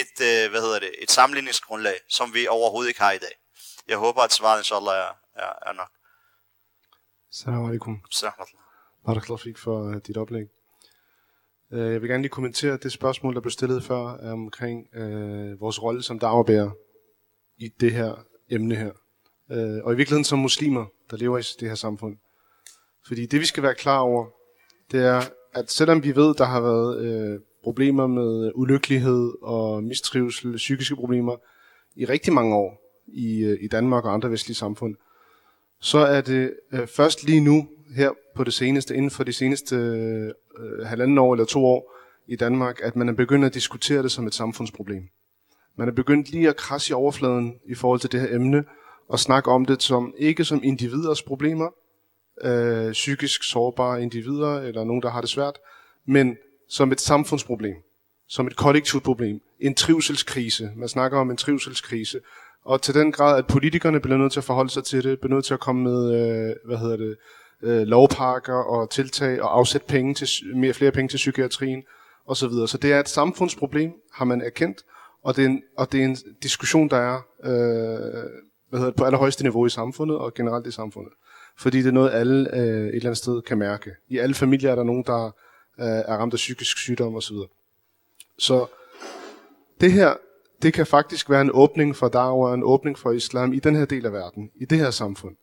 et, 0.00 0.16
øh, 0.28 0.50
hvad 0.50 0.60
hedder 0.60 0.78
det, 0.78 0.90
et 1.02 1.10
sammenligningsgrundlag, 1.10 1.98
som 2.08 2.34
vi 2.34 2.46
overhovedet 2.46 2.88
ikke 2.88 3.00
har 3.00 3.12
i 3.12 3.18
dag. 3.18 3.34
Jeg 3.88 3.98
håber, 3.98 4.20
at 4.20 4.32
svaret 4.32 4.60
inshallah 4.60 4.94
er, 4.94 5.12
er, 5.44 5.52
er 5.68 5.72
nok. 5.72 5.90
Salam 7.32 7.66
alaikum. 7.66 8.00
Salam 8.10 8.46
Barakallah 9.06 9.40
fik 9.40 9.58
for 9.58 9.78
uh, 9.82 9.96
dit 10.06 10.16
oplæg. 10.16 10.46
Uh, 11.72 11.78
jeg 11.78 12.02
vil 12.02 12.10
gerne 12.10 12.22
lige 12.22 12.36
kommentere 12.38 12.76
det 12.76 12.92
spørgsmål, 12.92 13.34
der 13.34 13.40
blev 13.40 13.50
stillet 13.50 13.84
før 13.84 14.32
omkring 14.32 14.86
uh, 14.96 15.60
vores 15.60 15.82
rolle 15.82 16.02
som 16.02 16.18
dagarbærer 16.18 16.70
i 17.56 17.68
det 17.80 17.92
her 17.92 18.14
emne 18.50 18.76
her. 18.76 18.92
Uh, 19.50 19.84
og 19.84 19.92
i 19.92 19.96
virkeligheden 19.96 20.24
som 20.24 20.38
muslimer, 20.38 20.86
der 21.10 21.16
lever 21.16 21.38
i 21.38 21.42
det 21.60 21.68
her 21.68 21.74
samfund. 21.74 22.16
Fordi 23.06 23.26
det 23.26 23.40
vi 23.40 23.46
skal 23.46 23.62
være 23.62 23.74
klar 23.74 23.98
over, 23.98 24.26
det 24.92 25.06
er, 25.06 25.20
at 25.54 25.70
selvom 25.70 26.02
vi 26.02 26.16
ved, 26.16 26.34
der 26.34 26.44
har 26.44 26.60
været 26.60 27.04
øh, 27.04 27.40
problemer 27.62 28.06
med 28.06 28.52
ulykkelighed 28.54 29.32
og 29.42 29.84
mistrivsel, 29.84 30.56
psykiske 30.56 30.96
problemer 30.96 31.36
i 31.96 32.04
rigtig 32.04 32.32
mange 32.32 32.54
år 32.54 32.80
i, 33.06 33.44
øh, 33.44 33.58
i 33.60 33.68
Danmark 33.68 34.04
og 34.04 34.12
andre 34.12 34.30
vestlige 34.30 34.56
samfund, 34.56 34.94
så 35.80 35.98
er 35.98 36.20
det 36.20 36.54
øh, 36.72 36.86
først 36.86 37.24
lige 37.24 37.40
nu, 37.40 37.68
her 37.96 38.10
på 38.34 38.44
det 38.44 38.54
seneste, 38.54 38.94
inden 38.94 39.10
for 39.10 39.24
de 39.24 39.32
seneste 39.32 39.76
øh, 39.76 40.86
halvanden 40.86 41.18
år 41.18 41.34
eller 41.34 41.44
to 41.44 41.66
år 41.66 41.94
i 42.26 42.36
Danmark, 42.36 42.80
at 42.82 42.96
man 42.96 43.08
er 43.08 43.12
begyndt 43.12 43.44
at 43.44 43.54
diskutere 43.54 44.02
det 44.02 44.10
som 44.10 44.26
et 44.26 44.34
samfundsproblem. 44.34 45.08
Man 45.76 45.88
er 45.88 45.92
begyndt 45.92 46.30
lige 46.30 46.48
at 46.48 46.56
krasse 46.56 46.90
i 46.90 46.94
overfladen 46.94 47.54
i 47.66 47.74
forhold 47.74 48.00
til 48.00 48.12
det 48.12 48.20
her 48.20 48.34
emne, 48.34 48.64
og 49.08 49.18
snakke 49.18 49.50
om 49.50 49.64
det 49.64 49.82
som 49.82 50.14
ikke 50.18 50.44
som 50.44 50.60
individers 50.64 51.22
problemer, 51.22 51.68
øh, 52.42 52.92
psykisk 52.92 53.42
sårbare 53.42 54.02
individer, 54.02 54.60
eller 54.60 54.84
nogen, 54.84 55.02
der 55.02 55.10
har 55.10 55.20
det 55.20 55.30
svært, 55.30 55.58
men 56.06 56.36
som 56.68 56.92
et 56.92 57.00
samfundsproblem, 57.00 57.74
som 58.28 58.46
et 58.46 58.56
kollektivt 58.56 59.02
problem, 59.02 59.40
en 59.60 59.74
trivselskrise. 59.74 60.70
Man 60.76 60.88
snakker 60.88 61.18
om 61.18 61.30
en 61.30 61.36
trivselskrise. 61.36 62.20
Og 62.64 62.82
til 62.82 62.94
den 62.94 63.12
grad, 63.12 63.38
at 63.38 63.46
politikerne 63.46 64.00
bliver 64.00 64.18
nødt 64.18 64.32
til 64.32 64.40
at 64.40 64.44
forholde 64.44 64.70
sig 64.70 64.84
til 64.84 65.04
det, 65.04 65.20
bliver 65.20 65.34
nødt 65.34 65.44
til 65.44 65.54
at 65.54 65.60
komme 65.60 65.82
med, 65.82 66.14
øh, 66.14 66.54
hvad 66.66 66.78
hedder 66.78 66.96
det, 66.96 67.16
øh, 67.62 67.82
lovpakker 67.82 68.54
og 68.54 68.90
tiltag 68.90 69.42
og 69.42 69.58
afsætte 69.58 69.86
penge 69.86 70.14
til, 70.14 70.28
mere, 70.56 70.74
flere 70.74 70.92
penge 70.92 71.08
til 71.08 71.16
psykiatrien 71.16 71.82
osv. 72.26 72.34
Så, 72.34 72.48
videre. 72.48 72.68
så 72.68 72.78
det 72.78 72.92
er 72.92 73.00
et 73.00 73.08
samfundsproblem, 73.08 73.92
har 74.14 74.24
man 74.24 74.40
erkendt, 74.40 74.84
og 75.22 75.36
det 75.36 75.44
er 75.44 75.48
en, 75.48 75.62
og 75.76 75.92
det 75.92 76.00
er 76.00 76.04
en 76.04 76.16
diskussion, 76.42 76.90
der 76.90 76.96
er 76.96 77.16
øh, 77.44 78.30
hvad 78.68 78.78
hedder 78.78 78.90
det, 78.90 78.96
på 78.96 79.04
allerhøjeste 79.04 79.42
niveau 79.42 79.66
i 79.66 79.70
samfundet 79.70 80.18
og 80.18 80.34
generelt 80.34 80.66
i 80.66 80.70
samfundet 80.70 81.12
fordi 81.58 81.78
det 81.78 81.86
er 81.86 81.92
noget, 81.92 82.10
alle 82.12 82.56
øh, 82.56 82.60
et 82.60 82.94
eller 82.94 83.04
andet 83.04 83.18
sted 83.18 83.42
kan 83.42 83.58
mærke. 83.58 83.90
I 84.08 84.18
alle 84.18 84.34
familier 84.34 84.70
er 84.70 84.74
der 84.74 84.82
nogen, 84.82 85.04
der 85.06 85.24
øh, 85.80 85.86
er 85.86 86.16
ramt 86.16 86.34
af 86.34 86.36
psykisk 86.36 86.78
sygdom 86.78 87.14
osv. 87.14 87.36
Så 88.38 88.66
det 89.80 89.92
her, 89.92 90.14
det 90.62 90.72
kan 90.72 90.86
faktisk 90.86 91.30
være 91.30 91.40
en 91.40 91.50
åbning 91.54 91.96
for 91.96 92.08
Darwa, 92.08 92.54
en 92.54 92.62
åbning 92.64 92.98
for 92.98 93.12
islam 93.12 93.52
i 93.52 93.58
den 93.58 93.76
her 93.76 93.84
del 93.84 94.06
af 94.06 94.12
verden, 94.12 94.50
i 94.60 94.64
det 94.64 94.78
her 94.78 94.90
samfund. 94.90 95.36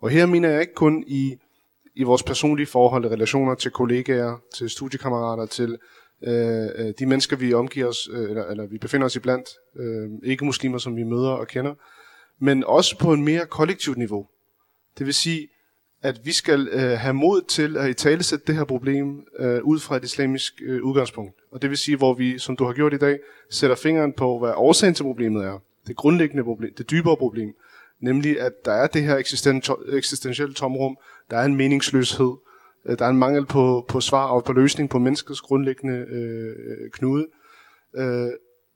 Og 0.00 0.10
her 0.10 0.26
mener 0.26 0.48
jeg 0.48 0.60
ikke 0.60 0.74
kun 0.74 1.04
i, 1.06 1.36
i 1.94 2.02
vores 2.02 2.22
personlige 2.22 2.66
forhold, 2.66 3.06
relationer 3.06 3.54
til 3.54 3.70
kollegaer, 3.70 4.36
til 4.54 4.70
studiekammerater, 4.70 5.46
til 5.46 5.78
øh, 6.22 6.68
øh, 6.74 6.94
de 6.98 7.06
mennesker, 7.06 7.36
vi 7.36 7.54
omgiver 7.54 7.86
os, 7.86 8.08
øh, 8.12 8.30
eller, 8.30 8.44
eller 8.44 8.66
vi 8.66 8.78
befinder 8.78 9.06
os 9.06 9.16
iblandt, 9.16 9.48
øh, 9.76 10.10
ikke-muslimer, 10.24 10.78
som 10.78 10.96
vi 10.96 11.02
møder 11.02 11.30
og 11.30 11.46
kender, 11.48 11.74
men 12.38 12.64
også 12.64 12.98
på 12.98 13.12
en 13.12 13.24
mere 13.24 13.46
kollektivt 13.46 13.98
niveau. 13.98 14.26
Det 14.98 15.06
vil 15.06 15.14
sige, 15.14 15.48
at 16.02 16.20
vi 16.24 16.32
skal 16.32 16.68
øh, 16.72 16.98
have 16.98 17.14
mod 17.14 17.42
til 17.48 17.76
at 17.76 17.90
i 17.90 17.94
talesætte 17.94 18.46
det 18.46 18.54
her 18.54 18.64
problem 18.64 19.26
øh, 19.38 19.62
ud 19.62 19.78
fra 19.78 19.96
et 19.96 20.04
islamisk 20.04 20.62
øh, 20.64 20.82
udgangspunkt. 20.82 21.34
Og 21.52 21.62
det 21.62 21.70
vil 21.70 21.78
sige, 21.78 21.96
hvor 21.96 22.14
vi, 22.14 22.38
som 22.38 22.56
du 22.56 22.64
har 22.64 22.72
gjort 22.72 22.94
i 22.94 22.96
dag, 22.96 23.18
sætter 23.50 23.76
fingeren 23.76 24.12
på, 24.12 24.38
hvad 24.38 24.52
årsagen 24.56 24.94
til 24.94 25.02
problemet 25.02 25.44
er. 25.44 25.58
Det 25.86 25.96
grundlæggende 25.96 26.44
problem, 26.44 26.74
det 26.74 26.90
dybere 26.90 27.16
problem. 27.16 27.54
Nemlig, 28.00 28.40
at 28.40 28.52
der 28.64 28.72
er 28.72 28.86
det 28.86 29.02
her 29.02 29.16
eksistentielle 29.92 30.54
tomrum, 30.54 30.96
der 31.30 31.36
er 31.36 31.44
en 31.44 31.56
meningsløshed, 31.56 32.32
øh, 32.86 32.98
der 32.98 33.04
er 33.04 33.10
en 33.10 33.18
mangel 33.18 33.46
på, 33.46 33.84
på 33.88 34.00
svar 34.00 34.26
og 34.26 34.44
på 34.44 34.52
løsning 34.52 34.90
på 34.90 34.98
menneskets 34.98 35.40
grundlæggende 35.40 36.06
øh, 36.08 36.90
knude. 36.92 37.26
Øh, 37.96 38.30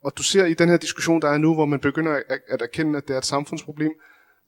og 0.05 0.13
du 0.19 0.23
ser 0.23 0.45
i 0.45 0.55
den 0.55 0.69
her 0.69 0.77
diskussion, 0.77 1.23
der 1.23 1.29
er 1.29 1.39
nu, 1.39 1.55
hvor 1.55 1.65
man 1.65 1.81
begynder 1.81 2.13
at, 2.13 2.41
at 2.49 2.63
erkende, 2.63 2.97
at 2.99 3.09
det 3.09 3.15
er 3.15 3.19
et 3.19 3.27
samfundsproblem, 3.27 3.93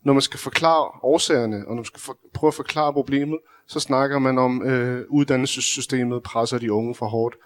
når 0.05 0.13
man 0.13 0.23
skal 0.23 0.41
forklare 0.41 0.91
årsagerne, 1.03 1.57
og 1.57 1.69
når 1.69 1.75
man 1.75 1.85
skal 1.85 2.01
for, 2.01 2.19
prøve 2.35 2.49
at 2.49 2.55
forklare 2.55 2.93
problemet, 2.93 3.39
så 3.67 3.81
snakker 3.81 4.19
man 4.19 4.39
om, 4.39 4.63
øh, 4.63 5.05
uddannelsessystemet 5.09 6.23
presser 6.23 6.59
de 6.59 6.73
unge 6.73 6.95
for 6.95 7.07
hårdt. 7.07 7.37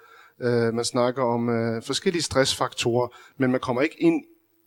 Øh, 0.41 0.75
man 0.75 0.85
snakker 0.85 1.23
om 1.23 1.49
øh, 1.49 1.83
forskellige 1.83 2.23
stressfaktorer, 2.23 3.09
men 3.37 3.51
man 3.51 3.61
kommer 3.61 3.83
ikke 3.83 4.03
ind 4.03 4.25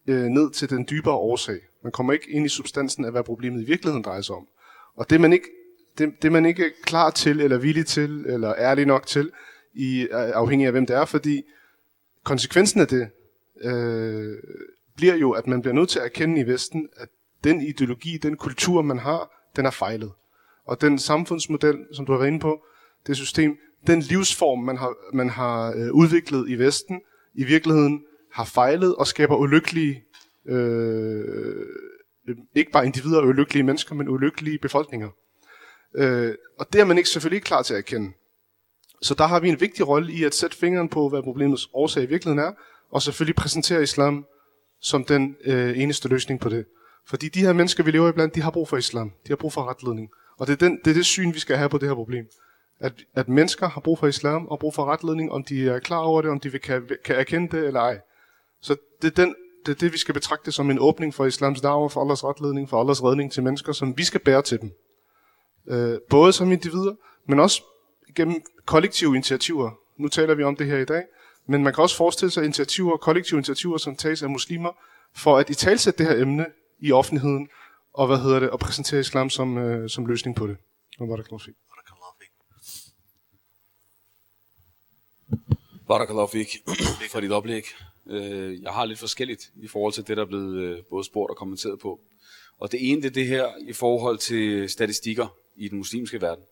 øh, 0.08 0.24
ned 0.24 0.52
til 0.52 0.70
den 0.70 0.88
dybere 0.90 1.16
årsag. 1.16 1.60
Man 1.84 1.92
kommer 1.92 2.14
ikke 2.14 2.32
ind 2.32 2.46
i 2.46 2.50
substansen 2.50 3.06
af, 3.06 3.12
hvad 3.12 3.24
problemet 3.24 3.62
i 3.62 3.66
virkeligheden 3.66 4.04
drejer 4.04 4.22
sig 4.22 4.36
om. 4.36 4.48
Og 4.98 5.10
det 5.10 5.22
man 5.22 5.34
ikke, 5.34 5.48
det, 5.98 6.14
det 6.22 6.32
man 6.32 6.46
ikke 6.46 6.66
er 6.66 6.70
klar 6.84 7.10
til, 7.10 7.42
eller 7.42 7.58
villig 7.58 7.86
til, 7.86 8.26
eller 8.28 8.54
ærlig 8.58 8.86
nok 8.86 9.08
til, 9.08 9.32
i, 9.74 10.08
afhængig 10.12 10.66
af 10.66 10.72
hvem 10.72 10.86
det 10.86 10.96
er, 10.96 11.06
fordi 11.06 11.44
konsekvensen 12.24 12.82
af 12.82 12.88
det 12.88 13.10
øh, 13.62 14.38
bliver 14.96 15.16
jo, 15.16 15.32
at 15.32 15.48
man 15.48 15.62
bliver 15.62 15.74
nødt 15.74 15.90
til 15.90 16.00
at 16.00 16.06
erkende 16.06 16.42
i 16.42 16.48
Vesten, 16.48 16.90
at 16.98 17.10
den 17.46 17.62
ideologi, 17.62 18.18
den 18.18 18.38
kultur, 18.38 18.82
man 18.82 19.00
har, 19.00 19.50
den 19.56 19.66
er 19.66 19.72
fejlet. 19.72 20.12
Og 20.66 20.82
den 20.82 21.00
samfundsmodel, 21.00 21.78
som 21.94 22.06
du 22.06 22.12
har 22.12 22.20
været 22.20 22.28
inde 22.28 22.40
på, 22.40 22.64
det 23.08 23.16
system, 23.16 23.58
den 23.88 24.00
livsform, 24.00 24.60
man 24.60 24.78
har, 24.78 24.94
man 25.14 25.30
har 25.30 25.74
øh, 25.76 25.94
udviklet 25.94 26.50
i 26.50 26.56
Vesten, 26.56 27.02
i 27.36 27.44
virkeligheden 27.44 28.04
har 28.34 28.46
fejlet 28.46 28.96
og 28.96 29.08
skaber 29.08 29.36
ulykkelige, 29.36 30.04
øh, 30.46 31.26
ikke 32.56 32.72
bare 32.72 32.86
individer 32.86 33.22
og 33.22 33.28
ulykkelige 33.28 33.64
mennesker, 33.64 33.96
men 33.96 34.10
ulykkelige 34.10 34.60
befolkninger. 34.60 35.10
Øh, 35.96 36.36
og 36.60 36.74
det 36.74 36.82
er 36.82 36.86
man 36.86 36.98
ikke 36.98 37.10
selvfølgelig 37.10 37.38
ikke 37.38 37.46
klar 37.46 37.62
til 37.62 37.74
at 37.74 37.78
erkende. 37.78 38.12
Så 39.02 39.14
der 39.14 39.28
har 39.28 39.40
vi 39.40 39.50
en 39.50 39.62
vigtig 39.62 39.88
rolle 39.88 40.14
i 40.14 40.24
at 40.24 40.36
sætte 40.36 40.58
fingeren 40.58 40.90
på, 40.90 41.10
hvad 41.10 41.24
problemets 41.24 41.70
årsag 41.74 42.04
i 42.04 42.06
virkeligheden 42.06 42.48
er, 42.48 42.52
og 42.92 43.02
selvfølgelig 43.02 43.36
præsentere 43.36 43.84
islam 43.84 44.26
som 44.82 45.04
den 45.04 45.36
øh, 45.46 45.80
eneste 45.80 46.08
løsning 46.08 46.40
på 46.40 46.50
det. 46.50 46.66
Fordi 47.08 47.30
de 47.30 47.40
her 47.40 47.54
mennesker, 47.54 47.84
vi 47.84 47.92
lever 47.92 48.10
iblandt, 48.10 48.36
de 48.36 48.42
har 48.42 48.52
brug 48.52 48.68
for 48.68 48.78
islam. 48.78 49.10
De 49.10 49.30
har 49.30 49.36
brug 49.36 49.54
for 49.54 49.70
retledning. 49.70 50.10
Og 50.38 50.48
det 50.48 50.54
er, 50.54 50.58
den, 50.58 50.80
det, 50.86 50.92
er 50.92 50.96
det 50.96 51.06
syn, 51.06 51.34
vi 51.34 51.40
skal 51.40 51.58
have 51.58 51.70
på 51.70 51.78
det 51.78 51.88
her 51.88 51.96
problem. 51.96 52.26
At, 52.80 52.94
at 53.16 53.30
mennesker 53.30 53.70
har 53.70 53.82
brug 53.82 54.00
for 54.00 54.08
islam 54.08 54.48
og 54.48 54.60
brug 54.60 54.74
for 54.74 54.86
retledning, 54.86 55.32
om 55.32 55.44
de 55.44 55.70
er 55.70 55.80
klar 55.80 55.98
over 55.98 56.22
det, 56.22 56.32
om 56.32 56.40
de 56.40 56.52
vil, 56.52 56.62
kan, 56.62 56.90
kan 57.06 57.16
erkende 57.16 57.58
det 57.58 57.68
eller 57.68 57.80
ej. 57.80 58.00
Så 58.62 58.76
det 59.02 59.08
er, 59.08 59.24
den, 59.24 59.36
det 59.66 59.72
er 59.72 59.76
det, 59.76 59.94
vi 59.94 59.98
skal 59.98 60.14
betragte 60.14 60.52
som 60.52 60.72
en 60.72 60.80
åbning 60.80 61.14
for 61.14 61.26
islams 61.26 61.62
dager, 61.62 61.90
for 61.90 62.02
Allahs 62.02 62.24
retledning, 62.24 62.70
for 62.70 62.80
Allahs 62.80 63.04
redning 63.04 63.32
til 63.32 63.44
mennesker, 63.44 63.74
som 63.74 63.98
vi 63.98 64.04
skal 64.04 64.20
bære 64.20 64.42
til 64.42 64.62
dem. 64.62 64.72
Øh, 65.68 66.00
både 66.10 66.34
som 66.34 66.52
individer, 66.52 66.96
men 67.28 67.40
også 67.40 67.64
gennem 68.16 68.42
kollektive 68.66 69.16
initiativer. 69.16 69.72
Nu 69.98 70.08
taler 70.08 70.36
vi 70.36 70.44
om 70.44 70.56
det 70.56 70.68
her 70.68 70.78
i 70.78 70.86
dag, 70.86 71.04
Men 71.48 71.64
man 71.64 71.74
kan 71.74 71.82
også 71.82 71.98
forestille 71.98 72.32
sig 72.32 72.44
initiativer, 72.44 72.98
kollektive 72.98 73.38
initiativer, 73.38 73.78
som 73.78 73.96
tages 73.96 74.24
af 74.24 74.30
muslimer, 74.30 74.72
for 75.16 75.38
at 75.38 75.50
i 75.50 75.54
talsætte 75.54 76.04
det 76.04 76.14
her 76.14 76.22
emne 76.22 76.46
i 76.80 76.92
offentligheden, 76.92 77.50
og 77.94 78.08
hvad 78.08 78.18
hedder 78.18 78.40
det, 78.40 78.50
og 78.50 78.60
præsentere 78.60 79.00
islam 79.00 79.30
som, 79.30 79.58
øh, 79.58 79.90
som 79.90 80.06
løsning 80.06 80.36
på 80.36 80.48
det. 80.48 80.58
Og 81.00 81.08
der 81.08 81.38
fik. 81.38 81.54
Barakallahu 85.88 86.28
fik 86.28 86.58
for 87.12 87.20
dit 87.20 87.32
oplæg. 87.32 87.64
Øh, 88.08 88.62
jeg 88.64 88.72
har 88.72 88.86
lidt 88.86 89.00
forskelligt 89.00 89.52
i 89.56 89.68
forhold 89.68 89.94
til 89.94 90.08
det, 90.08 90.18
der 90.18 90.24
er 90.24 90.28
blevet 90.28 90.58
øh, 90.58 90.84
både 90.90 91.04
spurgt 91.04 91.30
og 91.30 91.38
kommenteret 91.38 91.80
på. 91.80 92.00
Og 92.60 92.72
det 92.72 92.92
ene 92.92 93.02
det 93.02 93.08
er 93.08 93.14
det 93.14 93.28
her 93.28 93.52
i 93.68 93.74
forhold 93.74 94.18
til 94.18 94.70
statistikker 94.70 95.28
i 95.56 95.68
den 95.68 95.78
muslimske 95.78 96.22
verden. 96.22 96.44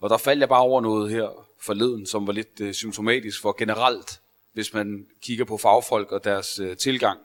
Og 0.00 0.10
der 0.10 0.16
faldt 0.16 0.40
jeg 0.40 0.48
bare 0.48 0.60
over 0.60 0.80
noget 0.80 1.10
her 1.10 1.46
forleden, 1.60 2.06
som 2.06 2.26
var 2.26 2.32
lidt 2.32 2.60
øh, 2.60 2.74
symptomatisk 2.74 3.40
for 3.40 3.54
generelt, 3.58 4.20
hvis 4.52 4.74
man 4.74 5.06
kigger 5.20 5.44
på 5.44 5.56
fagfolk 5.56 6.12
og 6.12 6.24
deres 6.24 6.58
øh, 6.58 6.76
tilgang 6.76 7.20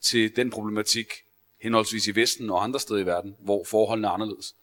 til 0.00 0.36
den 0.36 0.50
problematik, 0.50 1.06
henholdsvis 1.66 2.06
i 2.06 2.14
Vesten 2.14 2.50
og 2.50 2.64
andre 2.64 2.80
steder 2.80 3.00
i 3.00 3.06
verden, 3.06 3.36
hvor 3.40 3.64
forholdene 3.64 4.08
er 4.08 4.12
anderledes 4.12 4.54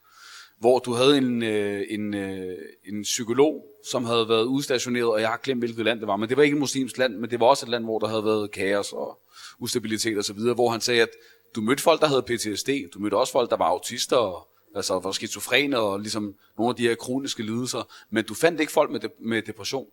hvor 0.64 0.80
du 0.80 0.94
havde 0.94 1.18
en, 1.18 1.44
øh, 1.44 1.86
en, 1.90 2.14
øh, 2.14 2.58
en 2.86 3.02
psykolog, 3.02 3.66
som 3.90 4.06
havde 4.06 4.30
været 4.30 4.46
udstationeret, 4.46 5.08
og 5.08 5.22
jeg 5.22 5.30
har 5.30 5.38
glemt, 5.38 5.62
hvilket 5.62 5.86
land 5.86 6.00
det 6.00 6.08
var, 6.08 6.16
men 6.16 6.30
det 6.30 6.38
var 6.38 6.44
ikke 6.44 6.56
et 6.56 6.60
muslimsk 6.60 6.98
land, 6.98 7.16
men 7.16 7.30
det 7.30 7.40
var 7.40 7.46
også 7.46 7.66
et 7.66 7.70
land, 7.70 7.84
hvor 7.84 8.00
der 8.00 8.08
havde 8.08 8.26
været 8.26 8.52
kaos 8.52 8.94
og 8.94 9.20
ustabilitet 9.60 10.18
osv., 10.18 10.40
hvor 10.40 10.70
han 10.70 10.82
sagde, 10.82 11.02
at 11.02 11.10
du 11.56 11.62
mødte 11.62 11.84
folk, 11.84 12.02
der 12.02 12.08
havde 12.08 12.22
PTSD, 12.22 12.70
du 12.94 13.00
mødte 13.00 13.18
også 13.18 13.32
folk, 13.32 13.50
der 13.50 13.58
var 13.58 13.66
autister, 13.66 14.18
og, 14.18 14.48
altså 14.76 15.00
var 15.00 15.12
skizofrene 15.12 15.80
og 15.80 16.00
ligesom 16.00 16.36
nogle 16.58 16.70
af 16.70 16.76
de 16.76 16.88
her 16.88 16.96
kroniske 16.96 17.44
lidelser, 17.44 17.84
men 18.10 18.26
du 18.26 18.34
fandt 18.34 18.60
ikke 18.60 18.72
folk 18.72 18.92
med, 18.92 19.00
de, 19.00 19.10
med 19.20 19.42
depression, 19.42 19.88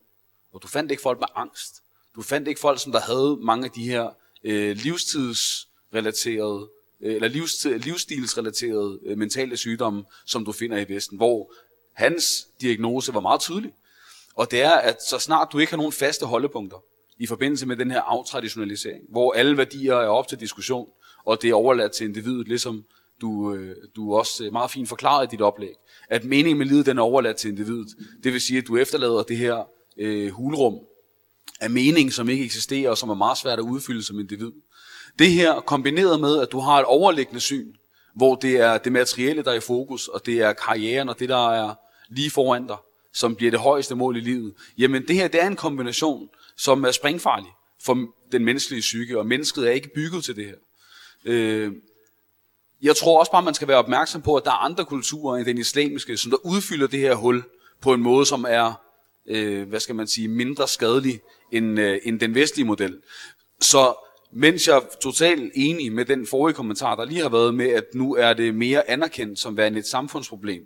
og 0.52 0.62
du 0.62 0.68
fandt 0.68 0.90
ikke 0.90 1.02
folk 1.02 1.20
med 1.20 1.28
angst. 1.34 1.82
Du 2.16 2.22
fandt 2.22 2.48
ikke 2.48 2.60
folk, 2.60 2.80
som 2.80 2.92
der 2.92 3.00
havde 3.00 3.38
mange 3.42 3.64
af 3.64 3.70
de 3.70 3.82
her 3.82 4.10
øh, 4.44 4.76
livstidsrelaterede 4.76 6.68
Øh, 7.02 7.14
eller 7.14 7.28
livs, 7.28 7.64
livsstilsrelaterede 7.64 8.98
øh, 9.06 9.18
mentale 9.18 9.56
sygdomme, 9.56 10.04
som 10.26 10.44
du 10.44 10.52
finder 10.52 10.78
i 10.78 10.88
Vesten, 10.88 11.16
hvor 11.16 11.52
hans 11.92 12.46
diagnose 12.60 13.14
var 13.14 13.20
meget 13.20 13.40
tydelig. 13.40 13.72
Og 14.34 14.50
det 14.50 14.62
er, 14.62 14.70
at 14.70 15.02
så 15.02 15.18
snart 15.18 15.48
du 15.52 15.58
ikke 15.58 15.72
har 15.72 15.76
nogen 15.76 15.92
faste 15.92 16.26
holdepunkter 16.26 16.84
i 17.18 17.26
forbindelse 17.26 17.66
med 17.66 17.76
den 17.76 17.90
her 17.90 18.00
aftraditionalisering, 18.00 19.04
hvor 19.08 19.32
alle 19.32 19.56
værdier 19.56 19.94
er 19.94 20.08
op 20.08 20.28
til 20.28 20.40
diskussion, 20.40 20.88
og 21.24 21.42
det 21.42 21.50
er 21.50 21.54
overladt 21.54 21.92
til 21.92 22.06
individet, 22.06 22.48
ligesom 22.48 22.84
du, 23.20 23.54
øh, 23.54 23.76
du 23.96 24.14
også 24.14 24.48
meget 24.52 24.70
fint 24.70 24.88
forklaret 24.88 25.26
i 25.26 25.30
dit 25.30 25.40
oplæg, 25.40 25.74
at 26.08 26.24
meningen 26.24 26.58
med 26.58 26.66
livet 26.66 26.86
den 26.86 26.98
er 26.98 27.02
overladt 27.02 27.36
til 27.36 27.50
individet. 27.50 27.88
Det 28.24 28.32
vil 28.32 28.40
sige, 28.40 28.58
at 28.58 28.66
du 28.66 28.76
efterlader 28.76 29.22
det 29.22 29.36
her 29.36 29.68
øh, 29.96 30.30
hulrum 30.30 30.78
af 31.60 31.70
mening, 31.70 32.12
som 32.12 32.28
ikke 32.28 32.44
eksisterer, 32.44 32.90
og 32.90 32.98
som 32.98 33.10
er 33.10 33.14
meget 33.14 33.38
svært 33.38 33.58
at 33.58 33.62
udfylde 33.62 34.02
som 34.02 34.20
individ. 34.20 34.52
Det 35.18 35.30
her 35.30 35.60
kombineret 35.60 36.20
med, 36.20 36.40
at 36.40 36.52
du 36.52 36.60
har 36.60 36.78
et 36.78 36.84
overliggende 36.84 37.40
syn, 37.40 37.74
hvor 38.14 38.34
det 38.34 38.56
er 38.56 38.78
det 38.78 38.92
materielle, 38.92 39.42
der 39.42 39.50
er 39.50 39.54
i 39.54 39.60
fokus, 39.60 40.08
og 40.08 40.26
det 40.26 40.38
er 40.40 40.52
karrieren 40.52 41.08
og 41.08 41.18
det, 41.18 41.28
der 41.28 41.50
er 41.50 41.74
lige 42.08 42.30
foran 42.30 42.66
dig, 42.66 42.76
som 43.12 43.36
bliver 43.36 43.50
det 43.50 43.60
højeste 43.60 43.94
mål 43.94 44.16
i 44.16 44.20
livet. 44.20 44.54
Jamen 44.78 45.08
det 45.08 45.16
her, 45.16 45.28
det 45.28 45.42
er 45.42 45.46
en 45.46 45.56
kombination, 45.56 46.28
som 46.56 46.84
er 46.84 46.90
springfarlig 46.90 47.50
for 47.82 48.06
den 48.32 48.44
menneskelige 48.44 48.80
psyke, 48.80 49.18
og 49.18 49.26
mennesket 49.26 49.68
er 49.68 49.70
ikke 49.70 49.94
bygget 49.94 50.24
til 50.24 50.36
det 50.36 50.46
her. 50.46 50.54
Øh, 51.24 51.72
jeg 52.82 52.96
tror 52.96 53.18
også 53.18 53.32
bare, 53.32 53.42
man 53.42 53.54
skal 53.54 53.68
være 53.68 53.76
opmærksom 53.76 54.22
på, 54.22 54.36
at 54.36 54.44
der 54.44 54.50
er 54.50 54.64
andre 54.64 54.84
kulturer 54.84 55.36
end 55.36 55.46
den 55.46 55.58
islamiske, 55.58 56.16
som 56.16 56.30
der 56.30 56.46
udfylder 56.46 56.86
det 56.86 57.00
her 57.00 57.14
hul 57.14 57.42
på 57.80 57.92
en 57.92 58.00
måde, 58.00 58.26
som 58.26 58.46
er, 58.48 58.72
øh, 59.26 59.68
hvad 59.68 59.80
skal 59.80 59.94
man 59.94 60.06
sige, 60.06 60.28
mindre 60.28 60.68
skadelig 60.68 61.20
end, 61.52 61.80
øh, 61.80 61.98
end 62.04 62.20
den 62.20 62.34
vestlige 62.34 62.66
model. 62.66 63.00
Så 63.60 63.94
mens 64.32 64.68
jeg 64.68 64.76
er 64.76 64.80
totalt 65.02 65.52
enig 65.54 65.92
med 65.92 66.04
den 66.04 66.26
forrige 66.26 66.54
kommentar, 66.54 66.96
der 66.96 67.04
lige 67.04 67.22
har 67.22 67.28
været 67.28 67.54
med, 67.54 67.68
at 67.68 67.84
nu 67.94 68.14
er 68.14 68.32
det 68.32 68.54
mere 68.54 68.90
anerkendt 68.90 69.38
som 69.38 69.56
værende 69.56 69.78
et 69.78 69.86
samfundsproblem, 69.86 70.62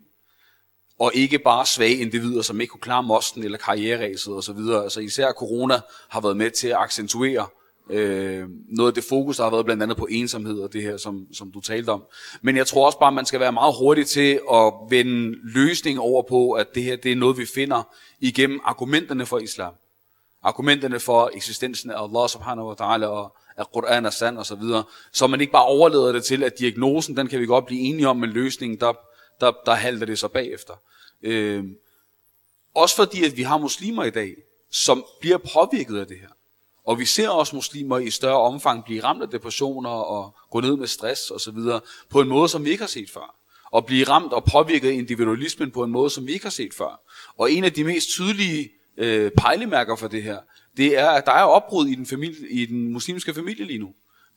og 0.99 1.11
ikke 1.15 1.39
bare 1.39 1.67
svage 1.67 1.97
individer, 1.97 2.43
som 2.43 2.61
ikke 2.61 2.71
kunne 2.71 2.81
klare 2.81 3.03
mosten 3.03 3.45
eller 3.45 3.59
karriereræset 3.59 4.35
osv. 4.35 4.59
Altså 4.83 5.01
især 5.01 5.33
corona 5.33 5.81
har 6.09 6.21
været 6.21 6.37
med 6.37 6.51
til 6.51 6.69
at 6.69 6.77
accentuere 6.77 7.47
øh, 7.91 8.45
noget 8.69 8.91
af 8.91 8.95
det 8.95 9.05
fokus, 9.05 9.37
der 9.37 9.43
har 9.43 9.51
været 9.51 9.65
blandt 9.65 9.83
andet 9.83 9.97
på 9.97 10.07
ensomhed 10.11 10.61
og 10.61 10.73
det 10.73 10.83
her, 10.83 10.97
som, 10.97 11.27
som 11.33 11.53
du 11.53 11.61
talte 11.61 11.91
om. 11.91 12.05
Men 12.43 12.57
jeg 12.57 12.67
tror 12.67 12.87
også 12.87 12.99
bare, 12.99 13.09
at 13.09 13.15
man 13.15 13.27
skal 13.27 13.41
være 13.41 13.53
meget 13.53 13.75
hurtig 13.79 14.07
til 14.07 14.41
at 14.53 14.73
vende 14.91 15.37
løsning 15.55 16.01
over 16.01 16.23
på, 16.29 16.53
at 16.53 16.67
det 16.75 16.83
her 16.83 16.97
det 16.97 17.12
er 17.12 17.17
noget, 17.17 17.39
vi 17.39 17.47
finder 17.47 17.83
igennem 18.21 18.61
argumenterne 18.65 19.27
for 19.27 19.39
islam. 19.39 19.73
Argumenterne 20.43 21.01
for 21.01 21.31
eksistensen 21.35 21.91
af 21.91 22.03
Allah 22.03 22.29
subhanahu 22.29 22.69
wa 22.69 22.75
ta'ala 22.81 23.05
og 23.05 23.37
at 23.57 23.67
Quran 23.73 24.07
er 24.07 24.11
sand 24.11 24.39
og 24.39 24.47
så 24.47 24.55
videre, 24.55 24.85
så 25.13 25.27
man 25.27 25.41
ikke 25.41 25.53
bare 25.53 25.65
overlader 25.65 26.13
det 26.13 26.25
til, 26.25 26.43
at 26.43 26.59
diagnosen, 26.59 27.17
den 27.17 27.27
kan 27.27 27.41
vi 27.41 27.47
godt 27.47 27.67
blive 27.67 27.81
enige 27.81 28.09
om, 28.09 28.17
men 28.17 28.31
løsningen, 28.31 28.81
der, 28.81 28.93
der, 29.41 29.53
der 29.67 29.75
halter 29.75 30.07
det 30.07 30.19
så 30.19 30.29
bagefter. 30.29 30.75
Øh, 31.23 31.65
også 32.75 32.97
fordi, 32.97 33.25
at 33.25 33.37
vi 33.37 33.43
har 33.43 33.59
muslimer 33.59 34.05
i 34.05 34.11
dag, 34.11 34.35
som 34.71 35.05
bliver 35.21 35.39
påvirket 35.39 35.99
af 35.99 36.07
det 36.07 36.19
her. 36.21 36.29
Og 36.87 36.99
vi 36.99 37.05
ser 37.05 37.29
også 37.29 37.57
muslimer 37.57 37.99
i 37.99 38.11
større 38.11 38.41
omfang 38.41 38.85
blive 38.85 39.05
ramt 39.05 39.23
af 39.23 39.29
depressioner 39.29 39.91
og 39.91 40.35
gå 40.51 40.61
ned 40.61 40.77
med 40.77 40.87
stress 40.87 41.31
og 41.31 41.41
så 41.41 41.51
videre, 41.51 41.81
på 42.11 42.21
en 42.21 42.29
måde, 42.29 42.49
som 42.49 42.65
vi 42.65 42.71
ikke 42.71 42.83
har 42.83 42.89
set 42.89 43.11
før. 43.11 43.37
Og 43.71 43.87
blive 43.87 44.05
ramt 44.05 44.33
og 44.33 44.45
påvirket 44.45 44.89
af 44.89 44.93
individualismen 44.93 45.71
på 45.71 45.85
en 45.85 45.91
måde, 45.91 46.11
som 46.11 46.27
vi 46.27 46.33
ikke 46.33 46.45
har 46.45 46.51
set 46.51 46.75
før. 46.75 47.01
Og 47.39 47.53
en 47.53 47.65
af 47.65 47.73
de 47.73 47.85
mest 47.85 48.09
tydelige 48.09 48.71
øh, 48.97 49.31
pejlemærker 49.31 49.97
for 49.97 50.09
det 50.09 50.23
her, 50.23 50.39
det 50.77 50.99
er, 50.99 51.09
at 51.09 51.27
der 51.27 51.33
er 51.33 51.43
opbrud 51.43 51.87
i 51.87 51.95
den, 51.95 52.07
familie, 52.07 52.51
i 52.51 52.66
den 52.66 52.93
muslimske 52.93 53.35
familie 53.35 53.64
lige 53.64 53.79
nu. 53.79 53.89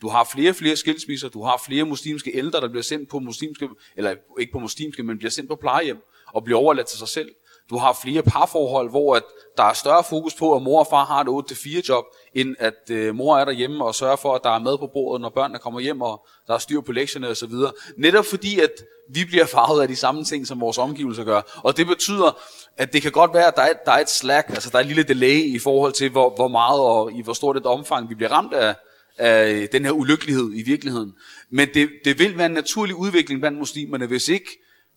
Du 0.01 0.07
har 0.07 0.23
flere 0.23 0.49
og 0.49 0.55
flere 0.55 0.75
skilsmisser, 0.75 1.29
du 1.29 1.43
har 1.43 1.61
flere 1.65 1.85
muslimske 1.85 2.31
ældre, 2.37 2.61
der 2.61 2.69
bliver 2.69 2.83
sendt 2.83 3.09
på 3.09 3.19
muslimske, 3.19 3.69
eller 3.95 4.15
ikke 4.39 4.51
på 4.51 4.59
muslimske, 4.59 5.03
men 5.03 5.17
bliver 5.17 5.31
sendt 5.31 5.49
på 5.49 5.55
plejehjem 5.55 5.97
og 6.33 6.43
bliver 6.43 6.59
overladt 6.59 6.87
til 6.87 6.99
sig 6.99 7.07
selv. 7.07 7.29
Du 7.69 7.77
har 7.77 7.99
flere 8.03 8.23
parforhold, 8.23 8.89
hvor 8.89 9.15
at 9.15 9.23
der 9.57 9.63
er 9.63 9.73
større 9.73 10.03
fokus 10.03 10.35
på, 10.35 10.55
at 10.55 10.61
mor 10.61 10.79
og 10.79 10.87
far 10.87 11.05
har 11.05 11.21
et 11.21 11.51
8-4 11.51 11.87
job, 11.89 12.05
end 12.37 12.55
at 12.59 12.89
øh, 12.91 13.15
mor 13.15 13.37
er 13.37 13.45
derhjemme 13.45 13.85
og 13.85 13.95
sørger 13.95 14.15
for, 14.15 14.35
at 14.35 14.41
der 14.43 14.49
er 14.49 14.59
mad 14.59 14.77
på 14.77 14.87
bordet, 14.93 15.21
når 15.21 15.29
børnene 15.29 15.59
kommer 15.59 15.79
hjem, 15.79 16.01
og 16.01 16.27
der 16.47 16.53
er 16.53 16.57
styr 16.57 16.81
på 16.81 16.91
lektierne 16.91 17.27
osv. 17.27 17.53
Netop 17.97 18.25
fordi, 18.25 18.59
at 18.59 18.71
vi 19.13 19.25
bliver 19.25 19.45
farvet 19.55 19.81
af 19.81 19.87
de 19.87 19.95
samme 19.95 20.23
ting, 20.23 20.47
som 20.47 20.61
vores 20.61 20.77
omgivelser 20.77 21.23
gør. 21.23 21.41
Og 21.63 21.77
det 21.77 21.87
betyder, 21.87 22.39
at 22.77 22.93
det 22.93 23.01
kan 23.01 23.11
godt 23.11 23.33
være, 23.33 23.47
at 23.47 23.55
der 23.55 23.61
er, 23.61 23.73
der 23.85 23.91
er 23.91 23.99
et 23.99 24.09
slack, 24.09 24.49
altså 24.49 24.69
der 24.69 24.77
er 24.77 24.81
et 24.81 24.87
lille 24.87 25.03
delay 25.03 25.43
i 25.55 25.59
forhold 25.59 25.93
til, 25.93 26.09
hvor, 26.09 26.35
hvor 26.35 26.47
meget 26.47 26.79
og 26.79 27.11
i 27.11 27.21
hvor 27.21 27.33
stort 27.33 27.57
et 27.57 27.65
omfang 27.65 28.09
vi 28.09 28.15
bliver 28.15 28.31
ramt 28.31 28.53
af, 28.53 28.75
af 29.17 29.69
den 29.71 29.85
her 29.85 29.91
ulykkelighed 29.91 30.51
i 30.53 30.61
virkeligheden. 30.61 31.13
Men 31.49 31.67
det, 31.73 31.89
det 32.05 32.19
vil 32.19 32.37
være 32.37 32.45
en 32.45 32.51
naturlig 32.51 32.95
udvikling 32.95 33.41
blandt 33.41 33.57
muslimerne, 33.57 34.05
hvis 34.05 34.29
ikke 34.29 34.49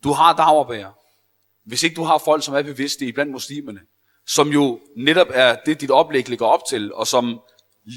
du 0.04 0.12
har 0.12 0.36
dagerbærer, 0.36 0.90
hvis 1.66 1.82
ikke 1.82 1.96
du 1.96 2.02
har 2.02 2.18
folk, 2.18 2.44
som 2.44 2.54
er 2.54 2.62
bevidste 2.62 3.06
i 3.06 3.12
blandt 3.12 3.32
muslimerne, 3.32 3.80
som 4.34 4.48
jo 4.48 4.80
netop 4.96 5.26
er 5.30 5.56
det, 5.66 5.80
dit 5.80 5.90
oplæg 5.90 6.28
ligger 6.28 6.46
op 6.46 6.60
til, 6.68 6.94
og 6.94 7.06
som 7.06 7.40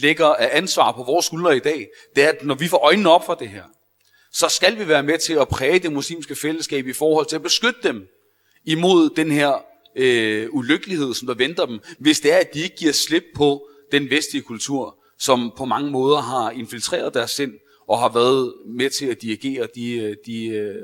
lægger 0.02 0.26
af 0.26 0.50
ansvar 0.58 0.92
på 0.92 1.04
vores 1.04 1.26
skuldre 1.26 1.58
i 1.58 1.60
dag, 1.60 1.88
det 2.16 2.24
er, 2.24 2.30
at 2.30 2.44
når 2.44 2.56
vi 2.56 2.68
får 2.68 2.78
øjnene 2.78 3.10
op 3.10 3.26
for 3.26 3.34
det 3.34 3.50
her, 3.50 3.64
så 4.32 4.50
skal 4.50 4.80
vi 4.80 4.88
være 4.88 5.04
med 5.04 5.18
til 5.18 5.34
at 5.34 5.48
præge 5.48 5.80
det 5.80 5.92
muslimske 5.92 6.36
fællesskab 6.36 6.88
i 6.88 6.94
forhold 6.94 7.26
til 7.26 7.36
at 7.36 7.42
beskytte 7.42 7.80
dem 7.84 8.08
imod 8.66 9.10
den 9.16 9.32
her 9.32 9.66
øh, 9.96 10.48
ulykkelighed, 10.52 11.14
som 11.14 11.28
der 11.28 11.34
venter 11.34 11.66
dem, 11.66 11.80
hvis 12.00 12.20
det 12.20 12.34
er, 12.34 12.38
at 12.38 12.54
de 12.54 12.60
ikke 12.60 12.76
giver 12.76 12.92
slip 12.92 13.24
på 13.36 13.68
den 13.92 14.10
vestlige 14.10 14.44
kultur, 14.44 14.98
som 15.20 15.54
på 15.58 15.66
mange 15.66 15.92
måder 15.92 16.22
har 16.22 16.52
infiltreret 16.52 17.14
deres 17.14 17.32
sind, 17.32 17.54
og 17.88 18.00
har 18.00 18.10
været 18.10 18.54
med 18.68 18.90
til 18.90 19.06
at 19.06 19.22
dirigere 19.22 19.68
de, 19.76 19.96
øh, 19.96 20.16
de, 20.26 20.46
øh, 20.46 20.76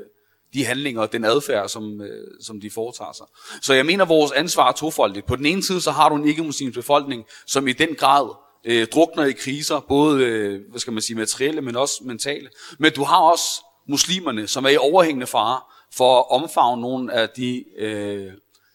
de 0.54 0.64
handlinger 0.64 1.02
og 1.02 1.12
den 1.12 1.24
adfærd, 1.24 1.68
som, 1.68 2.00
øh, 2.00 2.28
som 2.40 2.60
de 2.60 2.70
foretager 2.70 3.12
sig. 3.12 3.26
Så 3.62 3.74
jeg 3.74 3.86
mener, 3.86 4.04
vores 4.04 4.32
ansvar 4.32 4.68
er 4.68 4.72
tofoldigt. 4.72 5.26
På 5.26 5.36
den 5.36 5.46
ene 5.46 5.62
side, 5.62 5.80
så 5.80 5.90
har 5.90 6.08
du 6.08 6.14
en 6.14 6.28
ikke-muslimsk 6.28 6.74
befolkning, 6.74 7.24
som 7.46 7.68
i 7.68 7.72
den 7.72 7.94
grad 7.94 8.28
øh, 8.64 8.86
drukner 8.86 9.24
i 9.24 9.32
kriser, 9.32 9.80
både 9.80 10.24
øh, 10.24 10.60
hvad 10.70 10.80
skal 10.80 10.92
man 10.92 11.02
sige, 11.02 11.16
materielle, 11.16 11.60
men 11.60 11.76
også 11.76 12.04
mentale. 12.04 12.50
Men 12.78 12.92
du 12.92 13.04
har 13.04 13.20
også 13.20 13.64
muslimerne, 13.88 14.48
som 14.48 14.64
er 14.64 14.68
i 14.68 14.76
overhængende 14.76 15.26
fare 15.26 15.60
for 15.92 16.18
at 16.18 16.30
omfavne 16.30 16.82
nogle 16.82 17.12
af 17.12 17.28
de, 17.28 17.64
øh, 17.78 18.32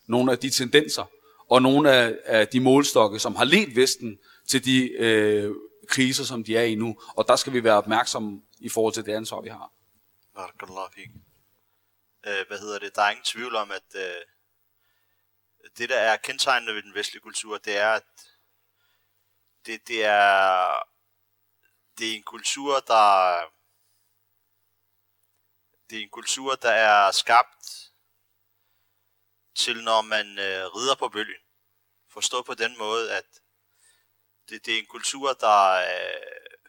nogle 0.08 0.32
af 0.32 0.38
de 0.38 0.50
tendenser, 0.50 1.04
og 1.50 1.62
nogle 1.62 1.92
af, 1.92 2.14
af 2.26 2.48
de 2.48 2.60
målstokke, 2.60 3.20
som 3.20 3.36
har 3.36 3.44
ledt 3.44 3.76
Vesten 3.76 4.18
til 4.48 4.66
de 4.66 4.92
øh, 4.92 5.52
kriser, 5.88 6.24
som 6.24 6.44
de 6.44 6.58
er 6.58 6.64
i 6.64 6.76
nu. 6.76 6.96
Og 7.16 7.28
der 7.28 7.36
skal 7.36 7.54
vi 7.54 7.64
være 7.64 7.78
opmærksomme 7.78 8.42
i 8.60 8.70
forhold 8.70 8.94
til 8.94 9.06
det 9.06 9.12
ansvar, 9.12 9.42
vi 9.42 9.50
har. 9.50 9.72
Barakallah 10.36 10.86
øh, 12.26 12.48
hvad 12.48 12.60
hedder 12.60 12.80
det, 12.80 12.96
der 12.96 13.02
er 13.02 13.10
ingen 13.10 13.26
tvivl 13.26 13.56
om, 13.56 13.72
at 13.72 13.96
øh, 13.96 14.26
det, 15.78 15.90
der 15.90 15.98
er 15.98 16.18
kendetegnende 16.18 16.76
ved 16.76 16.84
den 16.84 16.94
vestlige 16.94 17.22
kultur, 17.22 17.58
det 17.58 17.78
er, 17.78 17.94
at 17.94 18.06
det, 19.66 19.88
det 19.88 20.06
er, 20.06 20.84
det 21.98 22.12
er 22.12 22.16
en 22.16 22.24
kultur, 22.24 22.80
der 22.80 23.40
det 25.90 25.98
er 26.00 26.04
en 26.04 26.10
kultur, 26.10 26.56
der 26.56 26.72
er 26.72 27.12
skabt 27.12 27.92
til, 29.56 29.84
når 29.84 30.02
man 30.02 30.40
øh, 30.40 30.66
rider 30.76 30.96
på 30.96 31.10
bølgen. 31.10 31.42
Forstå 32.10 32.42
på 32.42 32.54
den 32.54 32.78
måde, 32.78 33.18
at 33.18 33.26
Det, 34.50 34.66
det 34.66 34.74
er 34.74 34.80
en 34.80 34.86
kultur, 34.86 35.34
der 35.34 35.72
øh, 35.72 36.60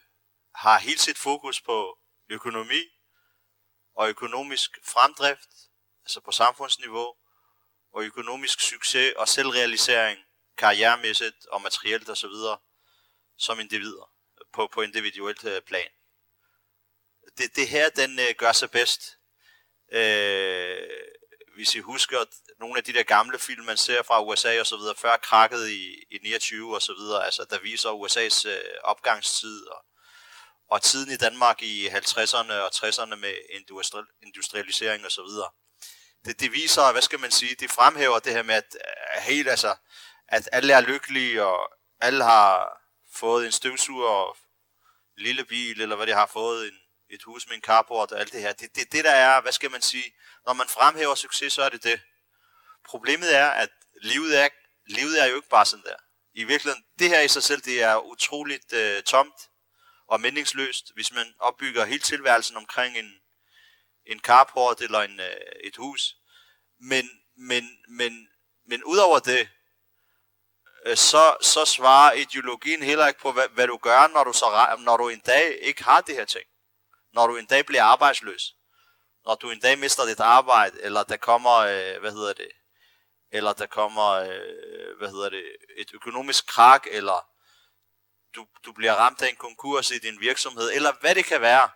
har 0.55 0.79
helt 0.79 1.01
sit 1.01 1.17
fokus 1.17 1.61
på 1.61 1.99
økonomi 2.29 2.81
og 3.97 4.09
økonomisk 4.09 4.79
fremdrift, 4.83 5.49
altså 6.05 6.21
på 6.21 6.31
samfundsniveau, 6.31 7.15
og 7.93 8.03
økonomisk 8.03 8.59
succes 8.59 9.13
og 9.17 9.27
selvrealisering, 9.27 10.19
karrieremæssigt 10.57 11.45
og 11.51 11.61
materielt 11.61 12.09
osv., 12.09 12.37
som 13.37 13.59
individer 13.59 14.11
på, 14.53 14.67
på 14.73 14.81
individuelt 14.81 15.43
øh, 15.43 15.61
plan. 15.61 15.89
Det, 17.37 17.55
det 17.55 17.67
her, 17.67 17.89
den 17.89 18.19
øh, 18.19 18.35
gør 18.37 18.51
sig 18.51 18.71
bedst. 18.71 19.17
Øh, 19.91 20.89
hvis 21.55 21.75
I 21.75 21.79
husker 21.79 22.17
nogle 22.59 22.77
af 22.77 22.83
de 22.83 22.93
der 22.93 23.03
gamle 23.03 23.39
film, 23.39 23.65
man 23.65 23.77
ser 23.77 24.03
fra 24.03 24.23
USA 24.23 24.59
og 24.59 24.67
så 24.67 24.77
videre, 24.77 24.95
før 24.95 25.17
krakket 25.17 25.69
i, 25.69 26.03
i 26.11 26.19
29 26.23 26.75
og 26.75 26.81
så 26.81 26.93
videre, 26.93 27.25
altså 27.25 27.45
der 27.49 27.59
viser 27.59 27.89
USA's 27.89 28.49
øh, 28.49 28.73
opgangstid 28.83 29.67
og, 29.67 29.85
og 30.69 30.81
tiden 30.81 31.11
i 31.11 31.17
Danmark 31.17 31.63
i 31.63 31.87
50'erne 31.87 32.53
og 32.53 32.71
60'erne 32.75 33.15
med 33.15 33.33
industrialisering 34.21 35.05
og 35.05 35.11
så 35.11 35.23
videre. 35.23 35.49
Det, 36.25 36.39
det 36.39 36.51
viser, 36.51 36.91
hvad 36.91 37.01
skal 37.01 37.19
man 37.19 37.31
sige, 37.31 37.55
det 37.55 37.71
fremhæver 37.71 38.19
det 38.19 38.33
her 38.33 38.43
med, 38.43 38.55
at, 38.55 38.77
at 39.13 39.23
helt, 39.23 39.49
altså, 39.49 39.75
at 40.27 40.49
alle 40.51 40.73
er 40.73 40.81
lykkelige, 40.81 41.43
og 41.43 41.71
alle 42.01 42.23
har 42.23 42.79
fået 43.13 43.45
en 43.45 43.51
støvsuger 43.51 44.09
og 44.09 44.37
en 45.17 45.23
lille 45.23 45.45
bil, 45.45 45.81
eller 45.81 45.95
hvad 45.95 46.07
de 46.07 46.13
har 46.13 46.29
fået, 46.33 46.67
en, 46.67 46.77
et 47.09 47.23
hus 47.23 47.47
med 47.47 47.55
en 47.55 47.61
carport 47.61 48.11
og 48.11 48.19
alt 48.19 48.33
det 48.33 48.41
her. 48.41 48.53
Det 48.53 48.75
det, 48.75 48.91
det, 48.91 49.05
der 49.05 49.11
er, 49.11 49.41
hvad 49.41 49.51
skal 49.51 49.71
man 49.71 49.81
sige, 49.81 50.13
når 50.45 50.53
man 50.53 50.67
fremhæver 50.67 51.15
succes, 51.15 51.53
så 51.53 51.61
er 51.61 51.69
det 51.69 51.83
det. 51.83 52.01
Problemet 52.85 53.35
er, 53.35 53.49
at 53.49 53.69
livet 54.01 54.39
er, 54.39 54.49
livet 54.87 55.21
er 55.21 55.25
jo 55.25 55.35
ikke 55.35 55.49
bare 55.49 55.65
sådan 55.65 55.85
der. 55.85 55.95
I 56.33 56.43
virkeligheden, 56.43 56.85
det 56.99 57.09
her 57.09 57.21
i 57.21 57.27
sig 57.27 57.43
selv, 57.43 57.61
det 57.61 57.83
er 57.83 57.95
utroligt 57.97 58.73
øh, 58.73 59.03
tomt 59.03 59.46
og 60.07 60.21
meningsløst, 60.21 60.91
hvis 60.93 61.13
man 61.13 61.35
opbygger 61.39 61.85
hele 61.85 61.99
tilværelsen 61.99 62.57
omkring 62.57 62.97
en, 62.97 63.13
en 64.05 64.19
carport 64.19 64.81
eller 64.81 64.99
en, 64.99 65.19
øh, 65.19 65.35
et 65.63 65.75
hus. 65.77 66.15
Men, 66.79 67.09
men, 67.37 67.77
men, 67.87 68.27
men 68.67 68.83
udover 68.83 69.19
det, 69.19 69.49
øh, 70.85 70.97
så, 70.97 71.37
så 71.41 71.65
svarer 71.65 72.13
ideologien 72.13 72.83
heller 72.83 73.07
ikke 73.07 73.19
på, 73.19 73.31
hvad, 73.31 73.47
hvad 73.49 73.67
du 73.67 73.77
gør, 73.77 74.07
når 74.07 74.23
du, 74.23 74.33
så, 74.33 74.77
når 74.79 74.97
du 74.97 75.09
en 75.09 75.19
dag 75.19 75.57
ikke 75.61 75.83
har 75.83 76.01
det 76.01 76.15
her 76.15 76.25
ting. 76.25 76.45
Når 77.13 77.27
du 77.27 77.35
en 77.35 77.45
dag 77.45 77.65
bliver 77.65 77.83
arbejdsløs. 77.83 78.53
Når 79.25 79.35
du 79.35 79.51
en 79.51 79.59
dag 79.59 79.79
mister 79.79 80.05
dit 80.05 80.19
arbejde, 80.19 80.81
eller 80.81 81.03
der 81.03 81.17
kommer, 81.17 81.55
øh, 81.55 81.99
hvad 81.99 82.11
hedder 82.11 82.33
det, 82.33 82.51
eller 83.31 83.53
der 83.53 83.65
kommer, 83.65 84.09
øh, 84.11 84.97
hvad 84.97 85.09
hedder 85.09 85.29
det, 85.29 85.43
et 85.77 85.91
økonomisk 85.93 86.47
krak, 86.47 86.87
eller 86.91 87.29
du, 88.35 88.47
du 88.65 88.71
bliver 88.71 88.93
ramt 88.93 89.21
af 89.21 89.29
en 89.29 89.35
konkurs 89.35 89.91
i 89.91 89.99
din 89.99 90.19
virksomhed, 90.19 90.71
eller 90.71 90.93
hvad 91.01 91.15
det 91.15 91.25
kan 91.25 91.41
være, 91.41 91.69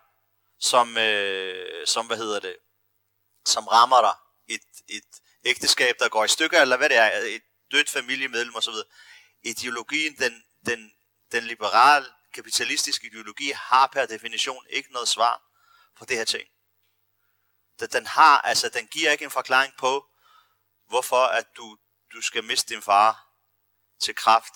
som, 0.59 0.97
øh, 0.97 1.87
som 1.87 2.07
hvad 2.07 2.17
hedder 2.17 2.39
det, 2.39 2.57
som 3.45 3.67
rammer 3.67 4.01
dig. 4.01 4.15
Et, 4.47 4.61
et 4.87 5.21
ægteskab, 5.45 5.95
der 5.99 6.09
går 6.09 6.25
i 6.25 6.27
stykker, 6.27 6.61
eller 6.61 6.77
hvad 6.77 6.89
det 6.89 6.97
er, 6.97 7.11
et 7.17 7.41
dødt 7.71 7.89
familiemedlem 7.89 8.55
osv. 8.55 8.73
Ideologien, 9.43 10.15
den, 10.15 10.43
den, 10.65 10.91
den 11.31 11.43
liberale, 11.43 12.05
kapitalistiske 12.33 13.07
ideologi, 13.07 13.51
har 13.51 13.87
per 13.87 14.05
definition 14.05 14.65
ikke 14.69 14.91
noget 14.93 15.07
svar 15.07 15.41
på 15.97 16.05
det 16.05 16.17
her 16.17 16.25
ting. 16.25 16.49
Den 17.93 18.05
har, 18.05 18.41
altså, 18.41 18.69
den 18.69 18.87
giver 18.87 19.11
ikke 19.11 19.25
en 19.25 19.31
forklaring 19.31 19.73
på, 19.77 20.05
hvorfor 20.87 21.23
at 21.23 21.45
du, 21.57 21.77
du 22.13 22.21
skal 22.21 22.43
miste 22.43 22.73
din 22.73 22.81
far 22.81 23.27
til 23.99 24.15
kraft, 24.15 24.53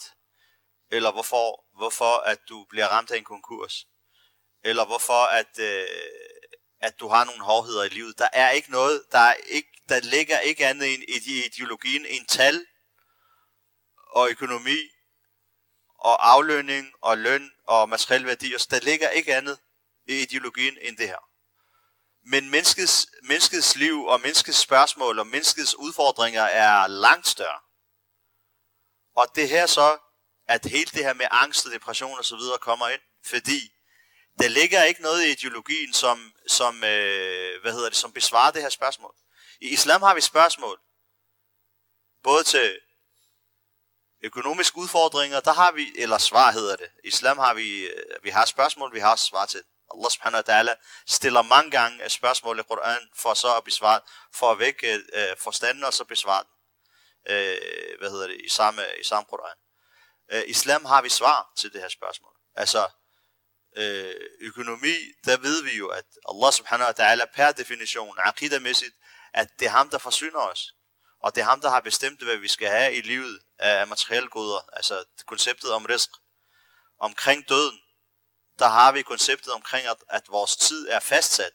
eller 0.92 1.12
hvorfor, 1.12 1.65
hvorfor 1.78 2.18
at 2.18 2.40
du 2.50 2.66
bliver 2.70 2.88
ramt 2.88 3.12
af 3.12 3.18
en 3.18 3.24
konkurs, 3.24 3.88
eller 4.64 4.86
hvorfor 4.86 5.26
at, 5.26 5.60
øh, 5.60 5.88
at 6.80 7.00
du 7.00 7.08
har 7.08 7.24
nogle 7.24 7.44
hårdheder 7.44 7.84
i 7.84 7.90
livet. 7.90 8.18
Der 8.18 8.30
er 8.34 8.50
ikke 8.50 8.72
noget, 8.72 9.04
der, 9.12 9.20
er 9.20 9.34
ikke, 9.34 9.70
der 9.90 10.00
ligger 10.00 10.40
ikke 10.40 10.68
andet 10.68 10.86
i 10.86 11.46
ideologien 11.46 12.06
en 12.06 12.26
tal 12.26 12.66
og 14.12 14.30
økonomi 14.30 14.78
og 16.00 16.32
aflønning 16.32 16.94
og 17.02 17.18
løn 17.18 17.52
og 17.68 17.90
materiel 17.90 18.26
værdi. 18.26 18.58
Så 18.58 18.68
der 18.72 18.80
ligger 18.80 19.10
ikke 19.10 19.36
andet 19.36 19.60
i 20.08 20.22
ideologien 20.22 20.78
end 20.82 20.98
det 20.98 21.08
her. 21.08 21.24
Men 22.28 22.50
menneskets, 22.50 23.08
menneskets 23.24 23.76
liv 23.76 24.06
og 24.06 24.22
menneskets 24.22 24.58
spørgsmål 24.58 25.20
og 25.20 25.28
menneskets 25.28 25.76
udfordringer 25.76 26.42
er 26.42 26.88
langt 26.88 27.28
større. 27.28 27.60
Og 29.16 29.36
det 29.36 29.50
her 29.50 29.66
så, 29.66 29.98
at 30.48 30.66
hele 30.66 30.92
det 30.94 31.04
her 31.06 31.14
med 31.14 31.28
angst 31.32 31.66
og 31.66 31.72
depression 31.72 32.18
og 32.18 32.26
så 32.26 32.36
videre 32.36 32.58
kommer 32.58 32.88
ind, 32.88 33.02
fordi 33.26 33.72
der 34.40 34.48
ligger 34.48 34.84
ikke 34.84 35.02
noget 35.02 35.26
i 35.26 35.32
ideologien, 35.32 35.94
som, 35.94 36.34
som, 36.48 36.84
øh, 36.84 37.62
hvad 37.62 37.74
hedder 37.74 37.90
det, 37.90 37.98
som 37.98 38.14
besvarer 38.14 38.52
det 38.52 38.62
her 38.62 38.70
spørgsmål. 38.70 39.16
I 39.62 39.68
islam 39.68 40.02
har 40.02 40.16
vi 40.16 40.22
spørgsmål, 40.22 40.80
både 42.24 42.44
til 42.44 42.80
økonomiske 44.24 44.78
udfordringer, 44.78 45.40
der 45.40 45.54
har 45.54 45.72
vi, 45.72 45.94
eller 45.96 46.18
svar 46.18 46.52
hedder 46.52 46.76
det. 46.76 46.90
I 47.04 47.08
islam 47.08 47.38
har 47.38 47.54
vi, 47.54 47.86
øh, 47.86 48.24
vi 48.24 48.30
har 48.30 48.46
spørgsmål, 48.46 48.94
vi 48.94 49.00
har 49.00 49.16
svar 49.16 49.46
til. 49.46 49.64
Allah 49.94 50.12
subhanahu 50.12 50.44
wa 50.48 50.54
ta'ala 50.54 50.74
stiller 51.08 51.42
mange 51.42 51.72
gange 51.72 52.04
øh, 52.04 52.10
spørgsmål 52.10 52.60
i 52.60 52.64
Koranen, 52.64 53.10
for 53.16 53.34
så 53.34 53.56
at 53.58 53.64
besvare, 53.64 54.00
for 54.34 54.52
at 54.52 54.60
vække 54.60 54.94
øh, 54.94 55.38
forstanden 55.38 55.84
og 55.84 55.94
så 55.94 56.04
besvare 56.04 56.44
den. 56.44 56.52
Øh, 57.34 58.00
hvad 58.00 58.10
hedder 58.10 58.28
det, 58.28 58.42
i 58.46 58.50
samme, 58.50 58.82
i 59.00 59.04
samme 59.04 59.26
Koran. 59.30 59.58
Øh, 60.32 60.44
islam 60.48 60.86
har 60.86 61.02
vi 61.02 61.10
svar 61.10 61.52
til 61.58 61.74
det 61.74 61.82
her 61.82 61.90
spørgsmål. 61.90 62.34
Altså, 62.56 62.90
øh, 63.78 64.16
økonomi, 64.40 64.96
der 65.26 65.38
ved 65.38 65.64
vi 65.64 65.78
jo, 65.78 65.88
at 65.88 66.06
Allah 66.30 66.54
subhanahu 66.54 66.88
wa 66.88 66.94
ta'ala 67.04 67.26
per 67.36 67.52
definition, 67.52 68.16
akidamæssigt, 68.18 68.96
at 69.34 69.60
det 69.60 69.66
er 69.66 69.70
ham, 69.70 69.90
der 69.90 69.98
forsyner 69.98 70.40
os. 70.40 70.76
Og 71.20 71.36
det 71.36 71.42
er 71.42 71.46
ham, 71.46 71.62
der 71.62 71.70
har 71.70 71.80
bestemt, 71.80 72.24
hvad 72.24 72.38
vi 72.38 72.48
skal 72.48 72.68
have 72.68 72.94
i 72.94 73.02
livet 73.02 73.40
af 73.60 73.88
materielle 73.88 74.30
goder. 74.30 74.70
Altså 74.74 75.04
konceptet 75.26 75.72
om 75.72 75.86
risk. 75.86 76.10
Omkring 77.00 77.50
døden, 77.50 77.80
der 78.60 78.68
har 78.68 78.92
vi 78.92 79.02
konceptet 79.02 79.54
omkring, 79.54 79.88
at, 79.88 79.98
at 80.10 80.24
vores 80.30 80.58
tid 80.58 80.88
er 80.90 81.00
fastsat. 81.00 81.52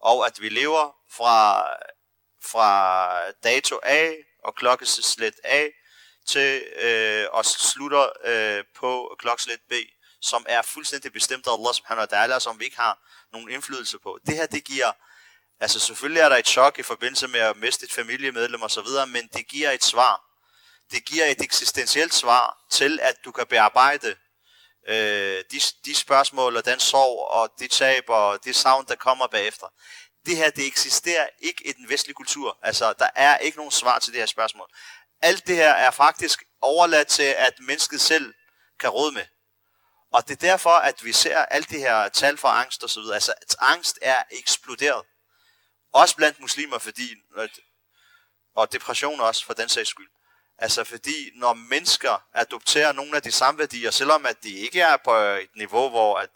Og 0.00 0.26
at 0.26 0.40
vi 0.40 0.48
lever 0.48 0.96
fra, 1.10 1.66
fra 2.42 3.30
dato 3.30 3.80
A 3.82 4.12
og 4.44 4.54
klokkeslæt 4.54 5.34
A 5.44 5.68
til 6.26 6.62
øh, 6.82 7.26
og 7.32 7.44
slutter 7.44 8.08
øh, 8.24 8.64
på 8.76 9.16
klokslet 9.18 9.60
B 9.68 9.72
som 10.24 10.46
er 10.48 10.62
fuldstændig 10.62 11.12
bestemt 11.12 11.46
af 11.46 11.52
Allah 11.52 11.74
subhanahu 11.74 12.06
wa 12.10 12.16
ta'ala, 12.16 12.38
som 12.40 12.60
vi 12.60 12.64
ikke 12.64 12.76
har 12.76 12.98
nogen 13.32 13.50
indflydelse 13.50 13.98
på. 13.98 14.18
Det 14.26 14.36
her, 14.36 14.46
det 14.46 14.64
giver, 14.64 14.92
altså 15.60 15.80
selvfølgelig 15.80 16.20
er 16.20 16.28
der 16.28 16.36
et 16.36 16.46
chok 16.46 16.78
i 16.78 16.82
forbindelse 16.82 17.28
med 17.28 17.40
at 17.40 17.56
miste 17.56 17.84
et 17.84 17.92
familiemedlem 17.92 18.62
og 18.62 18.70
så 18.70 18.82
videre, 18.82 19.06
men 19.06 19.28
det 19.32 19.48
giver 19.48 19.70
et 19.70 19.84
svar. 19.84 20.20
Det 20.90 21.04
giver 21.04 21.24
et 21.24 21.40
eksistentielt 21.40 22.14
svar 22.14 22.64
til, 22.70 23.00
at 23.02 23.24
du 23.24 23.32
kan 23.32 23.46
bearbejde 23.46 24.16
øh, 24.88 25.44
de, 25.50 25.60
de 25.84 25.94
spørgsmål 25.94 26.56
og 26.56 26.64
den 26.64 26.80
sorg 26.80 27.28
og 27.30 27.50
det 27.58 27.70
tab 27.70 28.04
og 28.08 28.44
det 28.44 28.56
savn, 28.56 28.84
der 28.88 28.94
kommer 28.94 29.26
bagefter. 29.26 29.66
Det 30.26 30.36
her, 30.36 30.50
det 30.50 30.66
eksisterer 30.66 31.28
ikke 31.38 31.68
i 31.68 31.72
den 31.72 31.88
vestlige 31.88 32.14
kultur. 32.14 32.58
Altså, 32.62 32.92
der 32.98 33.08
er 33.14 33.38
ikke 33.38 33.56
nogen 33.56 33.70
svar 33.70 33.98
til 33.98 34.12
det 34.12 34.20
her 34.20 34.26
spørgsmål. 34.26 34.68
Alt 35.24 35.46
det 35.46 35.56
her 35.56 35.72
er 35.72 35.90
faktisk 35.90 36.44
overladt 36.60 37.08
til, 37.08 37.22
at 37.22 37.54
mennesket 37.60 38.00
selv 38.00 38.34
kan 38.80 38.90
råde 38.90 39.12
med. 39.12 39.26
Og 40.12 40.28
det 40.28 40.32
er 40.42 40.48
derfor, 40.48 40.70
at 40.70 41.04
vi 41.04 41.12
ser 41.12 41.38
alle 41.38 41.66
de 41.70 41.78
her 41.78 42.08
tal 42.08 42.36
for 42.36 42.48
angst 42.48 42.82
og 42.82 42.90
så 42.90 43.00
videre. 43.00 43.14
Altså, 43.14 43.34
at 43.42 43.56
angst 43.58 43.98
er 44.02 44.22
eksploderet. 44.30 45.02
Også 45.92 46.16
blandt 46.16 46.40
muslimer, 46.40 46.78
fordi, 46.78 47.14
og 48.54 48.72
depression 48.72 49.20
også 49.20 49.46
for 49.46 49.54
den 49.54 49.68
sags 49.68 49.88
skyld. 49.88 50.08
Altså 50.58 50.84
fordi, 50.84 51.30
når 51.34 51.54
mennesker 51.54 52.22
adopterer 52.34 52.92
nogle 52.92 53.16
af 53.16 53.22
de 53.22 53.32
samme 53.32 53.58
værdier, 53.58 53.90
selvom 53.90 54.26
at 54.26 54.42
de 54.42 54.50
ikke 54.50 54.80
er 54.80 54.96
på 54.96 55.16
et 55.16 55.56
niveau, 55.56 55.88
hvor, 55.88 56.18
at, 56.18 56.30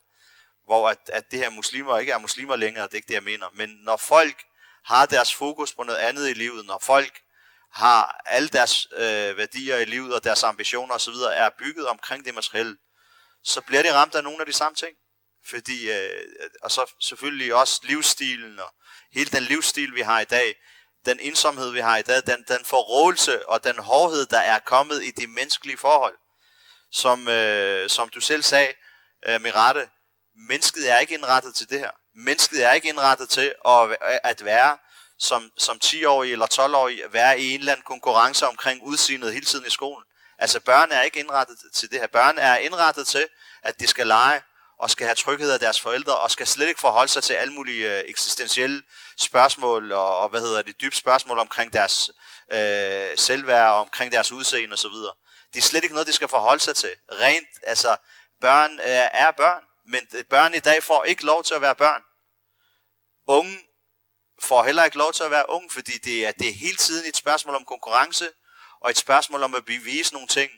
hvor 0.64 0.88
at, 0.88 0.98
at 1.12 1.30
det 1.30 1.38
her 1.38 1.50
muslimer 1.50 1.98
ikke 1.98 2.12
er 2.12 2.18
muslimer 2.18 2.56
længere, 2.56 2.84
det 2.84 2.92
er 2.92 2.96
ikke 2.96 3.08
det, 3.08 3.14
jeg 3.14 3.22
mener. 3.22 3.46
Men 3.54 3.68
når 3.68 3.96
folk 3.96 4.44
har 4.84 5.06
deres 5.06 5.34
fokus 5.34 5.74
på 5.74 5.82
noget 5.82 5.98
andet 5.98 6.28
i 6.28 6.32
livet, 6.32 6.66
når 6.66 6.78
folk 6.78 7.20
har 7.78 8.20
alle 8.26 8.48
deres 8.48 8.88
øh, 8.92 9.36
værdier 9.36 9.76
i 9.76 9.84
livet 9.84 10.14
og 10.14 10.24
deres 10.24 10.42
ambitioner 10.42 10.94
osv. 10.94 11.14
er 11.14 11.50
bygget 11.58 11.88
omkring 11.88 12.24
det 12.24 12.34
materielle, 12.34 12.76
så 13.44 13.60
bliver 13.60 13.82
de 13.82 13.94
ramt 13.94 14.14
af 14.14 14.24
nogle 14.24 14.40
af 14.40 14.46
de 14.46 14.52
samme 14.52 14.76
ting. 14.76 14.96
Fordi, 15.50 15.90
øh, 15.90 16.24
og 16.62 16.70
så 16.70 16.94
selvfølgelig 17.00 17.54
også 17.54 17.80
livsstilen 17.82 18.60
og 18.60 18.74
hele 19.12 19.30
den 19.30 19.42
livsstil, 19.42 19.94
vi 19.94 20.00
har 20.00 20.20
i 20.20 20.24
dag, 20.24 20.54
den 21.06 21.20
ensomhed, 21.20 21.70
vi 21.70 21.80
har 21.80 21.96
i 21.96 22.02
dag, 22.02 22.22
den, 22.26 22.44
den 22.48 22.64
forrådelse 22.64 23.48
og 23.48 23.64
den 23.64 23.78
hårdhed, 23.78 24.26
der 24.26 24.38
er 24.38 24.58
kommet 24.58 25.04
i 25.04 25.10
de 25.10 25.26
menneskelige 25.26 25.78
forhold. 25.78 26.14
Som, 26.92 27.28
øh, 27.28 27.90
som 27.90 28.08
du 28.08 28.20
selv 28.20 28.42
sagde, 28.42 28.72
øh, 29.26 29.40
Mirate, 29.42 29.88
mennesket 30.48 30.90
er 30.90 30.98
ikke 30.98 31.14
indrettet 31.14 31.54
til 31.54 31.70
det 31.70 31.78
her. 31.78 31.90
Mennesket 32.14 32.64
er 32.64 32.72
ikke 32.72 32.88
indrettet 32.88 33.28
til 33.28 33.54
at, 33.66 33.96
at 34.24 34.44
være 34.44 34.78
som, 35.18 35.50
som 35.56 35.78
10-årig 35.84 36.32
eller 36.32 36.46
12-årig, 36.46 37.02
være 37.10 37.40
i 37.40 37.54
en 37.54 37.60
eller 37.60 37.72
anden 37.72 37.84
konkurrence 37.84 38.46
omkring 38.46 38.82
udseendet 38.82 39.32
hele 39.32 39.46
tiden 39.46 39.66
i 39.66 39.70
skolen. 39.70 40.04
Altså 40.38 40.60
børn 40.60 40.92
er 40.92 41.02
ikke 41.02 41.18
indrettet 41.18 41.58
til 41.74 41.90
det 41.90 42.00
her. 42.00 42.06
Børn 42.06 42.38
er 42.38 42.56
indrettet 42.56 43.06
til, 43.06 43.26
at 43.62 43.80
de 43.80 43.86
skal 43.86 44.06
lege, 44.06 44.42
og 44.78 44.90
skal 44.90 45.06
have 45.06 45.14
tryghed 45.14 45.50
af 45.50 45.60
deres 45.60 45.80
forældre, 45.80 46.18
og 46.18 46.30
skal 46.30 46.46
slet 46.46 46.68
ikke 46.68 46.80
forholde 46.80 47.12
sig 47.12 47.22
til 47.22 47.34
alle 47.34 47.54
mulige 47.54 47.98
øh, 47.98 48.04
eksistentielle 48.06 48.82
spørgsmål, 49.18 49.92
og, 49.92 50.18
og 50.18 50.28
hvad 50.28 50.40
hedder 50.40 50.62
det, 50.62 50.80
dybe 50.80 50.96
spørgsmål 50.96 51.38
omkring 51.38 51.72
deres 51.72 52.10
øh, 52.52 53.16
selvværd, 53.16 53.70
og 53.70 53.80
omkring 53.80 54.12
deres 54.12 54.32
udseende 54.32 54.72
osv. 54.72 54.90
Det 55.52 55.58
er 55.58 55.62
slet 55.62 55.82
ikke 55.82 55.94
noget, 55.94 56.08
de 56.08 56.12
skal 56.12 56.28
forholde 56.28 56.62
sig 56.62 56.76
til. 56.76 56.90
Rent, 57.12 57.48
altså, 57.62 57.96
børn 58.40 58.78
er, 58.82 59.08
er 59.12 59.30
børn, 59.30 59.62
men 59.86 60.00
øh, 60.14 60.24
børn 60.24 60.54
i 60.54 60.58
dag 60.58 60.82
får 60.82 61.04
ikke 61.04 61.24
lov 61.24 61.44
til 61.44 61.54
at 61.54 61.60
være 61.60 61.74
børn. 61.74 62.02
Unge 63.26 63.67
får 64.42 64.64
heller 64.64 64.84
ikke 64.84 64.98
lov 64.98 65.12
til 65.12 65.22
at 65.22 65.30
være 65.30 65.50
ung, 65.50 65.72
fordi 65.72 65.98
det 65.98 66.26
er, 66.26 66.32
det 66.32 66.48
er 66.48 66.52
hele 66.52 66.76
tiden 66.76 67.08
et 67.08 67.16
spørgsmål 67.16 67.54
om 67.54 67.64
konkurrence, 67.64 68.28
og 68.80 68.90
et 68.90 68.96
spørgsmål 68.96 69.42
om 69.42 69.54
at 69.54 69.64
bevise 69.64 70.12
nogle 70.12 70.28
ting, 70.28 70.50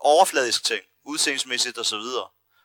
overfladiske 0.00 0.64
ting, 0.64 0.84
udseendsmæssigt 1.04 1.78
osv. 1.78 2.04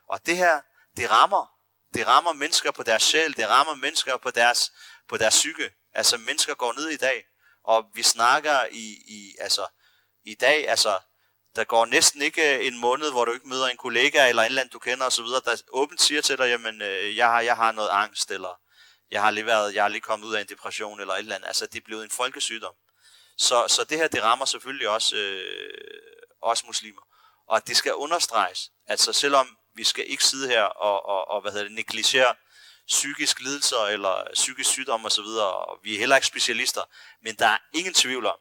Og 0.08 0.26
det 0.26 0.36
her, 0.36 0.60
det 0.96 1.10
rammer. 1.10 1.46
Det 1.94 2.06
rammer 2.06 2.32
mennesker 2.32 2.70
på 2.70 2.82
deres 2.82 3.02
sjæl, 3.02 3.36
det 3.36 3.48
rammer 3.48 3.74
mennesker 3.74 4.16
på 4.16 4.30
deres, 4.30 4.72
på 5.08 5.16
deres 5.16 5.34
psyke. 5.34 5.70
Altså 5.92 6.16
mennesker 6.16 6.54
går 6.54 6.72
ned 6.72 6.88
i 6.88 6.96
dag, 6.96 7.24
og 7.64 7.84
vi 7.94 8.02
snakker 8.02 8.66
i, 8.70 8.96
i, 9.08 9.34
altså, 9.40 9.66
i 10.24 10.34
dag, 10.34 10.68
altså, 10.68 10.98
der 11.56 11.64
går 11.64 11.86
næsten 11.86 12.22
ikke 12.22 12.58
øh, 12.58 12.66
en 12.66 12.78
måned, 12.78 13.10
hvor 13.10 13.24
du 13.24 13.32
ikke 13.32 13.48
møder 13.48 13.66
en 13.66 13.76
kollega 13.76 14.28
eller 14.28 14.42
en 14.42 14.46
eller 14.46 14.60
anden, 14.60 14.72
du 14.72 14.78
kender 14.78 15.06
osv., 15.06 15.24
der 15.24 15.62
åbent 15.68 16.02
siger 16.02 16.20
til 16.20 16.38
dig, 16.38 16.48
jamen, 16.48 16.82
øh, 16.82 17.16
jeg, 17.16 17.26
har, 17.26 17.40
jeg 17.40 17.56
har 17.56 17.72
noget 17.72 17.88
angst, 17.88 18.30
eller 18.30 18.60
jeg 19.10 19.22
har 19.22 19.30
lige, 19.30 19.46
været, 19.46 19.74
jeg 19.74 19.84
har 19.84 19.88
lige 19.88 20.00
kommet 20.00 20.26
ud 20.26 20.34
af 20.34 20.40
en 20.40 20.46
depression, 20.46 21.00
eller 21.00 21.14
et 21.14 21.18
eller 21.18 21.34
andet. 21.34 21.46
Altså, 21.46 21.66
det 21.66 21.76
er 21.76 21.84
blevet 21.84 22.04
en 22.04 22.10
folkesygdom. 22.10 22.74
Så, 23.38 23.64
så 23.68 23.84
det 23.84 23.98
her, 23.98 24.08
det 24.08 24.22
rammer 24.22 24.44
selvfølgelig 24.44 24.88
også, 24.88 25.16
øh, 25.16 25.80
også 26.42 26.64
muslimer. 26.66 27.02
Og 27.48 27.66
det 27.66 27.76
skal 27.76 27.94
understreges, 27.94 28.70
altså 28.86 29.12
selvom 29.12 29.56
vi 29.74 29.84
skal 29.84 30.04
ikke 30.08 30.24
sidde 30.24 30.48
her 30.48 30.62
og, 30.62 31.06
og, 31.06 31.28
og 31.28 31.40
hvad 31.40 31.52
hedder 31.52 31.64
det, 31.64 31.74
negligere 31.74 32.34
psykisk 32.86 33.40
lidelser 33.40 33.86
eller 33.86 34.24
psykisk 34.34 34.70
sygdom 34.70 35.04
osv., 35.04 35.24
og 35.24 35.78
vi 35.82 35.94
er 35.94 35.98
heller 35.98 36.16
ikke 36.16 36.26
specialister, 36.26 36.82
men 37.22 37.34
der 37.34 37.46
er 37.46 37.58
ingen 37.74 37.94
tvivl 37.94 38.26
om, 38.26 38.36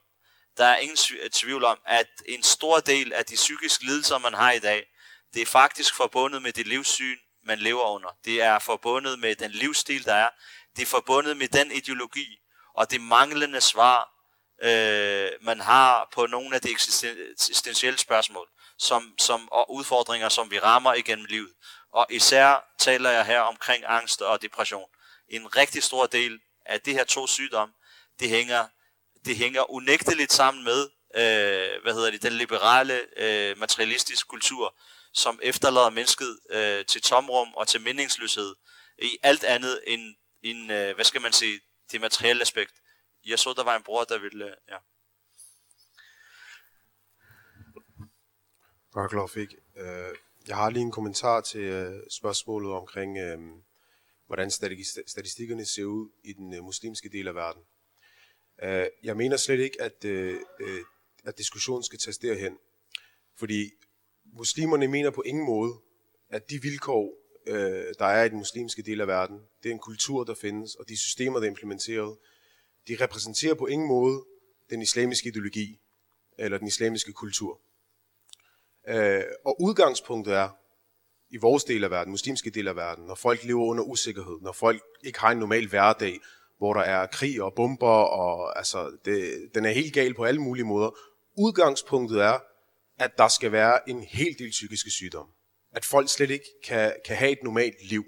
der 0.58 0.66
er 0.66 0.78
ingen 0.78 0.98
tvivl 1.32 1.64
om, 1.64 1.80
at 1.86 2.08
en 2.26 2.44
stor 2.44 2.80
del 2.80 3.14
af 3.14 3.26
de 3.26 3.36
psykiske 3.36 3.86
lidelser, 3.86 4.18
man 4.18 4.34
har 4.34 4.52
i 4.52 4.60
dag, 4.60 4.86
det 5.34 5.42
er 5.42 5.46
faktisk 5.46 5.96
forbundet 5.96 6.42
med 6.42 6.54
det 6.54 6.68
livssyn, 6.68 7.18
man 7.48 7.60
lever 7.60 7.84
under. 7.84 8.10
Det 8.26 8.42
er 8.42 8.60
forbundet 8.60 9.20
med 9.20 9.36
den 9.36 9.52
livsstil, 9.52 10.06
der 10.06 10.14
er. 10.14 10.30
Det 10.76 10.82
er 10.82 10.86
forbundet 10.86 11.38
med 11.38 11.48
den 11.48 11.72
ideologi 11.72 12.38
og 12.74 12.92
det 12.92 13.02
manglende 13.02 13.62
svar, 13.62 14.10
øh, 14.64 15.30
man 15.42 15.60
har 15.60 16.10
på 16.14 16.26
nogle 16.26 16.56
af 16.56 16.62
de 16.62 16.72
eksistentielle 16.72 18.00
spørgsmål 18.00 18.48
som, 18.78 19.14
som, 19.20 19.52
og 19.52 19.74
udfordringer, 19.74 20.30
som 20.30 20.52
vi 20.52 20.60
rammer 20.60 20.94
igennem 20.94 21.26
livet. 21.26 21.54
Og 21.94 22.08
især 22.10 22.76
taler 22.80 23.10
jeg 23.10 23.26
her 23.26 23.40
omkring 23.40 23.84
angst 23.88 24.22
og 24.22 24.42
depression. 24.42 24.90
En 25.30 25.56
rigtig 25.56 25.84
stor 25.84 26.06
del 26.06 26.40
af 26.66 26.82
det 26.82 26.94
her 26.94 27.04
to 27.04 27.28
sygdomme, 27.28 27.74
det 28.20 28.30
hænger, 28.30 28.68
det 29.26 29.38
hænger 29.38 29.72
unægteligt 29.72 30.34
sammen 30.34 30.64
med, 30.64 30.90
øh, 31.16 31.82
hvad 31.84 31.94
hedder 31.94 32.12
det, 32.12 32.22
den 32.22 32.34
liberale 32.34 33.02
øh, 33.18 33.58
materialistiske 33.58 34.28
kultur, 34.28 34.76
som 35.18 35.40
efterlader 35.44 35.90
mennesket 35.90 36.40
øh, 36.50 36.86
til 36.86 37.02
tomrum 37.02 37.54
og 37.54 37.68
til 37.68 37.82
meningsløshed 37.82 38.56
i 39.02 39.18
alt 39.24 39.44
andet 39.44 39.82
end, 39.88 40.16
end 40.44 40.72
øh, 40.72 40.96
hvad 40.96 41.06
skal 41.06 41.22
man 41.22 41.34
sige, 41.34 41.60
det 41.92 42.02
materielle 42.02 42.42
aspekt. 42.42 42.74
Jeg 43.26 43.40
så, 43.40 43.54
der 43.58 43.64
var 43.64 43.76
en 43.76 43.84
bror, 43.84 44.04
der 44.04 44.20
ville, 44.20 44.46
øh, 44.46 44.56
ja. 44.70 44.78
Baraklov 48.94 49.30
Øh, 49.38 50.16
Jeg 50.48 50.56
har 50.56 50.70
lige 50.70 50.82
en 50.84 50.92
kommentar 50.92 51.42
til 51.42 51.62
øh, 51.62 52.04
spørgsmålet 52.12 52.72
omkring, 52.72 53.18
øh, 53.18 53.40
hvordan 54.26 54.52
statistikkerne 55.08 55.66
ser 55.66 55.84
ud 55.86 56.10
i 56.24 56.34
den 56.34 56.54
øh, 56.54 56.64
muslimske 56.64 57.10
del 57.10 57.28
af 57.28 57.36
verden. 57.36 57.64
Øh, 58.64 58.88
jeg 59.04 59.18
mener 59.18 59.38
slet 59.38 59.60
ikke, 59.60 59.82
at, 59.82 60.06
øh, 60.06 60.40
øh, 60.60 60.82
at 61.24 61.38
diskussionen 61.38 61.84
skal 61.84 62.00
tages 62.00 62.18
derhen. 62.18 62.58
Fordi 63.40 63.72
muslimerne 64.34 64.88
mener 64.88 65.10
på 65.10 65.22
ingen 65.22 65.46
måde, 65.46 65.74
at 66.30 66.50
de 66.50 66.62
vilkår, 66.62 67.14
øh, 67.48 67.94
der 68.00 68.06
er 68.06 68.24
i 68.24 68.30
den 68.30 68.38
muslimske 68.38 68.82
del 68.82 69.02
af 69.02 69.08
verden, 69.08 69.40
det 69.64 69.70
er 69.70 69.74
en 69.74 69.80
kultur, 69.80 70.24
der 70.24 70.36
findes, 70.36 70.76
og 70.76 70.90
de 70.90 70.98
systemer, 70.98 71.40
der 71.40 71.46
er 71.46 71.50
implementeret, 71.50 72.18
de 72.88 72.98
repræsenterer 73.02 73.54
på 73.54 73.66
ingen 73.66 73.88
måde 73.88 74.26
den 74.70 74.82
islamiske 74.82 75.30
ideologi 75.30 75.80
eller 76.40 76.58
den 76.58 76.68
islamiske 76.68 77.14
kultur. 77.14 77.62
Øh, 78.88 79.24
og 79.46 79.62
udgangspunktet 79.62 80.34
er, 80.34 80.50
i 81.30 81.38
vores 81.38 81.64
del 81.64 81.84
af 81.84 81.92
verden, 81.92 82.12
muslimske 82.12 82.50
del 82.50 82.68
af 82.68 82.76
verden, 82.76 83.06
når 83.06 83.16
folk 83.16 83.44
lever 83.44 83.66
under 83.66 83.84
usikkerhed, 83.84 84.38
når 84.42 84.52
folk 84.52 84.84
ikke 85.04 85.20
har 85.20 85.32
en 85.32 85.38
normal 85.38 85.68
hverdag, 85.68 86.20
hvor 86.58 86.74
der 86.74 86.82
er 86.82 87.08
krig 87.08 87.42
og 87.42 87.54
bomber, 87.54 87.88
og 87.88 88.58
altså, 88.58 88.98
det, 89.06 89.50
den 89.56 89.66
er 89.66 89.70
helt 89.70 89.94
gal 89.94 90.14
på 90.14 90.24
alle 90.24 90.42
mulige 90.42 90.66
måder. 90.66 90.90
Udgangspunktet 91.38 92.22
er, 92.22 92.40
at 93.00 93.12
der 93.18 93.28
skal 93.28 93.52
være 93.52 93.90
en 93.90 94.04
hel 94.04 94.36
del 94.40 94.50
psykiske 94.50 94.90
sygdomme. 94.90 95.34
At 95.72 95.86
folk 95.86 96.10
slet 96.10 96.32
ikke 96.32 96.46
kan, 96.64 96.94
kan 97.06 97.16
have 97.16 97.32
et 97.32 97.44
normalt 97.44 97.90
liv. 97.90 98.06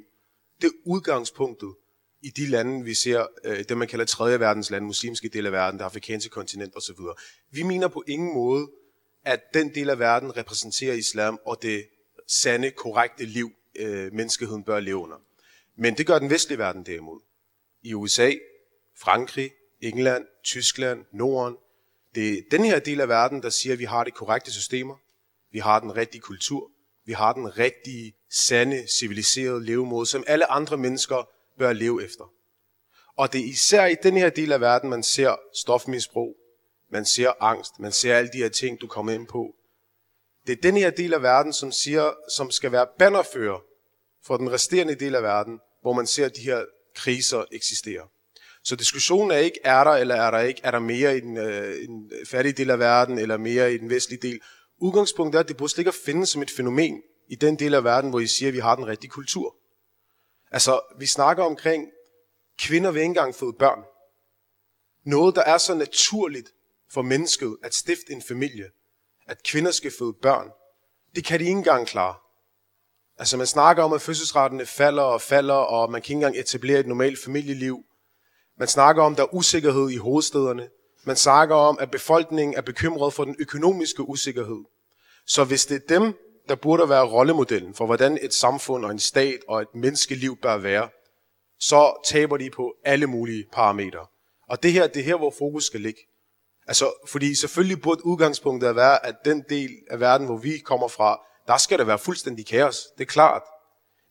Det 0.62 0.68
er 0.68 0.72
udgangspunktet 0.86 1.76
i 2.22 2.30
de 2.30 2.46
lande, 2.46 2.86
vi 2.86 2.94
ser, 2.94 3.28
øh, 3.44 3.64
det 3.70 3.78
man 3.78 3.88
kalder 3.88 4.06
tredje 4.06 4.40
verdens 4.40 4.70
lande, 4.70 4.88
muslimske 4.88 5.30
del 5.30 5.46
af 5.46 5.52
verden, 5.52 5.80
det 5.80 5.86
afrikanske 5.86 6.30
kontinent 6.30 6.76
osv. 6.76 6.96
Vi 7.52 7.64
mener 7.64 7.88
på 7.88 8.04
ingen 8.08 8.34
måde, 8.34 8.72
at 9.26 9.42
den 9.54 9.76
del 9.76 9.90
af 9.90 10.00
verden 10.00 10.38
repræsenterer 10.38 10.94
islam 10.94 11.40
og 11.46 11.62
det 11.62 11.88
sande, 12.28 12.72
korrekte 12.72 13.26
liv, 13.26 13.52
øh, 13.76 14.14
menneskeheden 14.14 14.64
bør 14.64 14.80
leve 14.80 14.98
under. 14.98 15.18
Men 15.78 15.98
det 15.98 16.08
gør 16.08 16.20
den 16.20 16.30
vestlige 16.30 16.58
verden 16.58 16.86
derimod. 16.86 17.22
I 17.84 17.94
USA, 17.94 18.32
Frankrig, 18.98 19.52
England, 19.82 20.26
Tyskland, 20.44 21.06
Norden. 21.14 21.58
Det 22.16 22.34
er 22.34 22.41
den 22.51 22.64
her 22.64 22.80
del 22.80 23.01
af 23.01 23.10
verden, 23.10 23.41
der 23.41 23.49
siger, 23.49 23.74
at 23.74 23.80
vi 23.80 23.86
har 23.86 24.03
de 24.03 24.12
korrekte 24.12 24.51
systemer, 24.51 24.95
vi 25.51 25.60
har 25.60 25.80
den 25.80 25.95
rigtige 25.95 26.22
kultur, 26.22 26.72
vi 27.05 27.14
har 27.14 27.34
den 27.34 27.57
rigtige, 27.57 28.14
sande, 28.32 28.88
civiliserede 28.99 29.66
levemåde, 29.66 30.05
som 30.05 30.24
alle 30.28 30.51
andre 30.51 30.78
mennesker 30.78 31.30
bør 31.57 31.74
leve 31.74 32.03
efter. 32.03 32.34
Og 33.18 33.34
det 33.34 33.41
er 33.41 33.45
især 33.45 33.86
i 33.86 33.95
den 34.03 34.18
her 34.18 34.30
del 34.30 34.51
af 34.51 34.62
verden, 34.62 34.89
man 34.89 35.03
ser 35.03 35.36
stofmisbrug, 35.53 36.36
man 36.91 37.05
ser 37.05 37.43
angst, 37.43 37.80
man 37.80 37.91
ser 37.91 38.16
alle 38.16 38.30
de 38.34 38.38
her 38.38 38.49
ting, 38.49 38.82
du 38.82 38.88
kommer 38.88 39.12
ind 39.12 39.28
på. 39.28 39.55
Det 40.47 40.57
er 40.57 40.62
den 40.62 40.78
her 40.78 40.89
del 40.89 41.14
af 41.14 41.22
verden, 41.22 41.53
som, 41.53 41.72
siger, 41.72 42.14
som 42.36 42.51
skal 42.51 42.72
være 42.72 42.88
bannerfører 42.99 43.60
for 44.26 44.38
den 44.38 44.51
resterende 44.51 44.95
del 44.95 45.16
af 45.16 45.24
verden, 45.24 45.60
hvor 45.82 45.93
man 45.93 46.07
ser, 46.07 46.30
de 46.30 46.41
her 46.41 46.66
kriser 46.95 47.45
eksisterer. 47.51 48.03
Så 48.64 48.76
diskussionen 48.76 49.32
er 49.32 49.38
ikke, 49.38 49.60
er 49.64 49.84
der 49.84 49.91
eller 49.91 50.16
er 50.16 50.32
der 50.32 50.39
ikke, 50.39 50.62
er 50.64 50.72
der 50.72 50.80
mere 50.80 51.18
i 51.18 51.20
den, 51.20 51.38
øh, 51.38 51.84
en 51.84 52.12
fattige 52.28 52.53
del 52.53 52.72
af 52.72 52.80
verden, 52.80 53.20
eller 53.20 53.38
mere 53.38 53.74
i 53.74 53.78
den 53.78 53.89
vestlige 53.89 54.22
del. 54.22 54.39
Udgangspunktet 54.78 55.38
er, 55.38 55.43
at 55.43 55.47
det 55.47 55.57
burde 55.57 55.72
slet 55.72 55.80
ikke 55.80 55.89
at 55.89 56.01
finde 56.05 56.26
som 56.26 56.41
et 56.41 56.51
fænomen 56.51 57.01
i 57.30 57.36
den 57.36 57.60
del 57.60 57.74
af 57.74 57.84
verden, 57.84 58.10
hvor 58.10 58.20
I 58.20 58.28
siger, 58.28 58.49
at 58.49 58.53
vi 58.53 58.60
har 58.60 58.76
den 58.76 58.88
rigtige 58.88 59.10
kultur. 59.10 59.55
Altså, 60.51 60.82
vi 60.99 61.05
snakker 61.05 61.43
omkring, 61.43 61.88
kvinder 62.60 62.91
vil 62.91 62.99
ikke 62.99 63.10
engang 63.10 63.36
fået 63.36 63.55
børn. 63.57 63.80
Noget, 65.05 65.36
der 65.36 65.43
er 65.43 65.57
så 65.57 65.74
naturligt, 65.74 66.49
for 66.91 67.01
mennesket 67.01 67.57
at 67.64 67.76
stifte 67.76 68.12
en 68.14 68.22
familie, 68.22 68.66
at 69.28 69.43
kvinder 69.43 69.72
skal 69.72 69.91
føde 69.99 70.14
børn, 70.22 70.49
det 71.16 71.26
kan 71.26 71.39
de 71.39 71.45
ikke 71.45 71.57
engang 71.57 71.88
klare. 71.88 72.16
Altså 73.18 73.38
man 73.38 73.47
snakker 73.47 73.84
om, 73.84 73.93
at 73.93 74.01
fødselsrettene 74.01 74.66
falder 74.66 75.03
og 75.03 75.22
falder, 75.22 75.53
og 75.53 75.91
man 75.91 76.01
kan 76.01 76.10
ikke 76.12 76.14
engang 76.14 76.38
etablere 76.38 76.80
et 76.80 76.88
normalt 76.88 77.24
familieliv. 77.24 77.84
Man 78.60 78.68
snakker 78.68 79.03
om, 79.03 79.12
at 79.12 79.18
der 79.18 79.24
er 79.24 79.34
usikkerhed 79.34 79.89
i 79.89 79.97
hovedstederne. 79.97 80.70
Man 81.03 81.16
snakker 81.16 81.55
om, 81.55 81.78
at 81.80 81.91
befolkningen 81.91 82.57
er 82.57 82.62
bekymret 82.62 83.14
for 83.14 83.24
den 83.24 83.36
økonomiske 83.39 84.10
usikkerhed. 84.10 84.64
Så 85.28 85.43
hvis 85.43 85.66
det 85.66 85.76
er 85.76 85.99
dem, 85.99 86.14
der 86.49 86.55
burde 86.55 86.89
være 86.89 87.05
rollemodellen 87.05 87.74
for, 87.74 87.86
hvordan 87.86 88.20
et 88.22 88.34
samfund 88.34 88.86
og 88.86 88.91
en 88.91 88.99
stat 88.99 89.39
og 89.47 89.62
et 89.62 89.68
menneskeliv 89.76 90.38
bør 90.41 90.57
være, 90.57 90.89
så 91.60 92.01
taber 92.05 92.38
de 92.38 92.49
på 92.49 92.74
alle 92.86 93.07
mulige 93.07 93.45
parametre. 93.53 94.05
Og 94.49 94.64
det 94.64 94.74
her, 94.74 94.88
det 94.88 94.99
er 94.99 95.03
her, 95.03 95.18
hvor 95.18 95.34
fokus 95.38 95.66
skal 95.66 95.82
ligge. 95.82 96.01
Altså, 96.68 96.91
fordi 97.07 97.36
selvfølgelig 97.36 97.82
burde 97.82 98.05
udgangspunktet 98.05 98.76
være, 98.76 99.05
at 99.05 99.16
den 99.26 99.43
del 99.49 99.70
af 99.89 99.99
verden, 99.99 100.28
hvor 100.28 100.38
vi 100.38 100.57
kommer 100.57 100.88
fra, 100.88 101.20
der 101.47 101.57
skal 101.57 101.80
der 101.80 101.86
være 101.86 101.99
fuldstændig 101.99 102.45
kaos. 102.47 102.88
Det 102.97 103.03
er 103.03 103.10
klart. 103.10 103.43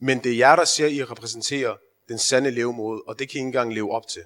Men 0.01 0.24
det 0.24 0.32
er 0.32 0.36
jer, 0.36 0.57
der 0.57 0.64
ser, 0.64 0.86
I 0.86 1.05
repræsenterer 1.05 1.74
den 2.09 2.18
sande 2.18 2.51
levemåde, 2.51 3.03
og 3.07 3.18
det 3.18 3.28
kan 3.28 3.36
I 3.36 3.38
ikke 3.38 3.46
engang 3.46 3.74
leve 3.74 3.92
op 3.92 4.07
til. 4.07 4.22